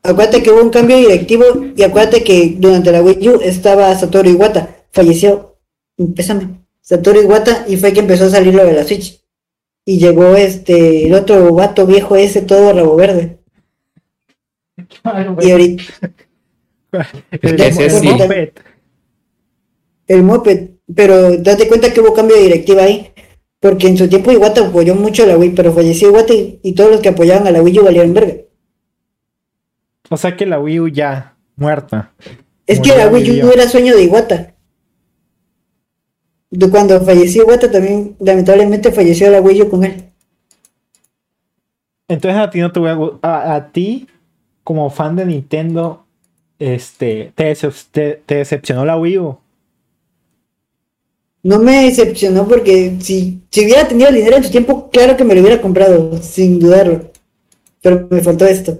[0.02, 1.44] Acuérdate que hubo un cambio directivo
[1.76, 5.56] y acuérdate que durante la Wii U estaba Satoru Iwata, falleció,
[6.16, 9.20] pésame, Satoru Iwata y fue que empezó a salir lo de la Switch.
[9.84, 13.38] Y llegó este, el otro vato viejo ese todo rabo verde.
[15.40, 15.82] Y ahorita,
[17.42, 18.06] El, ese el sí.
[18.08, 18.50] moped.
[20.08, 23.12] el moped, pero date cuenta que hubo cambio de directiva ahí.
[23.60, 26.72] Porque en su tiempo Iwata apoyó mucho a la Wii, pero falleció Iwata y, y
[26.74, 28.34] todos los que apoyaban a la Wii U valieron verga.
[30.10, 32.12] O sea que la Wii U ya muerta.
[32.66, 33.44] Es que la Wii U vivió.
[33.46, 34.54] no era sueño de Iwata.
[36.50, 40.04] De Cuando falleció Iwata también, lamentablemente falleció la Wii U con él.
[42.08, 44.08] Entonces a ti no te voy a, gu- a, a ti
[44.64, 46.04] como fan de Nintendo
[46.58, 47.54] este te,
[47.92, 49.38] te, te decepcionó la Wii U.
[51.42, 55.24] No me decepcionó porque si, si hubiera tenido el dinero en su tiempo, claro que
[55.24, 57.10] me lo hubiera comprado, sin dudarlo.
[57.82, 58.78] Pero me faltó esto.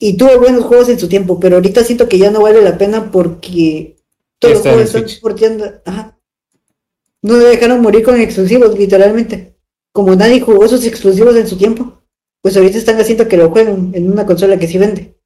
[0.00, 2.78] Y tuvo buenos juegos en su tiempo, pero ahorita siento que ya no vale la
[2.78, 3.96] pena porque
[4.38, 5.64] todos los juegos están porteando.
[5.84, 6.18] Ajá.
[7.22, 9.56] No me dejaron morir con exclusivos, literalmente.
[9.92, 12.02] Como nadie jugó esos exclusivos en su tiempo,
[12.40, 15.16] pues ahorita están haciendo que lo jueguen en una consola que sí vende.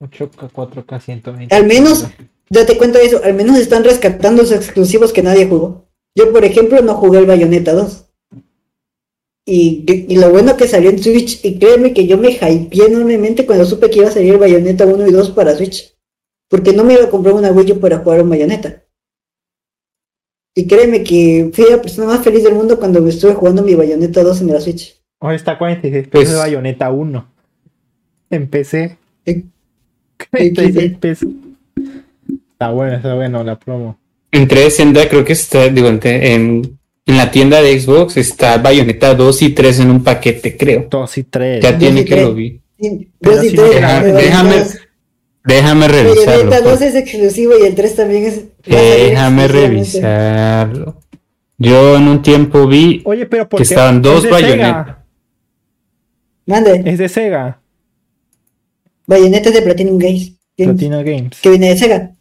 [0.00, 1.54] 8K, 4K, 120.
[1.54, 2.06] Al menos-
[2.50, 5.88] date cuenta de eso, al menos están rescatando los exclusivos que nadie jugó.
[6.14, 8.04] Yo, por ejemplo, no jugué el Bayonetta 2.
[9.50, 13.46] Y, y lo bueno que salió en Switch, y créeme que yo me hypeé enormemente
[13.46, 15.94] cuando supe que iba a salir el Bayonetta 1 y 2 para Switch.
[16.50, 18.82] Porque no me iba a comprar una Wii U para jugar un Bayonetta.
[20.54, 23.74] Y créeme que fui la persona más feliz del mundo cuando me estuve jugando mi
[23.74, 25.00] Bayonetta 2 en la Switch.
[25.20, 27.32] Hoy está 46 pesos Pues- de Bayonetta 1.
[28.30, 28.98] En PC.
[29.24, 29.50] En-
[30.30, 31.28] 46 pesos.
[32.52, 33.98] Está bueno, está bueno la promo.
[34.32, 36.77] A Senda, creo que está, digo, en,
[37.08, 40.86] en la tienda de Xbox está Bayonetta 2 y 3 en un paquete, creo.
[40.88, 41.62] 2 y 3.
[41.62, 42.60] Ya tiene que lo vi.
[42.80, 44.78] Sí, Pero dos y si tres, no- Deja- el déjame, 2.
[45.44, 46.26] déjame revisarlo.
[46.30, 46.82] Bayonetta 2 pues.
[46.82, 48.40] es exclusivo y el 3 también es.
[48.64, 51.00] Déjame revisarlo.
[51.60, 53.74] Yo en un tiempo vi Oye, pero ¿por que qué?
[53.74, 55.04] estaban dos Es Bayonetta.
[56.46, 57.60] Mande, Es de Sega.
[59.06, 60.32] Bayonetta es de Platinum Games.
[60.56, 61.40] Games, Platinum Games.
[61.40, 62.12] Que viene de Sega.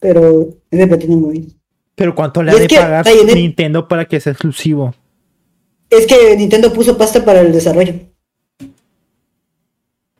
[0.00, 1.52] Pero es de Platinum Games.
[1.94, 4.94] Pero ¿cuánto le ha de pagar Nintendo para que sea exclusivo?
[5.90, 7.94] Es que Nintendo puso pasta para el desarrollo.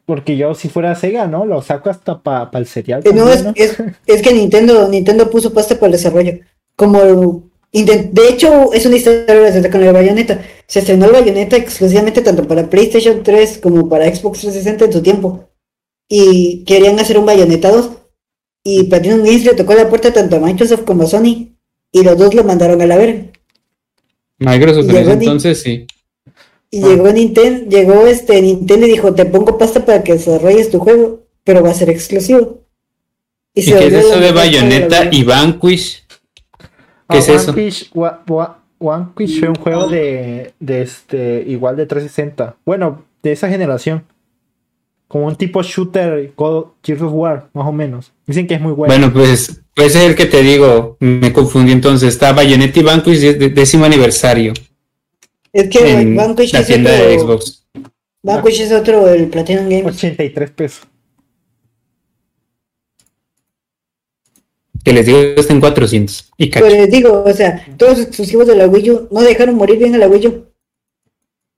[0.07, 1.47] Porque yo si fuera Sega, ¿no?
[1.47, 3.03] Lo saco hasta para el cereal.
[3.05, 6.39] Eh, no, también, es, es, es que Nintendo, Nintendo puso pasta para el desarrollo.
[6.77, 7.01] Como
[7.75, 10.41] de hecho, es una historia con el Bayonetta.
[10.69, 15.03] Se estrenó el Bayonetta exclusivamente tanto para PlayStation 3 como para Xbox 360 en su
[15.03, 15.49] tiempo.
[16.09, 17.91] Y querían hacer un Bayonetta 2.
[18.63, 21.54] Y Platinum Games le tocó la puerta tanto a Microsoft como a Sony.
[21.95, 23.27] Y los dos lo mandaron a la verga.
[24.39, 25.87] Microsoft en ese entonces, sí.
[26.71, 26.89] Y Ah.
[26.89, 31.23] llegó Nintendo, llegó este Nintendo y dijo, te pongo pasta para que desarrolles tu juego,
[31.45, 32.63] pero va a ser exclusivo.
[33.55, 36.05] ¿Y se qué es eso de Bayonetta y Vanquish?
[36.59, 36.67] ¿Qué
[37.07, 37.53] Ah, es eso?
[37.53, 42.57] Vanquish, Wa- Wa- Vanquish fue un juego de, de este igual de 360.
[42.67, 44.05] Bueno, de esa generación.
[45.07, 46.33] Como un tipo shooter
[46.83, 48.13] Gears of War, más o menos.
[48.27, 48.93] Dicen que es muy bueno.
[48.93, 50.97] Bueno, pues, pues es el que te digo.
[51.01, 52.11] Me confundí entonces.
[52.11, 54.53] Está Bayonetta y Vanquish décimo aniversario
[55.53, 57.67] Es que en Vanquish la es tienda otro, de Xbox.
[58.23, 59.97] Vanquish es otro, el Platinum Games.
[59.97, 60.87] 83 pesos.
[64.85, 66.33] Que les digo, está en 400.
[66.37, 66.67] Y cacho.
[66.67, 69.79] Pero les digo, o sea, todos los exclusivos de la Wii U no dejaron morir
[69.79, 70.47] bien a la Wii U.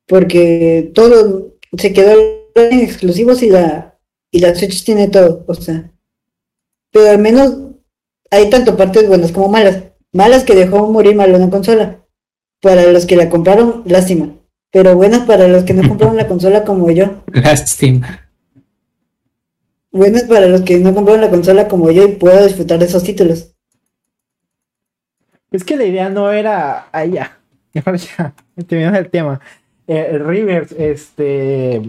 [0.07, 2.13] Porque todo se quedó
[2.55, 3.99] en exclusivos y la,
[4.31, 5.91] y la Switch tiene todo, o sea.
[6.93, 7.66] Pero al menos
[8.31, 9.85] hay tanto partes buenas como malas.
[10.13, 11.99] Malas que dejó morir mal una consola.
[12.61, 14.31] Para los que la compraron, lástima.
[14.71, 17.23] Pero buenas para los que no compraron la consola como yo.
[17.33, 18.29] Lástima.
[19.91, 23.03] Buenas para los que no compraron la consola como yo y puedo disfrutar de esos
[23.03, 23.55] títulos.
[25.51, 26.89] Es que la idea no era.
[26.93, 27.39] Ah, ya.
[27.73, 28.35] Mejor ya.
[28.67, 29.41] Terminamos el tema.
[29.87, 31.83] Eh, Rivers, este.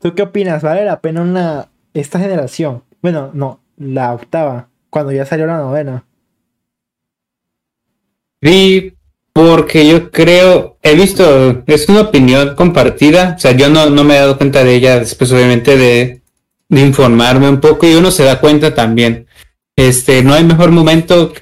[0.00, 0.62] ¿Tú qué opinas?
[0.62, 1.68] ¿Vale la pena una.
[1.94, 2.82] Esta generación?
[3.02, 4.68] Bueno, no, la octava.
[4.92, 6.04] Cuando ya salió la novena.
[8.42, 8.92] Vi
[9.32, 14.16] porque yo creo, he visto, es una opinión compartida, o sea, yo no, no me
[14.16, 16.20] he dado cuenta de ella después obviamente de,
[16.68, 19.26] de informarme un poco y uno se da cuenta también.
[19.76, 21.32] Este, no hay mejor momento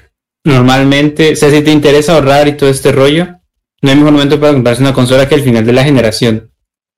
[0.45, 3.35] normalmente, o sea, si te interesa ahorrar y todo este rollo,
[3.81, 6.51] no hay mejor momento para comprarse una consola que al final de la generación.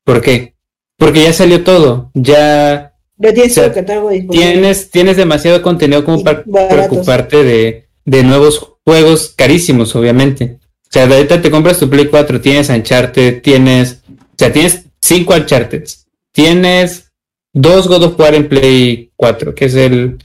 [0.04, 0.54] ¿Por qué?
[0.98, 4.52] Porque ya salió todo, ya Tienes O sea, todo el catálogo disponible.
[4.52, 6.88] tienes, tienes demasiado contenido como para baratos.
[6.88, 10.58] preocuparte de, de nuevos juegos carísimos, obviamente.
[10.84, 14.84] O sea, de ahorita te compras tu Play 4, tienes Uncharted, tienes, o sea, tienes
[15.02, 15.84] 5 Uncharted,
[16.32, 17.12] tienes
[17.54, 20.18] dos God of War en Play 4, que es el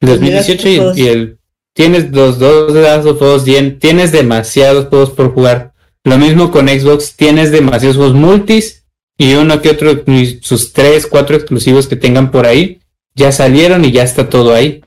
[0.00, 1.38] 2018 y, y el,
[1.74, 3.44] tienes dos, dos de Last of Us,
[3.78, 5.72] tienes demasiados juegos por jugar.
[6.04, 8.81] Lo mismo con Xbox, tienes demasiados juegos multis
[9.22, 12.80] y uno que otro, y sus tres, cuatro exclusivos que tengan por ahí,
[13.14, 14.82] ya salieron y ya está todo ahí.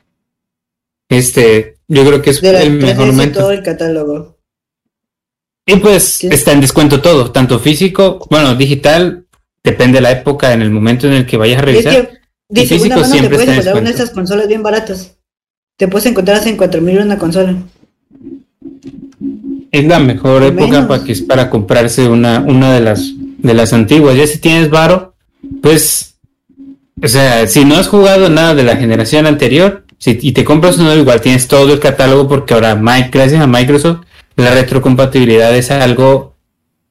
[1.08, 3.40] Este, yo creo que es de el 3DS mejor momento.
[3.40, 4.38] todo el catálogo.
[5.66, 9.26] Y pues está en descuento todo, tanto físico, bueno, digital,
[9.64, 12.10] depende de la época, en el momento en el que vayas a Y es revisar.
[12.10, 12.18] que,
[12.50, 15.16] dice, físico una mano te siempre puedes encontrar una de estas consolas bien baratas.
[15.78, 17.56] Te puedes encontrar hasta en 4000 una consola.
[19.72, 24.16] Es la mejor época para que para comprarse una, una de las de las antiguas.
[24.18, 25.16] Ya si tienes varo,
[25.62, 26.16] pues,
[27.02, 30.78] o sea, si no has jugado nada de la generación anterior, si, y te compras
[30.78, 34.02] uno igual tienes todo el catálogo porque ahora Mi- gracias a Microsoft
[34.36, 36.36] la retrocompatibilidad es algo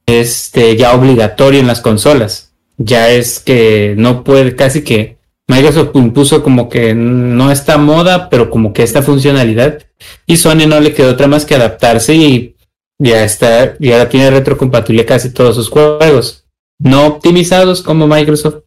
[0.06, 2.52] este ya obligatorio en las consolas.
[2.76, 8.48] Ya es que no puede casi que Microsoft impuso como que no esta moda, pero
[8.50, 9.78] como que esta funcionalidad
[10.26, 12.53] y Sony no le quedó otra más que adaptarse y
[12.98, 16.46] ya está, y ahora tiene retrocompatible casi todos sus juegos.
[16.78, 18.64] No optimizados como Microsoft,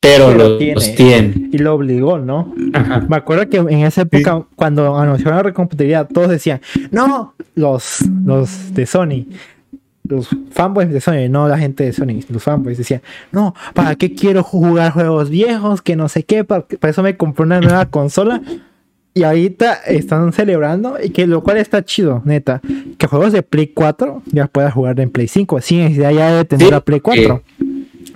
[0.00, 0.74] pero, Pero los, tiene.
[0.74, 1.48] los tiene.
[1.52, 2.52] Y lo obligó, ¿no?
[2.72, 3.06] Ajá.
[3.08, 6.60] Me acuerdo que en esa época, cuando anunciaron la recompatibilidad, todos decían,
[6.90, 9.26] no, los, los de Sony,
[10.02, 14.12] los fanboys de Sony, no la gente de Sony, los fanboys decían, no, ¿para qué
[14.12, 15.82] quiero jugar juegos viejos?
[15.82, 18.42] Que no sé qué, para, para eso me compré una nueva consola.
[19.14, 22.62] Y ahorita están celebrando, y que lo cual está chido, neta,
[22.96, 26.44] que juegos de Play 4 ya puedas jugar en Play 5, sin necesidad ya de
[26.46, 27.42] tener Sí, la Play 4.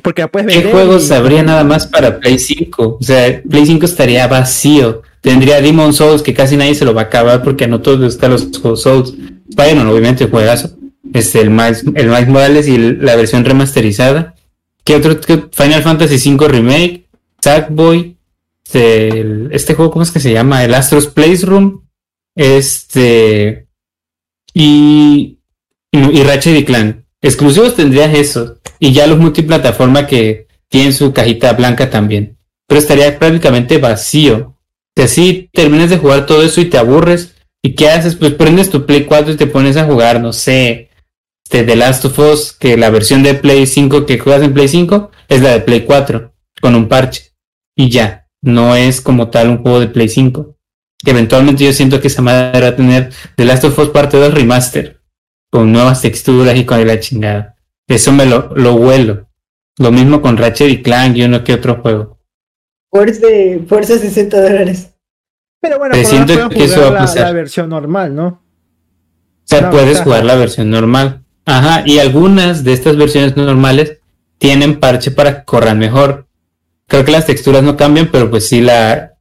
[0.02, 2.96] Porque ya puedes ¿Qué vender juegos y- habría nada más para Play 5?
[3.00, 5.02] O sea, Play 5 estaría vacío.
[5.20, 7.98] Tendría Demon Souls, que casi nadie se lo va a acabar porque a no todos
[8.00, 9.14] les gustan los juegos Souls.
[9.50, 10.70] Spider-Man, obviamente, juegazo.
[11.12, 14.34] Este, el Miles, el Miles Morales y el- la versión remasterizada.
[14.84, 15.20] ¿Qué otro?
[15.20, 17.06] qué- Final Fantasy V Remake,
[17.42, 18.15] Sackboy,
[18.66, 20.64] este, este juego, ¿cómo es que se llama?
[20.64, 21.86] El Astros Playroom.
[22.34, 23.68] Este.
[24.52, 25.38] Y.
[25.92, 27.04] Y, Ratchet y Clank.
[27.22, 28.58] Exclusivos tendrías eso.
[28.78, 32.38] Y ya los multiplataforma que tienen su cajita blanca también.
[32.66, 34.58] Pero estaría prácticamente vacío.
[34.96, 37.34] Si así terminas de jugar todo eso y te aburres.
[37.62, 38.16] ¿Y qué haces?
[38.16, 40.90] Pues prendes tu Play 4 y te pones a jugar, no sé.
[41.44, 44.68] Este, The Last of Us, que la versión de Play 5 que juegas en Play
[44.68, 47.32] 5 es la de Play 4, con un parche.
[47.74, 48.25] Y ya.
[48.46, 50.56] No es como tal un juego de Play 5.
[51.04, 54.16] Que eventualmente yo siento que esa madre va a tener The Last of Us parte
[54.16, 55.00] 2 remaster.
[55.50, 57.56] Con nuevas texturas y con la chingada.
[57.88, 59.28] Eso me lo, lo huelo.
[59.78, 62.18] Lo mismo con Ratchet y Clank y uno que otro juego.
[62.90, 63.26] Fuerza,
[63.68, 64.92] fuerza 60 dólares.
[65.60, 67.22] Pero bueno, Pero por siento que eso jugar va a la, pasar.
[67.24, 68.26] la versión normal, ¿no?
[68.26, 68.42] O
[69.44, 71.24] sea, puedes jugar la versión normal.
[71.44, 73.98] Ajá, y algunas de estas versiones normales
[74.38, 76.25] tienen parche para que corran mejor.
[76.88, 79.14] Creo que las texturas no cambian, pero pues sí la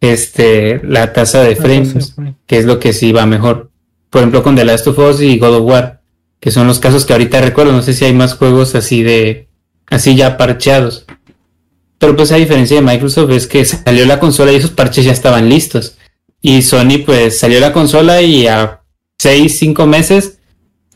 [0.00, 2.14] este la tasa de frames,
[2.46, 3.70] que es lo que sí va mejor.
[4.10, 6.02] Por ejemplo, con The Last of Us y God of War,
[6.40, 9.48] que son los casos que ahorita recuerdo, no sé si hay más juegos así de
[9.88, 11.06] así ya parcheados.
[11.98, 15.12] Pero pues a diferencia de Microsoft es que salió la consola y esos parches ya
[15.12, 15.96] estaban listos.
[16.40, 18.82] Y Sony pues salió la consola y a
[19.20, 20.38] 6, 5 meses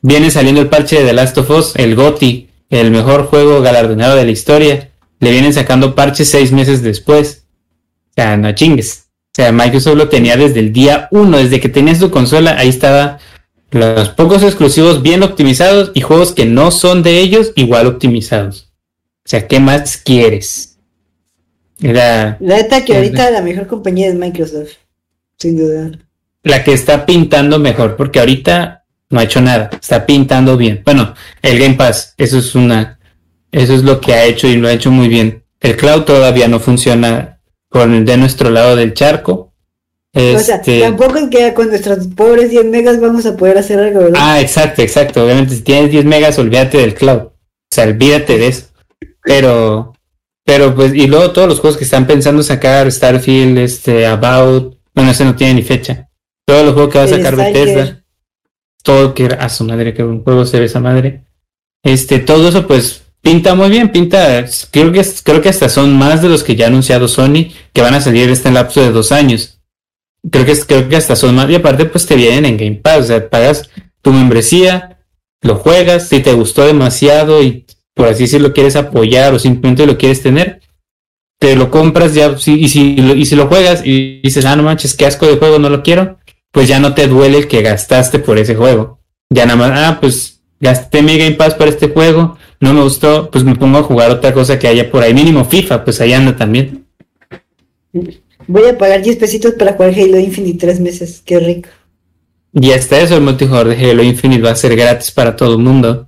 [0.03, 4.17] viene saliendo el parche de The Last of Us, el GOTY, el mejor juego galardonado
[4.17, 4.91] de la historia.
[5.21, 7.45] Le vienen sacando parches 6 meses después.
[8.11, 9.07] O sea, no chingues.
[9.33, 12.69] O sea, Microsoft lo tenía desde el día 1, desde que tenía su consola, ahí
[12.69, 13.19] estaba
[13.71, 18.73] los pocos exclusivos bien optimizados y juegos que no son de ellos igual optimizados.
[19.25, 20.79] O sea, ¿qué más quieres?
[21.83, 24.71] Era La neta que ahorita la mejor compañía es Microsoft.
[25.39, 25.91] Sin duda.
[26.43, 30.81] la que está pintando mejor, porque ahorita no ha hecho nada, está pintando bien.
[30.85, 32.96] Bueno, el Game Pass, eso es una,
[33.53, 35.45] eso es lo que ha hecho y lo ha hecho muy bien.
[35.61, 39.53] El cloud todavía no funciona con el de nuestro lado del charco.
[40.15, 43.79] O sea, Este, tampoco es que con nuestros pobres 10 megas vamos a poder hacer
[43.79, 44.15] algo, ¿verdad?
[44.19, 45.25] ah, exacto, exacto.
[45.25, 47.21] Obviamente, si tienes 10 megas, olvídate del cloud.
[47.21, 47.33] O
[47.71, 48.67] sea, olvídate de eso.
[49.23, 49.93] Pero,
[50.45, 55.11] pero pues, y luego todos los juegos que están pensando sacar, Starfield, este, About, bueno,
[55.11, 56.09] ese no tiene ni fecha.
[56.47, 57.37] Todos los juegos que va a sacar.
[57.37, 58.03] Bethesda.
[58.83, 61.25] todo que a su madre que un juego se ve esa madre
[61.83, 66.23] este todo eso pues pinta muy bien pinta creo que creo que hasta son más
[66.23, 69.11] de los que ya ha anunciado Sony que van a salir este lapso de dos
[69.11, 69.59] años
[70.31, 73.01] creo que creo que hasta son más y aparte pues te vienen en Game Pass
[73.01, 73.69] o sea pagas
[74.01, 74.99] tu membresía
[75.43, 79.99] lo juegas si te gustó demasiado y por así decirlo quieres apoyar o simplemente lo
[79.99, 80.61] quieres tener
[81.41, 84.63] te lo compras ya y si lo- y si lo juegas y dices ah no
[84.63, 86.19] manches qué asco de juego no lo quiero
[86.53, 89.01] pues ya no te duele el que gastaste por ese juego.
[89.29, 93.31] Ya nada más, ah, pues gasté mi Game Pass para este juego, no me gustó,
[93.31, 96.13] pues me pongo a jugar otra cosa que haya por ahí, mínimo FIFA, pues ahí
[96.13, 96.85] anda también.
[98.47, 101.23] Voy a pagar 10 pesitos para jugar Halo Infinite tres meses.
[101.25, 101.69] Qué rico.
[102.53, 105.59] Y hasta eso el multijugador de Halo Infinite va a ser gratis para todo el
[105.63, 106.07] mundo.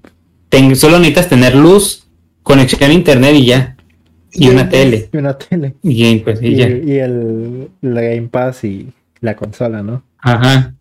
[0.49, 2.07] Ten- solo necesitas tener luz,
[2.43, 3.77] conexión a internet y ya.
[4.33, 5.09] Y una tele.
[5.12, 5.75] Y una tele.
[5.83, 6.69] Y pues y Y, ya.
[6.69, 8.89] y el la Game Pass y
[9.20, 10.03] la consola, ¿no?
[10.19, 10.75] Ajá.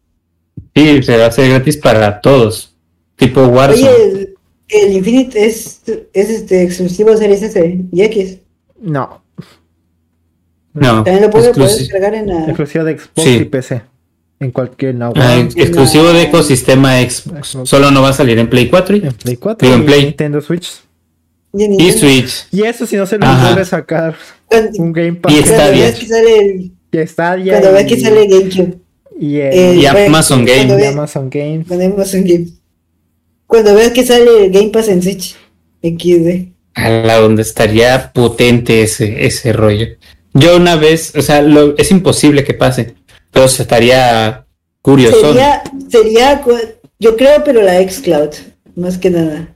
[0.76, 2.76] Sí, se va a hacer gratis para todos.
[3.18, 3.90] Tipo Warzone.
[3.90, 4.36] Oye, el,
[4.70, 5.82] el Infinite es,
[6.14, 8.38] es este exclusivo de Series S y X.
[8.82, 9.22] No.
[10.74, 12.46] no, También lo puedes descargar en la.
[12.46, 13.30] Exclusivo de Xbox Sí.
[13.42, 13.82] y PC.
[14.40, 17.48] En cualquier no, ah, ex- exclusivo de ecosistema Xbox.
[17.50, 17.70] Xbox.
[17.70, 19.86] Solo no va a salir en Play 4 y, en Play 4 Digo, en y
[19.88, 20.04] Play.
[20.06, 20.70] Nintendo Switch.
[21.54, 21.92] y en y.
[21.92, 22.46] Switch.
[22.52, 23.46] Y eso si no se les Ajá.
[23.48, 24.16] vuelve a sacar
[24.78, 25.34] un Game Pass.
[25.34, 25.88] Y Stadia.
[25.90, 28.78] el, Y Stadia cuando veas y- que sale GameCube.
[29.20, 30.84] y, el- eh, Y bueno, Amazon cuando Game.
[30.84, 31.66] y Amazon Game.
[31.88, 32.46] Amazon Game.
[33.48, 35.36] Cuando veas que sale el Game Pass en Switch.
[35.82, 36.50] XD.
[36.76, 39.88] A la donde estaría potente ese, ese rollo.
[40.34, 42.96] Yo una vez, o sea, lo- es imposible que pase,
[43.32, 44.46] pero estaría
[44.82, 45.20] curioso.
[45.34, 46.44] Sería, sería,
[47.00, 48.30] yo creo, pero la xCloud,
[48.76, 49.56] más que nada.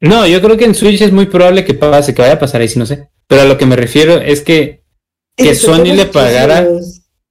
[0.00, 2.60] No, yo creo que en Switch es muy probable que pase, que vaya a pasar
[2.60, 3.08] ahí, si no sé.
[3.26, 4.82] Pero a lo que me refiero es que,
[5.36, 6.66] que Sony le pagara,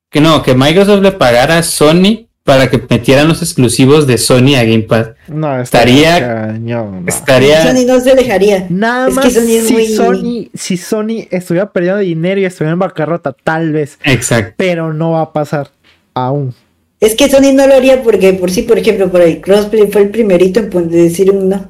[0.10, 4.56] que no, que Microsoft le pagara a Sony para que metieran los exclusivos de Sony
[4.58, 5.12] a Game Pass.
[5.30, 7.10] No, Estaría- cañón, no.
[7.10, 8.68] Estaría, Sony no se dejaría.
[8.70, 12.46] Nada Es que más Sony es si muy- Sony, si Sony estuviera perdiendo dinero y
[12.46, 14.56] estuviera en bancarrota, tal vez, exacto.
[14.58, 15.72] pero no va a pasar
[16.14, 16.54] aún.
[17.00, 20.02] Es que Sony no lo haría porque por sí, por ejemplo, por el crossplay fue
[20.04, 21.70] el primerito en decir un no.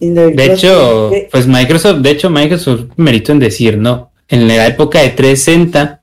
[0.00, 4.10] De hecho, pues Microsoft, de hecho Microsoft merito en decir no.
[4.28, 6.02] En la época de 360,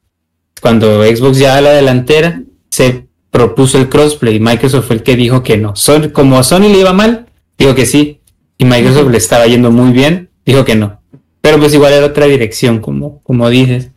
[0.62, 2.42] cuando Xbox ya a la delantera,
[2.74, 4.40] se propuso el crossplay.
[4.40, 5.76] Microsoft fue el que dijo que no.
[5.76, 8.20] Son, como a Sony le iba mal, dijo que sí.
[8.58, 11.00] Y Microsoft le estaba yendo muy bien, dijo que no.
[11.40, 13.92] Pero pues igual era otra dirección, como, como dices.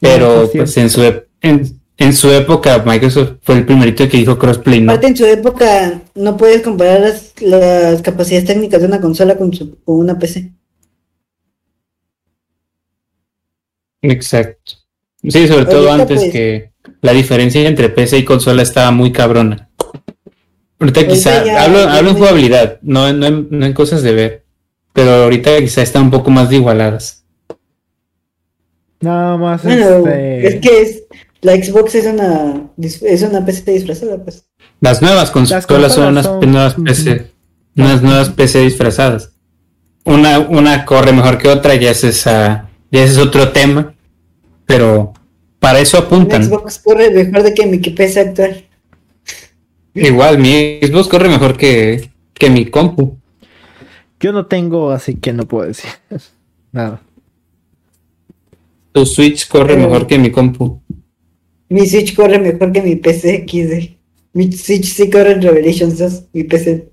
[0.00, 1.02] Pero pues, pues en su,
[1.42, 4.90] en, en su época Microsoft fue el primerito que dijo crossplay no.
[4.90, 9.54] Aparte en su época no puedes comparar las, las capacidades técnicas de una consola con,
[9.54, 10.50] su, con una PC.
[14.02, 14.72] Exacto.
[15.22, 19.68] Sí, sobre todo antes pues- que la diferencia entre PC y consola estaba muy cabrona.
[20.80, 24.02] Ahorita quizá, ya- hablo, ya hablo en jugabilidad, no, en- no, en, no en cosas
[24.02, 24.44] de ver.
[24.92, 27.24] Pero ahorita quizá están un poco más de igualadas.
[29.00, 30.46] Nada más Bueno, este.
[30.48, 31.02] es que es,
[31.40, 34.44] la Xbox es una es una PC disfrazada, pues.
[34.80, 37.30] Las nuevas consolas son unas son- nuevas PC,
[37.76, 39.32] unas nuevas PC disfrazadas.
[40.04, 43.94] Una, una corre mejor que otra, ya es, esa- ya ese es otro tema.
[44.66, 45.12] Pero
[45.58, 46.44] para eso apuntan.
[46.44, 48.64] Xbox corre mejor de que mi PC actual.
[49.94, 53.16] Igual, mi Xbox corre mejor que, que mi compu.
[54.20, 55.90] Yo no tengo, así que no puedo decir
[56.72, 57.00] nada.
[58.92, 59.76] Tu Switch corre Eh.
[59.76, 60.80] mejor que mi compu.
[61.68, 63.96] Mi Switch corre mejor que mi PC XD.
[64.32, 66.88] Mi Switch sí corre en Revelations 2, mi PC.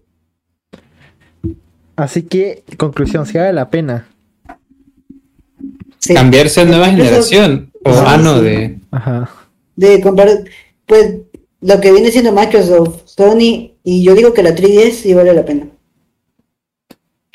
[1.96, 4.08] Así que, conclusión, si vale la pena.
[6.00, 6.14] Sí.
[6.14, 7.72] Cambiarse a nueva generación.
[7.86, 8.46] O Sí, ah, no, sí.
[8.46, 8.80] de.
[8.92, 9.30] Ajá.
[9.76, 10.30] De comprar,
[10.86, 11.16] pues,
[11.62, 15.46] lo que viene siendo Microsoft, Sony, y yo digo que la 3DS sí vale la
[15.46, 15.68] pena.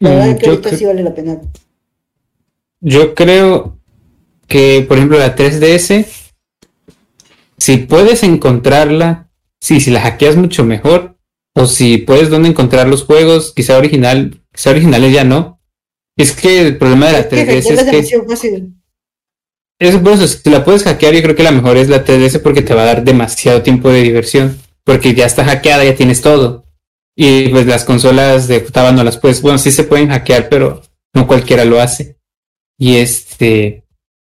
[0.00, 1.40] La Mm, verdad que yo, ahorita cre- sí vale la pena.
[2.80, 3.78] yo creo
[4.48, 6.04] que, por ejemplo, la 3DS,
[7.58, 9.28] si puedes encontrarla,
[9.60, 11.16] sí, si la hackeas mucho mejor,
[11.54, 15.60] o si puedes dónde encontrar los juegos, quizá original, quizá originales ya no.
[16.16, 18.74] Es que el problema de la Es que 3DS hackearla es es que demasiado fácil.
[19.80, 22.40] Es por eso, si la puedes hackear, yo creo que la mejor es la 3DS
[22.42, 24.58] porque te va a dar demasiado tiempo de diversión.
[24.84, 26.64] Porque ya está hackeada, ya tienes todo.
[27.16, 29.40] Y pues las consolas de Futaba no las puedes.
[29.42, 30.82] Bueno, sí se pueden hackear, pero
[31.14, 32.16] no cualquiera lo hace.
[32.78, 33.84] Y este.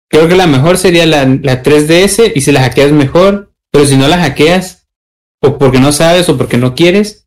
[0.08, 3.52] Creo que la mejor sería la, la 3DS y si la hackeas mejor.
[3.70, 4.86] Pero si no la hackeas,
[5.40, 7.26] o porque no sabes o porque no quieres,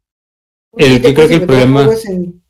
[0.77, 2.43] el- yo creo que el problema- En,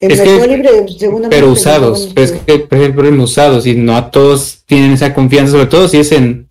[0.00, 2.10] en Es que- Mercado Libre, seguramente pero usados.
[2.14, 5.66] Pero es que, por ejemplo, en usados, y no a todos tienen esa confianza, sobre
[5.66, 6.48] todo si es en,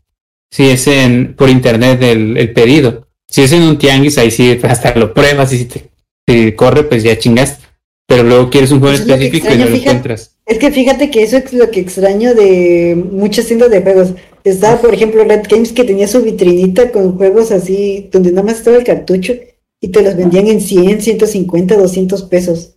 [0.51, 3.07] si es en, por internet el, el pedido.
[3.27, 5.89] Si es en un tianguis, ahí sí pues, hasta lo pruebas y si te
[6.27, 7.63] si corre, pues ya chingaste.
[8.07, 9.89] Pero luego quieres un juego Eso es lo que específico y extraño, no lo fíjate.
[9.97, 10.31] encuentras.
[10.47, 14.09] Es que fíjate que eso es lo que extraño de muchas tiendas de juegos.
[14.43, 18.57] Estaba, por ejemplo, Red Games que tenía su vitrinita con juegos así, donde nada más
[18.57, 19.33] estaba el cartucho
[19.79, 22.73] y te los vendían en 100, 150, 200 pesos.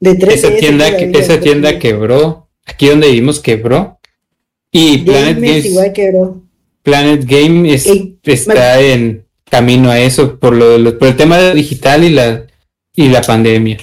[0.00, 2.48] De 3 Esa tienda, que, esa tienda quebró.
[2.66, 3.98] Aquí donde vivimos quebró.
[4.70, 6.42] Y Planet Games, igual quebró.
[6.82, 11.38] Planet Game es- Ey, está en camino a eso por lo, lo- por el tema
[11.50, 12.44] digital y la
[12.94, 13.78] y la pandemia.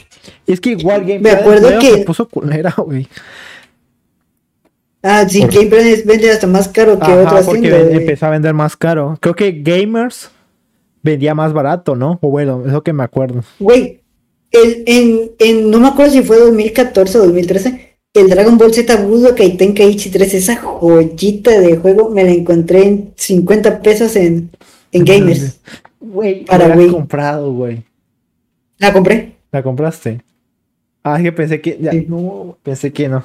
[0.47, 3.07] Es que igual Game Me Planet acuerdo que- se puso culera, güey.
[5.03, 7.85] Ah, sí, Por- Game Planet vende hasta más caro que Ajá, otras porque tiendas.
[7.87, 9.17] ven- empezó a vender más caro.
[9.21, 10.31] Creo que Gamers
[11.03, 12.17] vendía más barato, ¿no?
[12.21, 13.43] O bueno, es lo que me acuerdo.
[13.59, 14.01] Güey,
[14.63, 18.95] el, en, en, no me acuerdo si fue 2014 o 2013, el Dragon Ball Z
[19.03, 24.49] Budokai Tenkaichi 3, esa joyita de juego, me la encontré en 50 pesos en,
[24.91, 25.59] en Gamers.
[25.99, 27.83] Güey, Para la comprado, güey.
[28.77, 29.35] La compré.
[29.51, 30.21] ¿La compraste?
[31.03, 31.77] Ah, es que pensé que.
[31.79, 32.05] ya, Sí.
[32.07, 33.23] no, pensé que no.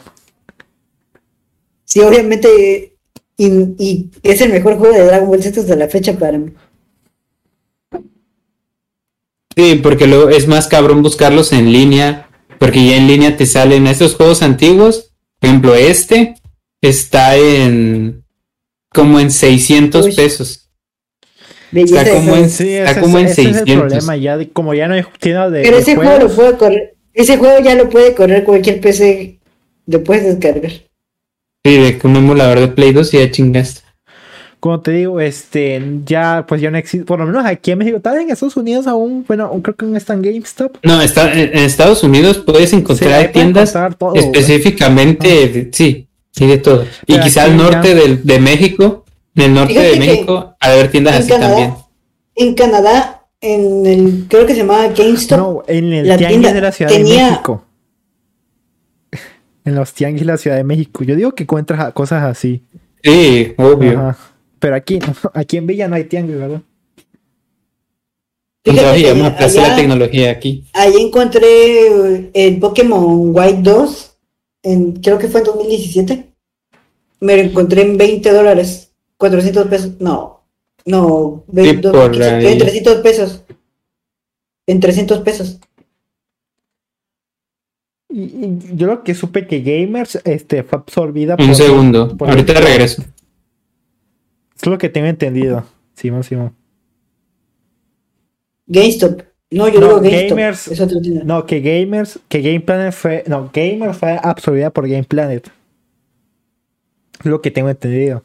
[1.85, 2.95] Sí, obviamente,
[3.37, 3.47] y,
[3.79, 6.53] y es el mejor juego de Dragon Ball Z hasta la fecha para mí.
[9.61, 12.29] Sí, porque luego es más cabrón buscarlos en línea,
[12.59, 15.13] porque ya en línea te salen estos juegos antiguos.
[15.39, 16.35] Por ejemplo, este
[16.81, 18.25] está en
[18.93, 20.15] como en 600 Uy.
[20.15, 20.69] pesos.
[21.73, 23.87] Belleza Está como en- Sí, está ese, como en es, ese es el 600.
[23.89, 24.39] problema ya.
[24.53, 25.63] como ya no hay de.
[25.63, 29.39] Pero de ese juego lo puede correr, ese juego ya lo puede correr cualquier PC,
[29.87, 30.73] lo puedes descargar.
[31.65, 33.83] Sí, de que un emulador de Play 2 y ya chingaste.
[34.61, 37.99] Como te digo, este, ya, pues ya no existe, por lo menos aquí en México,
[38.01, 40.77] tal vez en Estados Unidos aún, bueno, creo que no está en GameStop.
[40.83, 44.25] No, está, en Estados Unidos puedes encontrar tiendas encontrar todo, güey.
[44.25, 46.85] específicamente, de- sí, sí, de todo.
[47.07, 49.05] Y Pero quizá al ya- norte del- de México,
[49.35, 51.75] en el norte Fíjate de México, de haber tiendas en así Canadá, también.
[52.37, 56.53] En Canadá, en el, creo que se llamaba GameStop, No, en el la tianguis tienda
[56.53, 57.65] de la Ciudad de México.
[59.65, 61.05] En los tianguis de la Ciudad de México.
[61.05, 62.63] Yo digo que encuentras a- cosas así.
[63.03, 63.99] Sí, obvio.
[64.01, 64.19] Ajá.
[64.61, 64.99] Pero aquí,
[65.35, 66.63] aquí en Villa no hay tianguis, ¿verdad?
[68.63, 70.65] Fíjate Plaza de la Tecnología aquí.
[70.75, 71.47] ahí encontré
[71.87, 74.17] eh, el Pokémon White 2,
[74.65, 76.27] en, creo que fue en 2017.
[77.21, 80.43] Me lo encontré en 20 dólares, 400 pesos, no,
[80.85, 82.47] no, ve- Sí, dos- por quince- ahí.
[82.53, 83.43] en 300 pesos.
[84.67, 85.59] En 300 pesos.
[88.11, 92.55] Y, y yo lo que supe que Gamers este, fue absorbida Un segundo, por- ahorita
[92.55, 93.03] regreso.
[94.63, 95.65] Es lo que tengo entendido.
[95.95, 96.55] Simón, Simón.
[98.67, 99.23] GameStop.
[99.53, 100.39] No, yo No, digo GameStop.
[100.39, 101.23] Gamers- Es otra tienda.
[101.25, 103.25] No, que Gamers, que Game Planet fue.
[103.27, 105.49] No, Gamers fue absorbida por Game Planet.
[107.19, 108.23] Es lo que tengo entendido.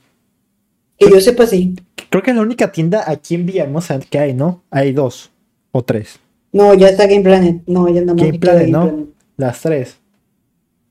[0.97, 1.75] Que yo sepa, sí.
[2.09, 4.63] Creo que es la única tienda aquí en Villahermosa que hay, ¿no?
[4.69, 5.31] Hay dos
[5.71, 6.19] o tres.
[6.53, 7.61] No, ya está Game Planet.
[7.67, 8.25] No, ya nada más.
[8.25, 8.83] Game Planet, ¿no?
[8.87, 9.07] Planet.
[9.37, 9.97] Las tres.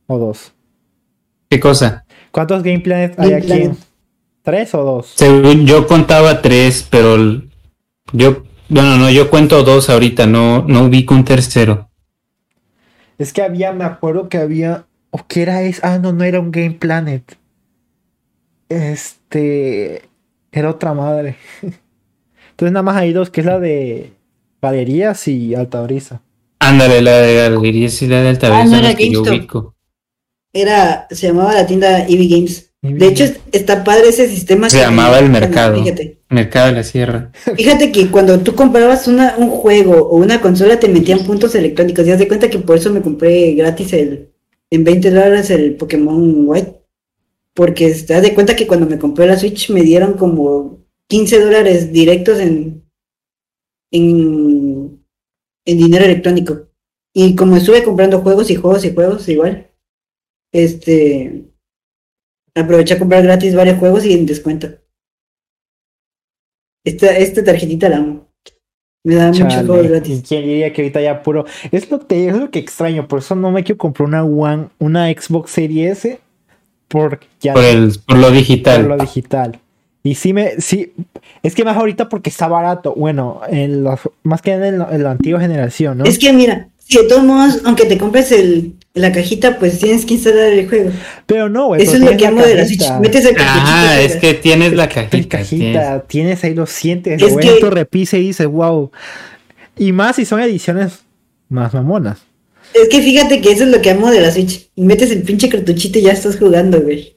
[0.06, 0.52] O dos.
[1.48, 2.04] ¿Qué cosa?
[2.30, 3.46] ¿Cuántos Game Planet hay aquí?
[3.46, 3.76] Planet.
[4.44, 5.12] ¿Tres o dos?
[5.16, 7.16] Según yo contaba tres, pero
[8.12, 11.88] yo, bueno, no, yo cuento dos ahorita, no, no ubico un tercero.
[13.16, 14.84] Es que había, me acuerdo que había.
[15.10, 15.80] ¿O qué era eso?
[15.82, 17.38] Ah, no, no era un Game Planet.
[18.68, 20.02] Este.
[20.52, 21.36] Era otra madre.
[22.50, 24.12] Entonces nada más hay dos, que es la de
[24.60, 26.20] Galerías y Alta Brisa.
[26.58, 29.72] Ándale, la de Galerías y la de Altavista Ah, no era que GameStop.
[30.52, 32.73] Era, se llamaba la tienda EV Games.
[32.92, 34.68] De hecho, está padre ese sistema.
[34.68, 35.82] Se que- llamaba El Mercado.
[35.82, 37.32] Fíjate, Mercado de la Sierra.
[37.56, 42.06] fíjate que cuando tú comprabas una, un juego o una consola te metían puntos electrónicos.
[42.06, 44.30] Y haz de cuenta que por eso me compré gratis el,
[44.70, 46.82] en 20 dólares el Pokémon White.
[47.54, 51.40] Porque te das de cuenta que cuando me compré la Switch me dieron como 15
[51.40, 52.84] dólares directos en,
[53.92, 55.02] en,
[55.64, 56.68] en dinero electrónico.
[57.14, 59.70] Y como estuve comprando juegos y juegos y juegos igual,
[60.52, 61.44] este,
[62.54, 64.68] aproveché a comprar gratis varios juegos y en descuento.
[66.84, 68.28] Esta, esta tarjetita la amo.
[69.06, 70.22] Me da muchos juegos ¿y gratis.
[70.26, 71.44] quién diría que ahorita ya puro.
[71.72, 74.68] Es lo, que, es lo que extraño, por eso no me quiero comprar una One,
[74.78, 76.20] una Xbox Series S.
[76.88, 78.88] Porque ya Por, el, por lo por digital.
[78.88, 79.60] lo digital.
[80.02, 80.92] Y sí me, sí,
[81.42, 82.94] es que más ahorita porque está barato.
[82.94, 86.04] Bueno, en los, más que en, en la antigua generación, ¿no?
[86.04, 90.04] Es que mira, si de todos modos, aunque te compres el, la cajita, pues tienes
[90.04, 90.90] que instalar el juego.
[91.26, 91.82] Pero no, güey.
[91.82, 92.88] Eso es lo que amo de la Switch.
[93.00, 95.10] Metes el Ah, es que tienes la cajita.
[95.10, 98.90] tienes- cajita, tienes ahí lo sientes, Es que- repisa y dices, wow.
[99.76, 101.00] Y más si son ediciones
[101.48, 102.18] más mamonas.
[102.74, 104.68] Es que fíjate que eso es lo que amo de la Switch.
[104.76, 107.13] Metes el pinche cartuchito y ya estás jugando, güey.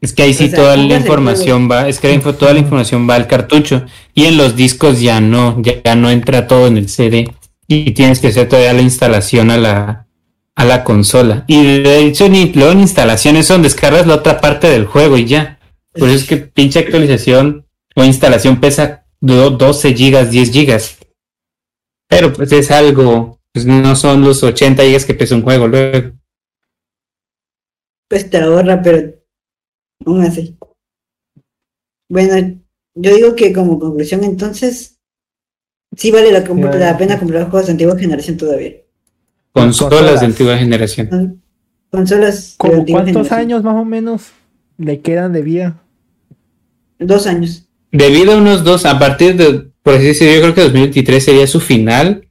[0.00, 2.52] Es que ahí sí O sea, toda la información va, es que la info- toda
[2.52, 3.84] la información va al cartucho
[4.14, 7.34] y en los discos ya no, ya, ya no entra todo en el CD
[7.66, 10.06] y tienes que hacer todavía la instalación a la,
[10.54, 11.44] a la consola.
[11.48, 15.24] Y de hecho ni luego en instalaciones son descargas la otra parte del juego y
[15.26, 15.58] ya.
[15.92, 17.66] Por eso es que pinche actualización
[17.96, 20.98] o instalación pesa do- 12 gigas, 10 gigas.
[22.08, 26.12] Pero pues es algo, pues no son los 80 gigas que pesa un juego luego.
[28.08, 29.17] Pues te ahorra, pero
[30.04, 30.56] aún así.
[32.08, 32.58] Bueno,
[32.94, 34.98] yo digo que como conclusión entonces,
[35.96, 36.78] sí vale la, comp- Ya.
[36.78, 38.72] la pena comprar juegos de antigua generación todavía.
[39.52, 40.20] Consolas, Consolas.
[40.20, 41.42] de antigua generación.
[41.90, 43.40] Consolas de ¿Cómo antigua cuántos generación.
[43.40, 44.22] años más o menos
[44.78, 45.82] le quedan de vida?
[46.98, 47.66] Dos años.
[47.92, 51.46] Debido a unos dos, a partir de, por así decirlo, yo creo que 2023 sería
[51.46, 52.28] su final.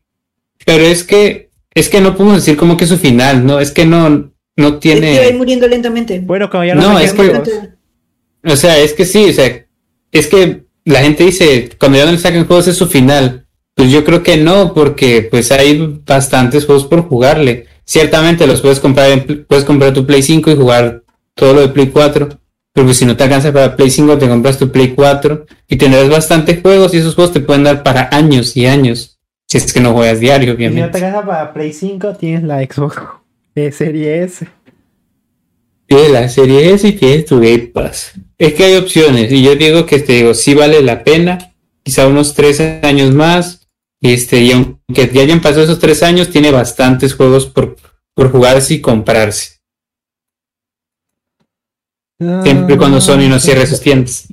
[0.65, 3.60] Pero es que, es que no podemos decir como que su final, ¿no?
[3.60, 5.17] Es que no, no Es que tiene.
[5.19, 6.19] va a ir muriendo lentamente.
[6.19, 7.41] Bueno, como ya No, no, es que-
[8.45, 9.65] O sea, es que sí, o sea,
[10.11, 13.45] es que la gente dice, cuando ya no le saquen juegos es su final.
[13.75, 17.67] Pues yo creo que no, porque pues hay bastantes juegos por jugarle.
[17.85, 21.03] Ciertamente los puedes comprar en, puedes comprar tu Play 5 y jugar
[21.35, 22.29] todo lo de Play 4.
[22.73, 25.75] Pero pues si no te alcanza para Play 5, te compras tu Play 4 y
[25.77, 29.19] tendrás bastantes juegos y esos juegos te pueden dar para años y años.
[29.47, 30.97] Si es que no juegas diario, Si no te obviamente.
[30.97, 32.97] alcanza para Play 5, tienes la Xbox
[33.57, 34.47] eh, Serie S.
[35.88, 38.13] Tienes la serie S y tienes tu Game Pass.
[38.38, 42.07] Es que hay opciones y yo digo que te digo, sí vale la pena, quizá
[42.07, 43.67] unos tres años más.
[44.01, 47.77] Este, y aunque ya hayan pasado esos tres años, tiene bastantes juegos por,
[48.13, 49.57] por jugarse y comprarse.
[52.19, 54.27] Siempre cuando Sony no cierre sus tiendas.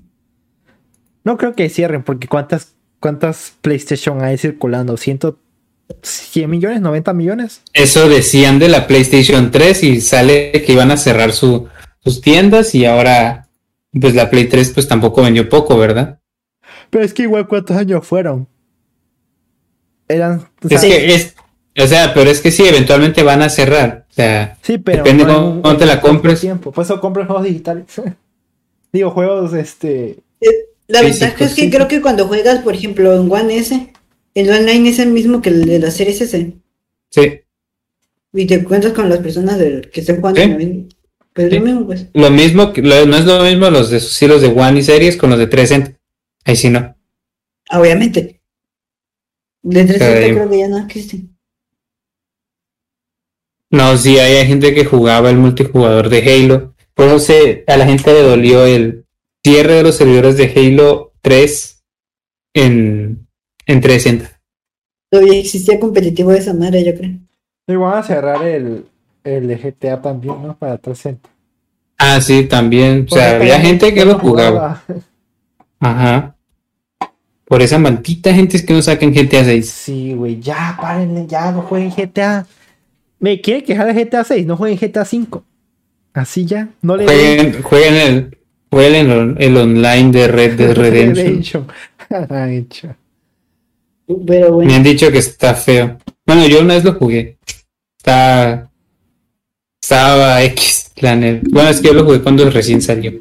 [1.23, 4.97] No creo que cierren, porque ¿cuántas, cuántas PlayStation hay circulando?
[4.97, 5.37] ¿100,
[6.03, 6.81] 100 millones?
[6.81, 7.63] ¿90 millones?
[7.73, 11.69] Eso decían de la PlayStation 3 y sale que iban a cerrar su,
[12.03, 13.49] sus tiendas y ahora
[14.01, 16.19] pues la Play 3 pues tampoco vendió poco, ¿verdad?
[16.91, 18.49] Pero es que igual, ¿cuántos años fueron?
[20.09, 20.49] Eran.
[20.63, 21.35] o Es sea, que es,
[21.79, 24.07] o sea, pero es que sí, eventualmente van a cerrar.
[24.11, 24.99] O sea, Sí, pero.
[25.05, 26.41] Depende no cómo- un- cómo te la compres.
[26.41, 26.73] Tiempo.
[26.73, 27.85] Por eso compro juegos digitales.
[28.93, 30.19] Digo, juegos, este.
[30.87, 31.71] La Sí, ventaja es que sí.
[31.71, 33.93] creo que cuando juegas, por ejemplo, en One S,
[34.35, 36.53] el online es el mismo que el de la series S.
[37.11, 37.41] sí.
[38.37, 40.41] Y te encuentras con las personas del, que están jugando.
[40.43, 40.49] Sí.
[40.49, 40.89] también.
[41.33, 41.59] Pues Sí.
[41.59, 42.07] lo mismo, pues.
[42.15, 45.17] Lo mismo, lo- no es lo mismo los de sí, los de One y series
[45.17, 46.01] con los de 360.
[46.45, 46.97] Ahí sí no.
[47.71, 48.41] Ah, obviamente.
[49.63, 50.33] De 360 Caray.
[50.35, 51.37] creo que ya no existen.
[53.71, 56.75] No, sí, hay, hay gente que jugaba el multijugador de Halo.
[56.95, 59.05] Por eso se- a la gente le dolió el
[59.45, 61.83] cierre de los servidores de Halo 3
[62.55, 63.24] en,
[63.67, 64.41] en 360.
[65.11, 67.13] Todavía existía competitivo de esa madre, yo creo.
[67.67, 68.87] Y van a cerrar el,
[69.23, 70.57] el de GTA también, ¿no?
[70.57, 71.29] Para 360.
[71.99, 73.07] Ah, sí, también.
[73.11, 74.83] O sea, había gente que lo jugaba.
[75.81, 76.37] Ajá.
[77.45, 79.71] Por esa maldita gente es que no saquen GTA 6.
[79.71, 82.47] Sí, güey, ya, párenle, ya, no jueguen GTA.
[83.19, 85.45] Me quiere quejar de GTA 6, no jueguen GTA 5.
[86.15, 88.39] Así ya, no le den Jueguen, jueguen el,
[88.71, 91.67] jueguen el, el online de Red Dead Redemption.
[92.09, 92.97] Redemption.
[94.07, 95.99] Me han dicho que está feo.
[96.27, 97.39] Bueno, yo una vez lo jugué.
[97.99, 98.71] Está.
[99.83, 101.47] Estaba X, la neta.
[101.51, 103.13] Bueno, es que yo lo jugué cuando recién salió.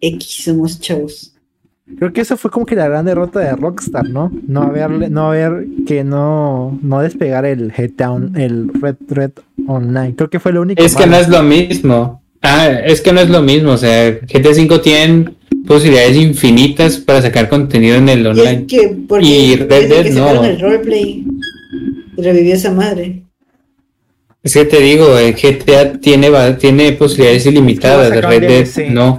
[0.00, 1.32] X somos chavos.
[1.98, 4.30] Creo que eso fue como que la gran derrota de Rockstar, ¿no?
[4.46, 9.32] No haberle, no haber que no, no despegar el GTA, on- el Red Red
[9.66, 10.14] Online.
[10.16, 10.82] Creo que fue lo único.
[10.82, 12.22] Es que no es lo mismo.
[12.40, 13.72] Ah, es que no es lo mismo.
[13.72, 15.34] O sea, GTA V tiene
[15.66, 18.50] posibilidades infinitas para sacar contenido en el Y online.
[18.50, 20.44] es que, porque Y Red Dead que no.
[20.44, 21.24] el roleplay,
[22.16, 23.22] revivió esa madre.
[24.42, 28.06] Es que te digo, el GTA tiene, va- tiene posibilidades ilimitadas.
[28.06, 28.90] Es que De Red Dead DLC.
[28.90, 29.18] no.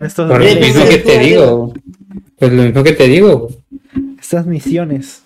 [0.00, 1.74] Estos- Por lo mismo que te digo.
[2.38, 3.48] Pues lo mismo que te digo.
[4.20, 5.22] estas misiones.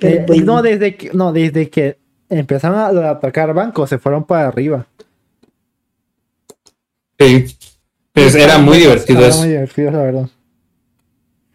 [0.00, 0.44] Eh, bueno.
[0.46, 1.98] No, desde que, no, desde que
[2.30, 4.86] empezaron a, a atacar bancos, se fueron para arriba.
[7.26, 7.56] Sí.
[8.12, 9.38] Pues era muy divertido Era eso.
[9.38, 10.28] muy divertido, la verdad.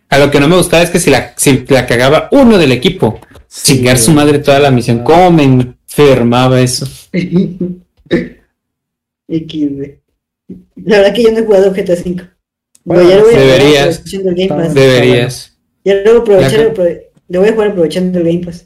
[0.09, 2.71] A lo que no me gustaba es que si la, si la cagaba uno del
[2.71, 5.03] equipo, Sí, chingar su madre toda la misión.
[5.03, 6.85] ¿Cómo me enfermaba eso?
[9.29, 9.99] XD.
[10.85, 12.27] La verdad que yo no he jugado GTA V.
[12.85, 13.97] Bueno, Pero ya lo voy a deberías.
[13.97, 14.73] aprovechando el Game Pass.
[14.73, 15.57] Deberías.
[15.83, 16.73] Ya lo voy a aprovechar,
[17.29, 18.65] lo voy a jugar aprovechando el Game Pass.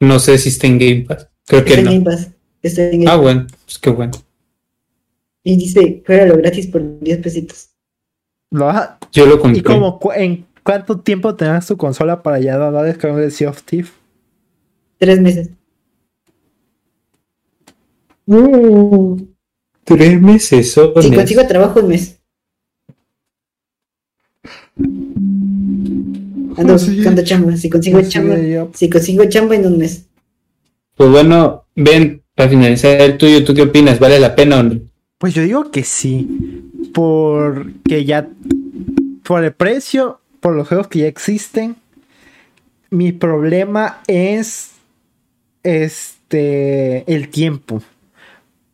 [0.00, 1.28] No sé si está en Game Pass.
[1.46, 2.04] Creo Está que en Game no.
[2.04, 2.28] Pass.
[2.62, 3.20] Está en Game Ah, Pass.
[3.22, 3.46] bueno.
[3.64, 4.12] Pues qué bueno.
[5.44, 7.70] Y dice, lo gratis por 10 pesitos.
[8.50, 9.62] Lo vas a- Yo lo ¿Y compré.
[9.62, 13.62] como cu- en cuánto tiempo tendrás tu consola para ya dar descargar el Sea of
[13.62, 13.92] Thief?
[14.98, 15.50] Tres meses.
[19.84, 20.72] Tres meses.
[21.00, 22.18] Si consigo trabajo un mes.
[26.56, 26.96] Ando Sí.
[26.96, 27.56] buscando chamba.
[27.56, 28.36] Si consigo chamba.
[28.74, 30.06] Si consigo chamba en un mes.
[30.96, 33.98] Pues bueno, ven, para finalizar el tuyo, ¿tú qué opinas?
[33.98, 34.80] ¿Vale la pena o no?
[35.22, 36.68] Pues yo digo que sí.
[36.92, 38.28] Porque ya.
[39.22, 41.76] Por el precio, por los juegos que ya existen.
[42.90, 44.72] Mi problema es.
[45.62, 47.04] Este.
[47.06, 47.80] El tiempo.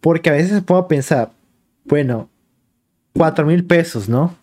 [0.00, 1.32] Porque a veces puedo pensar.
[1.84, 2.30] Bueno.
[3.12, 4.34] Cuatro mil pesos, ¿no?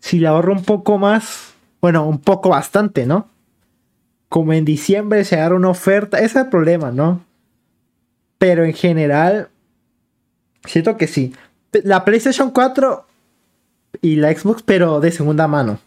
[0.00, 1.54] Si le ahorro un poco más.
[1.80, 3.28] Bueno, un poco bastante, ¿no?
[4.28, 6.16] Como en diciembre se agarra una oferta.
[6.16, 7.24] Ese es el problema, ¿no?
[8.38, 9.50] Pero en general.
[10.64, 11.32] Siento que sí.
[11.82, 13.04] La PlayStation 4
[14.02, 15.78] y la Xbox, pero de segunda mano.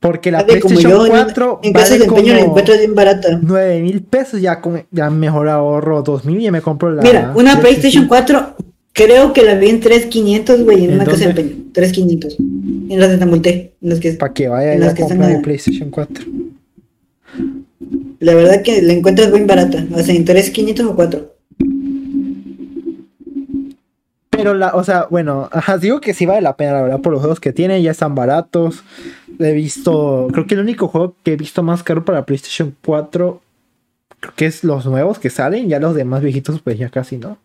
[0.00, 2.94] Porque la Sabe, PlayStation yo, en- 4 en de vale empeño la como encuentro bien
[2.94, 3.38] barata.
[3.42, 4.40] 9 mil pesos.
[4.40, 7.02] Ya, con, ya mejor ahorro 2 mil y ya me compro la.
[7.02, 8.54] Mira, una la PlayStation 4,
[8.94, 11.40] creo que la vi en 3500, güey, en ¿En una casa de dónde?
[11.42, 11.64] empeño.
[11.74, 12.36] 3500.
[12.40, 13.74] En las de Tamulté.
[13.82, 16.24] En las que, Para que vaya En las que están comprar mi a- PlayStation 4.
[18.20, 19.84] la verdad que la encuentras bien barata.
[19.94, 21.34] O sea, en 3500 o 4.
[24.42, 27.12] Pero la, o sea, bueno, ajá, digo que sí vale la pena, la verdad, por
[27.12, 28.82] los juegos que tiene, ya están baratos.
[29.38, 33.40] He visto, creo que el único juego que he visto más caro para PlayStation 4,
[34.20, 37.36] creo que es los nuevos que salen, ya los demás viejitos, pues ya casi no.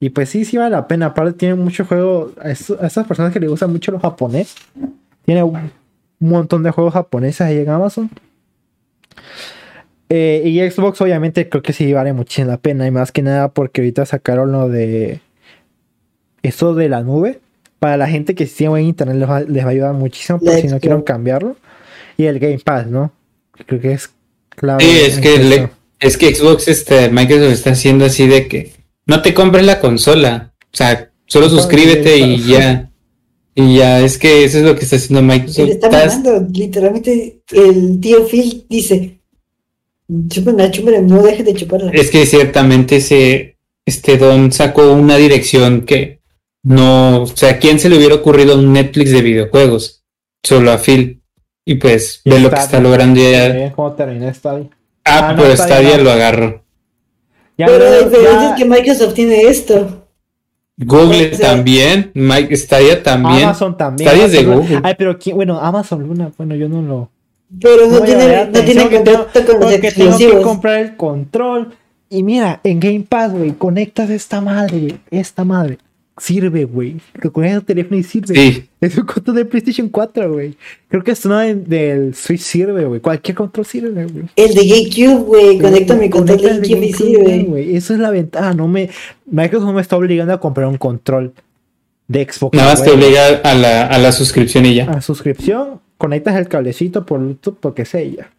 [0.00, 1.06] Y pues sí, sí vale la pena.
[1.06, 2.32] Aparte, tiene mucho juego.
[2.42, 4.56] A, estas personas que les gusta mucho lo japonés,
[5.24, 5.70] tiene un
[6.18, 8.10] montón de juegos japoneses ahí en Amazon.
[10.08, 12.84] Eh, y Xbox, obviamente, creo que sí vale muchísimo la pena.
[12.84, 15.20] Y más que nada porque ahorita sacaron lo de
[16.42, 17.40] eso de la nube,
[17.78, 20.58] para la gente que tiene buen internet les va, les va a ayudar muchísimo La
[20.58, 21.56] si no quieren cambiarlo.
[22.16, 23.12] Y el Game Pass, ¿no?
[23.66, 24.10] Creo que es
[24.50, 24.84] clave.
[24.84, 25.68] Sí, es que, le-
[26.00, 28.72] es que Xbox, este, Microsoft está haciendo así de que
[29.06, 30.52] no te compres la consola.
[30.72, 32.88] O sea, solo suscríbete y ya.
[33.54, 35.66] Y ya, es que eso es lo que está haciendo Se Microsoft.
[35.66, 39.18] le está Estás- mamando, literalmente el tío Phil dice,
[40.28, 41.90] chúpenla, chúpenla, no dejes de chuparla.
[41.92, 46.20] Es que ciertamente ese, este Don sacó una dirección que
[46.62, 50.02] no, o sea, ¿a quién se le hubiera ocurrido un Netflix de videojuegos?
[50.42, 51.20] Solo a Phil.
[51.64, 52.64] Y pues, Y ve lo que Stadia.
[52.64, 53.72] está logrando ya.
[53.72, 54.68] Cómo terminé Stadia.
[55.04, 56.02] Ah, Ah, no, pero Stadia Stadia no.
[56.04, 56.62] lo agarró.
[57.58, 59.98] Ya, Pero la ya- diferencia ya- es que Microsoft tiene esto.
[60.78, 63.44] Google O sea, también, Mike, Stadia también.
[63.44, 64.08] Amazon también.
[64.08, 64.80] Stadia es de Amazon- Google.
[64.82, 65.36] Ay, pero ¿quién?
[65.36, 67.10] bueno, Amazon Luna, bueno, yo no lo.
[67.60, 70.42] Pero no, a tiene, no tiene contacto con los Porque tengo que exclusivos.
[70.42, 71.74] comprar el control.
[72.08, 74.94] Y mira, en Game Pass, güey, conectas esta madre, güey.
[75.10, 75.78] Esta madre.
[76.18, 76.96] Sirve, güey.
[77.14, 78.34] Lo conectas al teléfono y sirve.
[78.34, 80.54] Sí, Es un control de PlayStation 4, güey.
[80.88, 83.00] Creo que esto no de- del Switch sirve, güey.
[83.00, 84.24] Cualquier control sirve, güey.
[84.36, 87.38] El de GameCube, güey, conecta mi control de el GameCube y sirve.
[87.44, 87.76] güey.
[87.76, 88.52] Eso es la ventaja.
[88.52, 88.90] No me...
[89.26, 91.32] Microsoft no me está obligando a comprar un control
[92.08, 92.54] de Xbox.
[92.56, 94.90] nada más te obliga a la, a la suscripción y ya.
[94.90, 98.30] a suscripción, conectas el cablecito por Bluetooth, porque sé ya.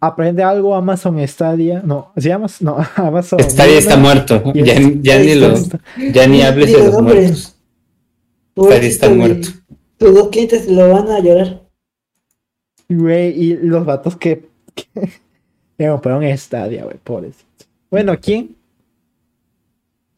[0.00, 1.82] Aprende algo Amazon Stadia.
[1.84, 2.46] No, ¿se llama?
[2.60, 3.40] No, Amazon.
[3.40, 4.42] Stadia está muerto.
[4.54, 5.54] Ya, es- ya ni lo,
[6.12, 7.56] ya ni hables de los muertos.
[8.54, 9.48] Pobrecito, está muerto.
[9.98, 11.62] Tus dos clientes lo van a llorar.
[12.88, 14.86] Güey, y los vatos que, que
[15.76, 17.64] que compraron Stadia, güey, pobrecito.
[17.90, 18.54] Bueno, ¿quién?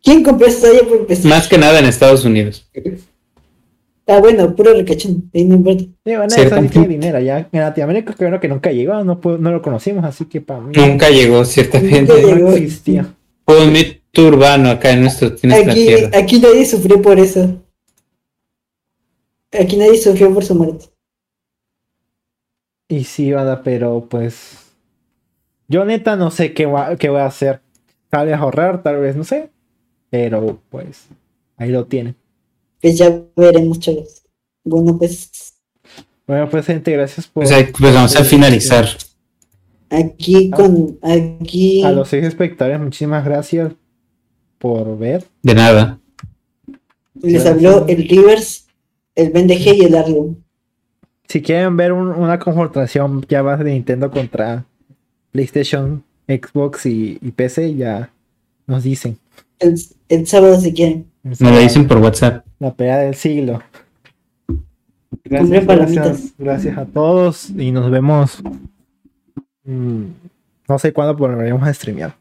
[0.02, 1.26] ¿Quién compró esta ya por empezar?
[1.26, 2.68] Más que nada en Estados Unidos.
[4.08, 5.30] Ah, bueno, puro recachón.
[5.34, 5.82] Ahí no importa.
[6.04, 6.54] Digo, bueno, Cierto.
[6.54, 7.18] eso sí tiene dinero.
[7.20, 10.72] Ya en Latinoamérica creo que nunca llegó, no, no lo conocimos, así que para mí
[10.76, 12.22] Nunca llegó, ciertamente.
[12.22, 13.12] Nunca no existía.
[13.44, 16.18] Fue un mito urbano acá en, nuestro, Aquí, tierra.
[16.18, 17.62] aquí nadie sufrió por eso.
[19.58, 20.86] Aquí nadie sufrió por su muerte.
[22.88, 24.58] Y sí, banda, pero pues.
[25.68, 27.60] Yo neta no sé qué, va- qué voy a hacer.
[28.08, 29.50] Tal vez ahorrar, tal vez no sé.
[30.10, 31.06] Pero pues.
[31.56, 32.14] Ahí lo tienen.
[32.80, 34.22] Pues ya veremos, chavos.
[34.64, 35.54] Bueno, pues
[36.26, 37.44] Bueno, pues gente, gracias por.
[37.44, 38.86] O sea, pues vamos a finalizar.
[39.90, 40.98] aquí con.
[41.02, 41.82] Aquí.
[41.82, 43.72] A los seis espectadores, muchísimas gracias
[44.58, 45.24] por ver.
[45.42, 45.98] De nada.
[47.22, 47.54] Les Gracias.
[47.54, 48.66] habló el Rivers,
[49.14, 50.44] el BNDG y el Arleon.
[51.28, 54.64] Si quieren ver un- una confrontación ya más de Nintendo contra
[55.32, 58.12] PlayStation, Xbox y, y PC, ya
[58.66, 59.18] nos dicen.
[59.58, 61.06] El, el sábado si quieren.
[61.40, 62.46] Me lo dicen por WhatsApp.
[62.60, 63.60] La pelea del siglo.
[65.24, 68.42] Gracias, gracias, gracias a todos y nos vemos.
[69.64, 70.04] mm,
[70.68, 72.16] no sé cuándo volveremos a streamear.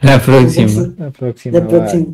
[0.00, 0.94] La próxima.
[0.98, 1.58] La próxima.
[1.58, 2.06] La próxima.